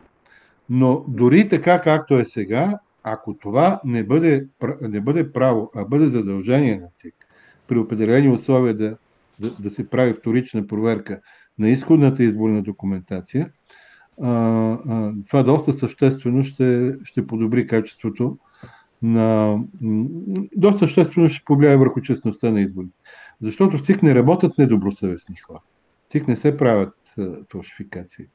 [0.70, 4.48] Но дори така както е сега, ако това не бъде,
[4.82, 7.16] не бъде право, а бъде задължение на ЦИК,
[7.68, 8.98] при определени условия да,
[9.40, 11.20] да, да се прави вторична проверка
[11.60, 13.52] на изходната изборна документация,
[14.22, 18.38] а, а, това доста съществено ще, ще подобри качеството
[19.02, 19.58] на...
[20.56, 22.98] Доста съществено ще повлияе върху честността на изборите.
[23.42, 25.60] Защото в ЦИК не работят недобросъвестни хора.
[26.08, 26.94] В ЦИК не се правят
[27.52, 28.26] фалшификации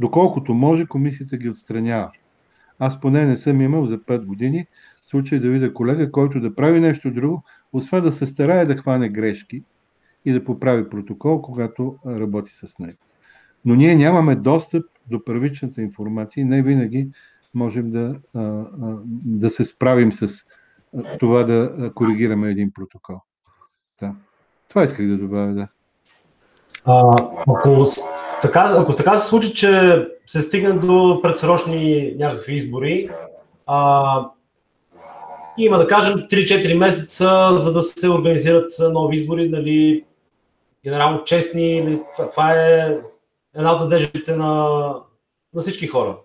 [0.00, 2.10] доколкото може, комисията ги отстранява.
[2.78, 4.66] Аз поне не съм имал за 5 години
[5.02, 9.08] случай да видя колега, който да прави нещо друго, освен да се старае да хване
[9.08, 9.62] грешки
[10.24, 12.98] и да поправи протокол, когато работи с него.
[13.64, 17.08] Но ние нямаме достъп до първичната информация и не винаги
[17.54, 18.16] можем да,
[19.24, 20.28] да се справим с
[21.18, 23.20] това да коригираме един протокол.
[24.00, 24.14] Да.
[24.68, 25.68] Това исках да добавя, да.
[26.84, 27.16] А,
[27.46, 27.86] ако
[28.42, 33.10] така, ако така се случи, че се стигне до предсрочни някакви избори,
[33.66, 34.30] а,
[35.58, 40.04] има да кажем 3-4 месеца, за да се организират нови избори, нали,
[40.84, 42.98] генерално честни, нали, това, това е
[43.54, 44.54] една от надеждите на,
[45.54, 46.16] на всички хора.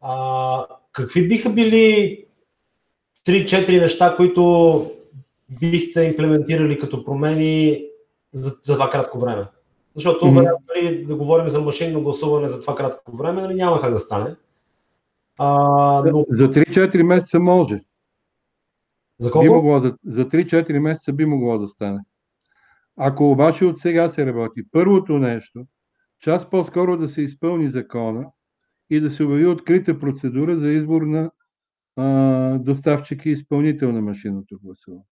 [0.00, 2.24] А, какви биха били
[3.26, 4.90] 3-4 неща, които
[5.60, 7.84] бихте имплементирали като промени
[8.32, 9.44] за, за това кратко време?
[9.96, 10.56] Защото mm-hmm.
[10.74, 14.36] нали, да говорим за машинно гласуване за това кратко време, нали, няма как да стане.
[15.38, 15.46] А,
[16.12, 16.24] но...
[16.30, 17.80] За 3-4 месеца може.
[19.18, 19.44] За колко?
[19.44, 22.00] Би могло да, за 3-4 месеца би могло да стане.
[22.96, 25.66] Ако обаче от сега се работи, първото нещо,
[26.20, 28.26] час по-скоро да се изпълни закона
[28.90, 31.30] и да се обяви открита процедура за избор на
[31.96, 35.04] а, доставчик и изпълнител на машинното гласуване.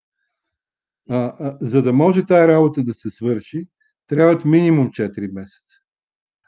[1.10, 3.68] а, а, за да може тая работа да се свърши,
[4.06, 5.74] трябват минимум 4 месеца.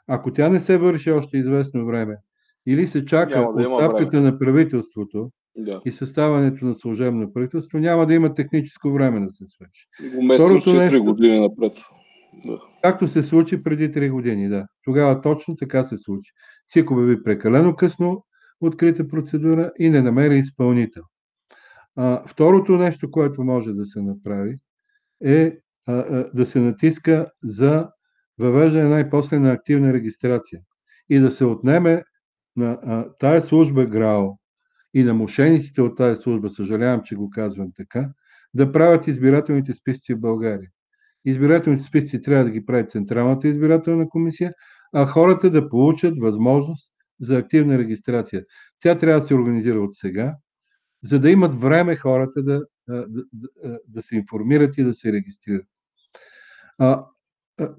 [0.07, 2.17] Ако тя не се върши още известно време,
[2.67, 5.81] или се чака да оставката на правителството да.
[5.85, 9.87] и съставането на служебно правителство, няма да има техническо време да се свърши.
[10.03, 11.73] И го местим 4 нещо, години напред.
[12.45, 12.61] Да.
[12.83, 14.67] Както се случи преди 3 години, да.
[14.83, 16.31] Тогава точно така се случи.
[16.67, 18.25] СИК обяви прекалено късно
[18.61, 21.03] открита процедура и не намери изпълнител.
[21.95, 24.57] А, второто нещо, което може да се направи,
[25.23, 25.57] е
[26.33, 27.89] да се натиска за
[28.39, 30.61] въвеждане най-после на активна регистрация
[31.09, 32.03] и да се отнеме
[32.55, 34.37] на тая служба ГРАО
[34.93, 38.09] и на мошениците от тая служба, съжалявам, че го казвам така,
[38.53, 40.69] да правят избирателните списъци в България.
[41.25, 44.53] Избирателните списъци трябва да ги прави Централната избирателна комисия,
[44.93, 46.91] а хората да получат възможност
[47.21, 48.45] за активна регистрация.
[48.79, 50.35] Тя трябва да се организира от сега,
[51.03, 55.65] за да имат време хората да, да, да, да се информират и да се регистрират.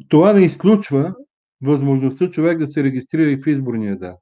[0.08, 1.14] Това не изключва
[1.62, 4.14] възможността човек да се регистрира и в изборния ден.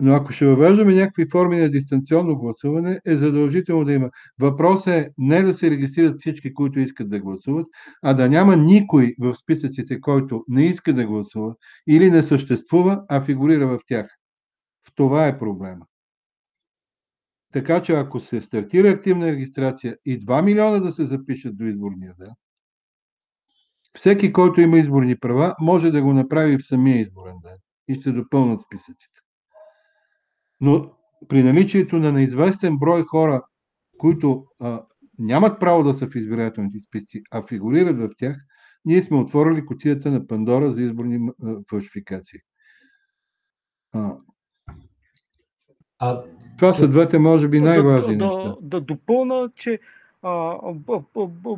[0.00, 4.10] Но ако ще въвеждаме някакви форми на дистанционно гласуване, е задължително да има.
[4.38, 7.66] Въпросът е не да се регистрират всички, които искат да гласуват,
[8.02, 11.54] а да няма никой в списъците, който не иска да гласува
[11.88, 14.06] или не съществува, а фигурира в тях.
[14.88, 15.86] В това е проблема.
[17.52, 22.14] Така че ако се стартира активна регистрация и 2 милиона да се запишат до изборния
[22.18, 22.30] ден,
[23.96, 27.56] всеки, който има изборни права, може да го направи в самия изборен ден
[27.88, 29.20] и ще допълнат списъците.
[30.60, 30.92] Но
[31.28, 33.42] при наличието на неизвестен брой хора,
[33.98, 34.82] които а,
[35.18, 38.36] нямат право да са в избирателните списъци, а фигурират в тях,
[38.84, 42.38] ние сме отворили котията на Пандора за изборни а, фалшификации.
[43.92, 44.16] А,
[45.98, 46.22] а,
[46.58, 48.42] Това са двете, може би, най-важни да, неща.
[48.42, 49.78] Да, да допълна, че
[50.22, 51.56] а, а, а, а,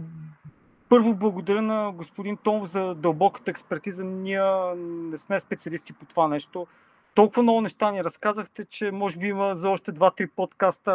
[0.92, 4.04] първо благодаря на господин Томов за дълбоката експертиза.
[4.04, 4.42] Ние
[4.76, 6.66] не сме специалисти по това нещо
[7.14, 10.92] толкова много неща ни разказахте, че може би има за още 2-3 подкаста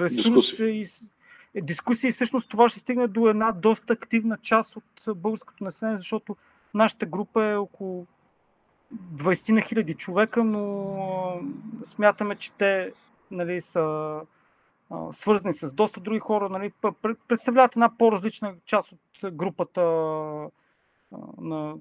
[0.00, 0.86] ресурси
[1.54, 2.08] и дискусии.
[2.08, 6.36] И всъщност това ще стигне до една доста активна част от българското население, защото
[6.74, 8.06] нашата група е около
[9.14, 11.40] 20 на хиляди човека, но
[11.82, 12.92] смятаме, че те
[13.30, 14.16] нали, са
[15.12, 16.72] свързани с доста други хора, нали,
[17.28, 19.80] представляват една по-различна част от групата
[21.40, 21.74] на...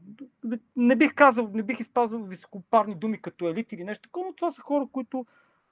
[0.76, 4.52] Не бих казал, не бих използвал високопарни думи като елит или нещо такова, но това
[4.52, 5.26] са хора, които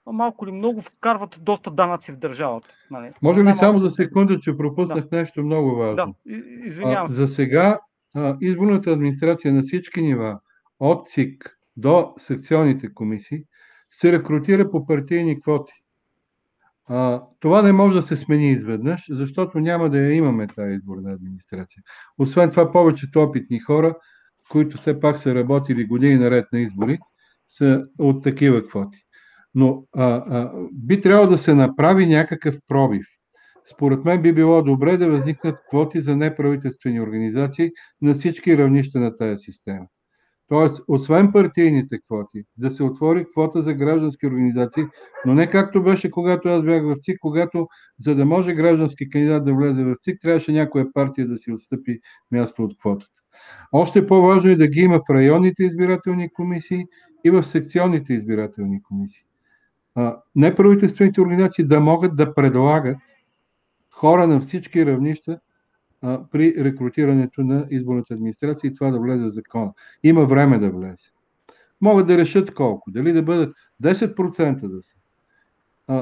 [0.05, 2.67] малко или много вкарват доста данъци в държавата.
[2.91, 3.11] Нали?
[3.21, 5.17] Може ли само за секунда, че пропуснах да.
[5.17, 6.15] нещо много важно?
[6.25, 6.33] Да,
[6.65, 7.13] извинявам се.
[7.13, 7.79] За сега
[8.41, 10.39] изборната администрация на всички нива,
[10.79, 13.43] от СИК до секционните комисии,
[13.91, 15.73] се рекрутира по партийни квоти.
[17.39, 21.83] Това не може да се смени изведнъж, защото няма да я имаме тази изборна администрация.
[22.17, 23.95] Освен това, повечето опитни хора,
[24.49, 26.99] които все пак са работили години наред на избори,
[27.47, 28.97] са от такива квоти.
[29.55, 33.07] Но а, а, би трябвало да се направи някакъв пробив.
[33.73, 39.15] Според мен би било добре да възникнат квоти за неправителствени организации на всички равнища на
[39.15, 39.85] тази система.
[40.49, 44.83] Тоест, освен партийните квоти, да се отвори квота за граждански организации,
[45.25, 47.67] но не както беше, когато аз бях в ЦИК, когато
[47.99, 51.99] за да може граждански кандидат да влезе в ЦИК, трябваше някоя партия да си отстъпи
[52.31, 53.11] място от квотата.
[53.71, 56.85] Още по-важно е да ги има в районните избирателни комисии
[57.25, 59.23] и в секционните избирателни комисии.
[60.35, 62.97] Неправителствените организации да могат да предлагат
[63.91, 65.39] хора на всички равнища
[66.01, 69.73] при рекрутирането на изборната администрация и това да влезе в закона.
[70.03, 71.11] Има време да влезе.
[71.81, 72.91] Могат да решат колко.
[72.91, 74.95] Дали да бъдат 10% да са.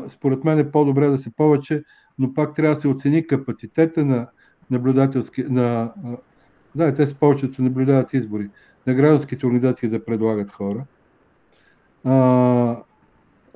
[0.10, 1.84] Според мен е по-добре да се повече,
[2.20, 4.28] но пак трябва да се оцени капацитета на
[4.72, 5.94] наблюдателски, на,
[6.76, 8.50] да, те с повечето наблюдават избори,
[8.88, 10.86] на гражданските организации да предлагат хора.
[12.04, 12.14] А,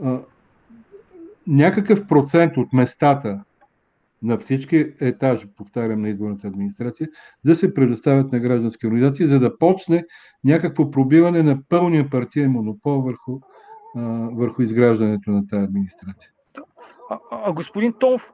[0.04, 0.22] а,
[1.48, 3.44] някакъв процент от местата
[4.24, 7.10] на всички етажи, повтарям, на изборната администрация,
[7.46, 10.06] да се предоставят на граждански организации, за да почне
[10.44, 13.40] някакво пробиване на пълния партиен монопол върху,
[13.96, 14.02] а,
[14.34, 16.32] върху изграждането на тази администрация.
[17.10, 18.34] А, а господин Томов,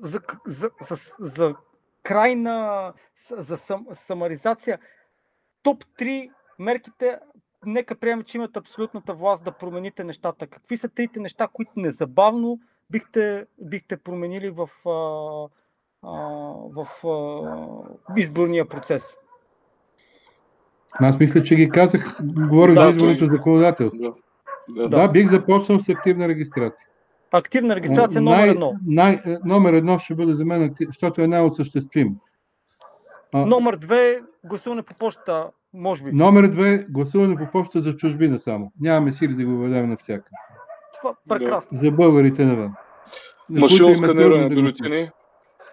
[0.00, 1.54] за, за, за, за
[2.02, 2.92] край на
[3.38, 4.78] за сам, самаризация,
[5.62, 7.18] топ 3 мерките,
[7.66, 10.46] нека приемем, че имат абсолютната власт да промените нещата.
[10.46, 12.58] Какви са трите неща, които незабавно
[12.90, 15.48] бихте, бихте променили в, а,
[16.02, 16.12] а,
[16.74, 19.16] в а, изборния процес?
[20.92, 23.36] Аз мисля, че ги казах, говорих да, за изборното той...
[23.36, 24.02] законодателство.
[24.68, 24.88] Да.
[24.88, 24.88] Да.
[24.88, 26.86] да, бих започнал с активна регистрация.
[27.32, 28.72] Активна регистрация номер едно.
[28.86, 32.16] Най, номер едно ще бъде за мен, защото е най-осъществим.
[33.34, 36.12] Номер две гласуване по почта, може би.
[36.12, 38.72] Номер две гласуване по почта за чужбина само.
[38.80, 40.36] Нямаме сили да го въведем навсякъде.
[40.98, 41.78] Това прекрасно.
[41.78, 42.74] За българите навън.
[43.48, 45.10] Машинно сканиране на бюлетини.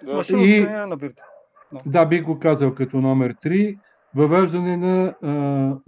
[0.03, 0.13] Да.
[0.13, 1.27] Машинно и, сканиране на бюлетини.
[1.73, 1.81] No.
[1.85, 3.79] Да, бих го казал като номер 3.
[4.15, 5.31] Въвеждане на а,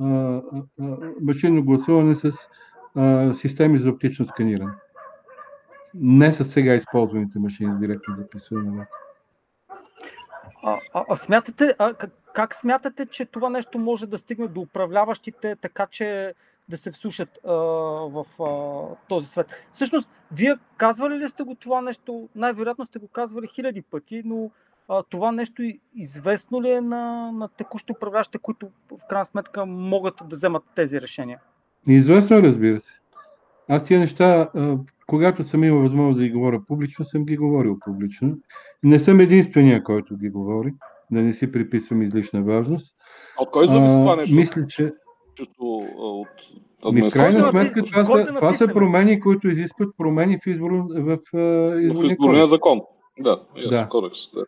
[0.06, 0.42] а,
[0.82, 2.32] а, машинно гласуване с
[2.96, 4.74] а, системи за оптично сканиране.
[5.94, 8.88] Не с сега използваните машини за директно записване на
[10.64, 14.62] а, а, а смятате, а, как, как смятате, че това нещо може да стигне до
[14.62, 16.34] управляващите, така че
[16.70, 19.48] да се всушат а, в а, този свет?
[19.72, 22.30] Всъщност, вие казвали ли сте го това нещо?
[22.36, 24.52] Най-вероятно сте го казвали хиляди пъти, но
[24.90, 25.64] а, това нещо
[25.96, 31.02] известно ли е на, на текущи управляващите, които в крайна сметка могат да вземат тези
[31.02, 31.40] решения?
[31.88, 33.00] Известно е, разбира се.
[33.70, 34.50] Аз тия неща,
[35.08, 38.38] когато съм имал възможност да ги говоря публично, съм ги говорил публично.
[38.84, 40.74] Не съм единствения, който ги говори,
[41.12, 42.96] да не си приписвам излишна важност.
[43.40, 44.36] А от кой зависи това нещо?
[44.36, 44.94] Мисля, че...
[45.40, 50.48] Чувство от ми в крайна сметка това, са, това са промени, които изискват промени в,
[50.48, 52.82] избор, в, в изборния, в изборния закон.
[53.20, 53.88] Да, да.
[53.90, 54.20] кодекс.
[54.34, 54.46] Да.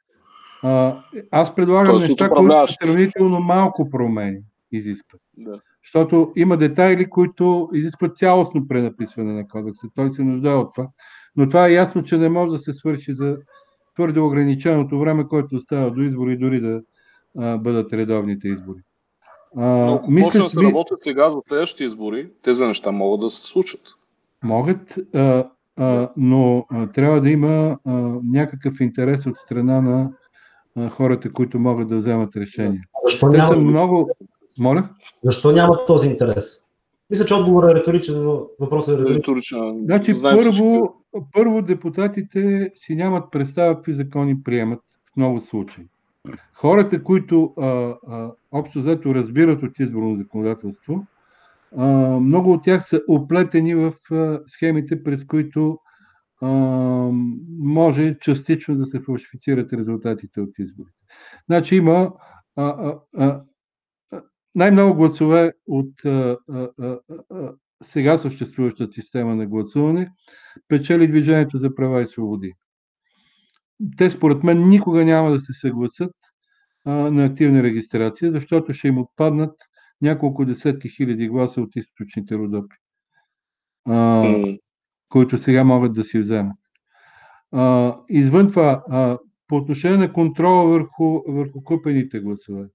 [0.63, 4.39] А, аз предлагам Тоест, неща, които сравнително малко промени
[4.72, 5.22] изискват.
[5.38, 5.59] Да.
[5.84, 9.88] Защото има детайли, които изискват цялостно пренаписване на кодекса.
[9.95, 10.88] Той се нуждае от това.
[11.35, 13.38] Но това е ясно, че не може да се свърши за
[13.95, 16.81] твърде ограниченото време, което остава до избори, дори да
[17.38, 18.80] а, бъдат редовните избори.
[19.56, 23.41] Но ако мисля, да се работят сега за следващите избори, тези неща могат да се
[23.41, 23.82] случат.
[24.44, 27.91] Могат, а, а, но а, трябва да има а,
[28.32, 30.11] някакъв интерес от страна на
[30.78, 32.82] а, хората, които могат да вземат решения.
[33.03, 33.53] Защо Те няма...
[33.53, 34.10] са много,
[34.60, 34.90] моля?
[35.23, 36.72] Защо няма този интерес?
[37.10, 39.82] Мисля, че отговорът е риторичен, но въпросът е риторичен.
[39.84, 40.95] Значи, първо,
[41.34, 44.80] първо депутатите си нямат представа какви закони приемат
[45.14, 45.84] в много случаи.
[46.53, 47.65] Хората, които а,
[48.07, 51.07] а, общо взето разбират от изборно законодателство,
[51.77, 51.85] а,
[52.19, 55.80] много от тях са оплетени в а, схемите, през които
[56.41, 56.48] а,
[57.60, 60.98] може частично да се фалшифицират резултатите от изборите.
[61.45, 62.11] Значи има
[62.56, 63.41] а, а, а,
[64.56, 66.99] най-много гласове от а, а, а,
[67.84, 70.11] сега съществуващата система на гласуване
[70.68, 72.53] печели Движението за права и свободи.
[73.97, 76.15] Те според мен никога няма да се съгласат
[76.85, 79.55] а, на активна регистрация, защото ще им отпаднат
[80.01, 82.75] няколко десетки хиляди гласа от източните родопи,
[83.85, 84.59] а, mm.
[85.09, 86.57] които сега могат да си вземат.
[87.51, 89.17] А, извън това, а,
[89.47, 92.65] по отношение на контрола върху, върху купените гласове,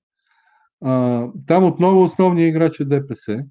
[0.84, 3.44] а, там отново основният играч е ДПС,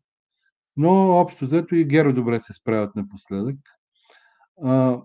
[0.78, 3.56] но общо взето и Геро добре се справят напоследък.
[4.64, 5.02] А,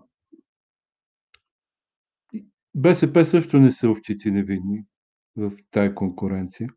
[2.75, 4.83] БСП също не са овчици невидни
[5.37, 6.69] в тая конкуренция.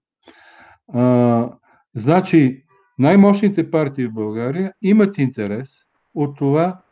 [0.89, 1.51] А,
[1.95, 2.65] значи,
[2.99, 5.71] най-мощните партии в България имат интерес
[6.15, 6.83] от това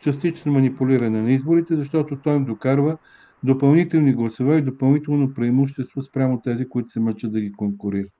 [0.00, 2.98] частично манипулиране на изборите, защото той им докарва
[3.44, 8.12] допълнителни гласове и допълнително преимущество спрямо тези, които се мъчат да ги конкурират.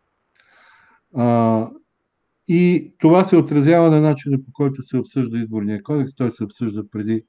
[1.16, 1.68] А,
[2.48, 6.16] и това се отразява на начина по който се обсъжда изборния кодекс.
[6.16, 7.24] Той се обсъжда преди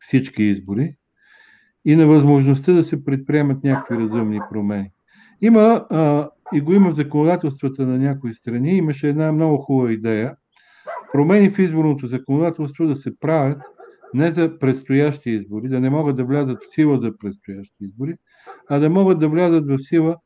[0.00, 0.94] всички избори
[1.88, 4.90] и на възможността да се предприемат някакви разумни промени.
[5.40, 10.34] Има, а, и го има в законодателствата на някои страни, имаше една много хубава идея.
[11.12, 13.58] Промени в изборното законодателство да се правят
[14.14, 18.14] не за предстоящи избори, да не могат да влязат в сила за предстоящи избори,
[18.68, 20.16] а да могат да влязат в сила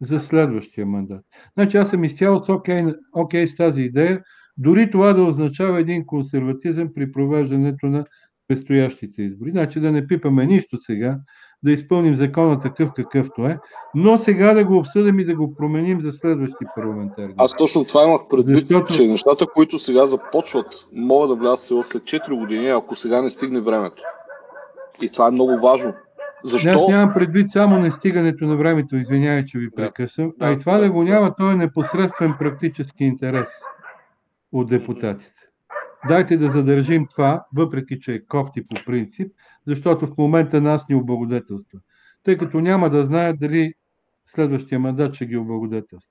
[0.00, 1.24] за следващия мандат.
[1.54, 4.22] Значи аз съм изцяло с окей, окей с тази идея,
[4.56, 8.04] дори това да означава един консерватизъм при провеждането на
[8.52, 9.50] предстоящите избори.
[9.50, 11.18] Значи да не пипаме нищо сега,
[11.62, 13.58] да изпълним закона такъв какъвто е,
[13.94, 17.34] но сега да го обсъдим и да го променим за следващи парламентарни.
[17.36, 18.94] Аз точно това имах предвид, Защото...
[18.94, 23.30] че нещата, които сега започват, могат да влязат сила след 4 години, ако сега не
[23.30, 24.02] стигне времето.
[25.02, 25.94] И това е много важно.
[26.44, 26.70] Защо?
[26.70, 30.72] Аз нямам предвид само нестигането на времето, извинявай, че ви прекъсвам, да, а и това
[30.72, 33.48] да, да го няма, то е непосредствен практически интерес
[34.52, 35.41] от депутатите.
[36.08, 39.32] Дайте да задържим това, въпреки че е кофти по принцип,
[39.66, 41.78] защото в момента нас ни облагодетелства.
[42.24, 43.74] Тъй като няма да знаят дали
[44.26, 46.08] следващия мандат ще ги облагодетелства.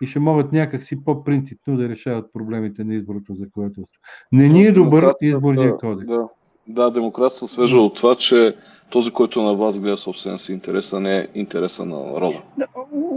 [0.00, 4.00] И ще могат някакси по-принципно да решават проблемите на изборното законодателство.
[4.32, 6.06] Не ни е добър изборния кодекс.
[6.06, 6.28] Да,
[6.66, 8.56] да, демокрацията свежа от това, че
[8.90, 12.42] този, който на вас гледа собствения си интерес, а не интереса на народа.
[12.58, 12.66] Да,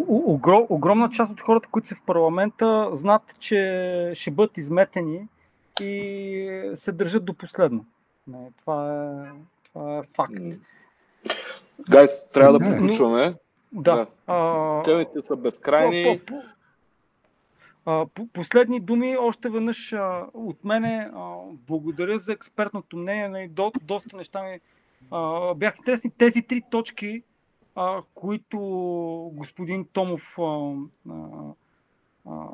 [0.08, 5.28] огром, огромна част от хората, които са в парламента, знаят, че ще бъдат изметени
[5.82, 7.86] и се държат до последно.
[8.28, 9.32] Не, това, е,
[9.64, 10.34] това е факт.
[11.90, 13.36] Гайс, трябва да приключваме.
[13.72, 13.96] Да.
[13.96, 14.08] Да.
[14.28, 16.20] А, Темите са безкрайни.
[16.20, 16.42] по- по-
[17.86, 21.12] а, по- Последни думи, още веднъж а, от мене.
[21.16, 21.36] А,
[21.68, 23.30] благодаря за експертното мнение.
[23.30, 24.60] нали, До, доста неща ми
[25.12, 26.12] а, бяха интересни.
[26.12, 27.24] Тези три точки,
[27.76, 28.60] а, които
[29.34, 30.72] господин Томов а,
[31.10, 31.16] а,
[32.26, 32.46] а,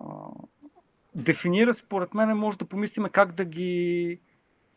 [1.15, 4.19] дефинира, според мен може да помислиме как да ги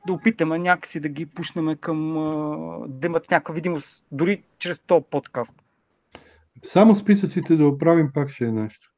[0.06, 2.12] да опитаме някакси да ги пушнем към
[2.88, 5.54] да имат някаква видимост, дори чрез този подкаст.
[6.64, 8.92] Само списъците да оправим пак ще е нещо.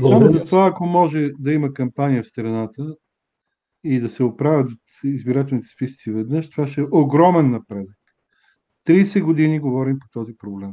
[0.00, 2.96] Само за това, ако може да има кампания в страната
[3.84, 4.72] и да се оправят
[5.04, 7.96] избирателните списъци веднъж, това ще е огромен напредък.
[8.86, 10.70] 30 години говорим по този проблем.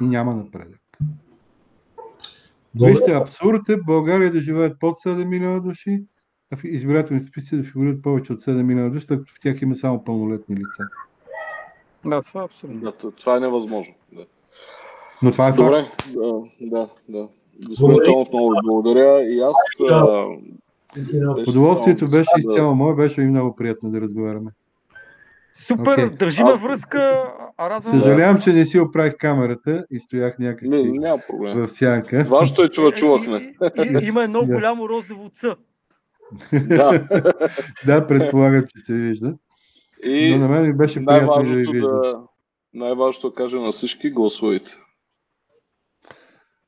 [0.00, 0.80] И няма напредък.
[2.80, 6.04] Вижте, абсурд е в България да живеят под 7 милиона души,
[6.52, 9.62] а в избирателните списъци да фигурират повече от 7 милиона души, тъй като в тях
[9.62, 10.84] има само пълнолетни лица.
[12.04, 12.80] Да, това е абсолютно.
[12.80, 13.94] Да, това е невъзможно.
[14.12, 14.24] Да.
[15.22, 15.56] Но това е факт.
[15.58, 15.84] Добре,
[16.14, 17.28] да, да, да.
[17.68, 17.98] Господин.
[18.04, 19.22] Томов, много ви благодаря.
[19.24, 19.56] И аз.
[19.90, 20.24] а,
[20.96, 24.50] И на- беше Удоволствието беше да- изцяло мое, беше и много приятно да разговаряме.
[25.58, 26.10] Супер, Окей.
[26.10, 27.24] държиме Аз- връзка.
[27.56, 31.58] А радвам Съжалявам, че не си оправих камерата и стоях Не, някакси няма проблем.
[31.58, 32.24] в сянка.
[32.24, 33.36] Важното е, че ме чувахме.
[33.36, 34.46] И- и- и- Има едно Да.
[34.46, 35.30] голямо розово.
[35.40, 35.56] Да.
[37.86, 39.34] Да, предполагам, че се вижда.
[40.02, 42.00] И Но на мен ми беше приятно да ви най-важното виждам.
[42.02, 42.20] да,
[42.74, 44.70] най-важното да кажа на всички, гласувайте.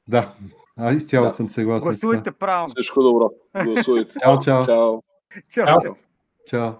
[0.08, 0.34] Да,
[0.76, 1.32] а изцяло Да.
[1.32, 1.82] съм съгласен.
[1.82, 2.68] Гласувайте правилно.
[2.68, 3.30] Всичко добро.
[3.64, 4.14] Гласувайте.
[4.22, 4.64] Чао, чао.
[4.64, 5.02] Чао.
[5.50, 5.94] Чао, чао.
[6.48, 6.70] Чао.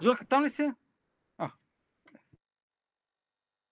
[0.00, 0.72] Жорка, там ли си?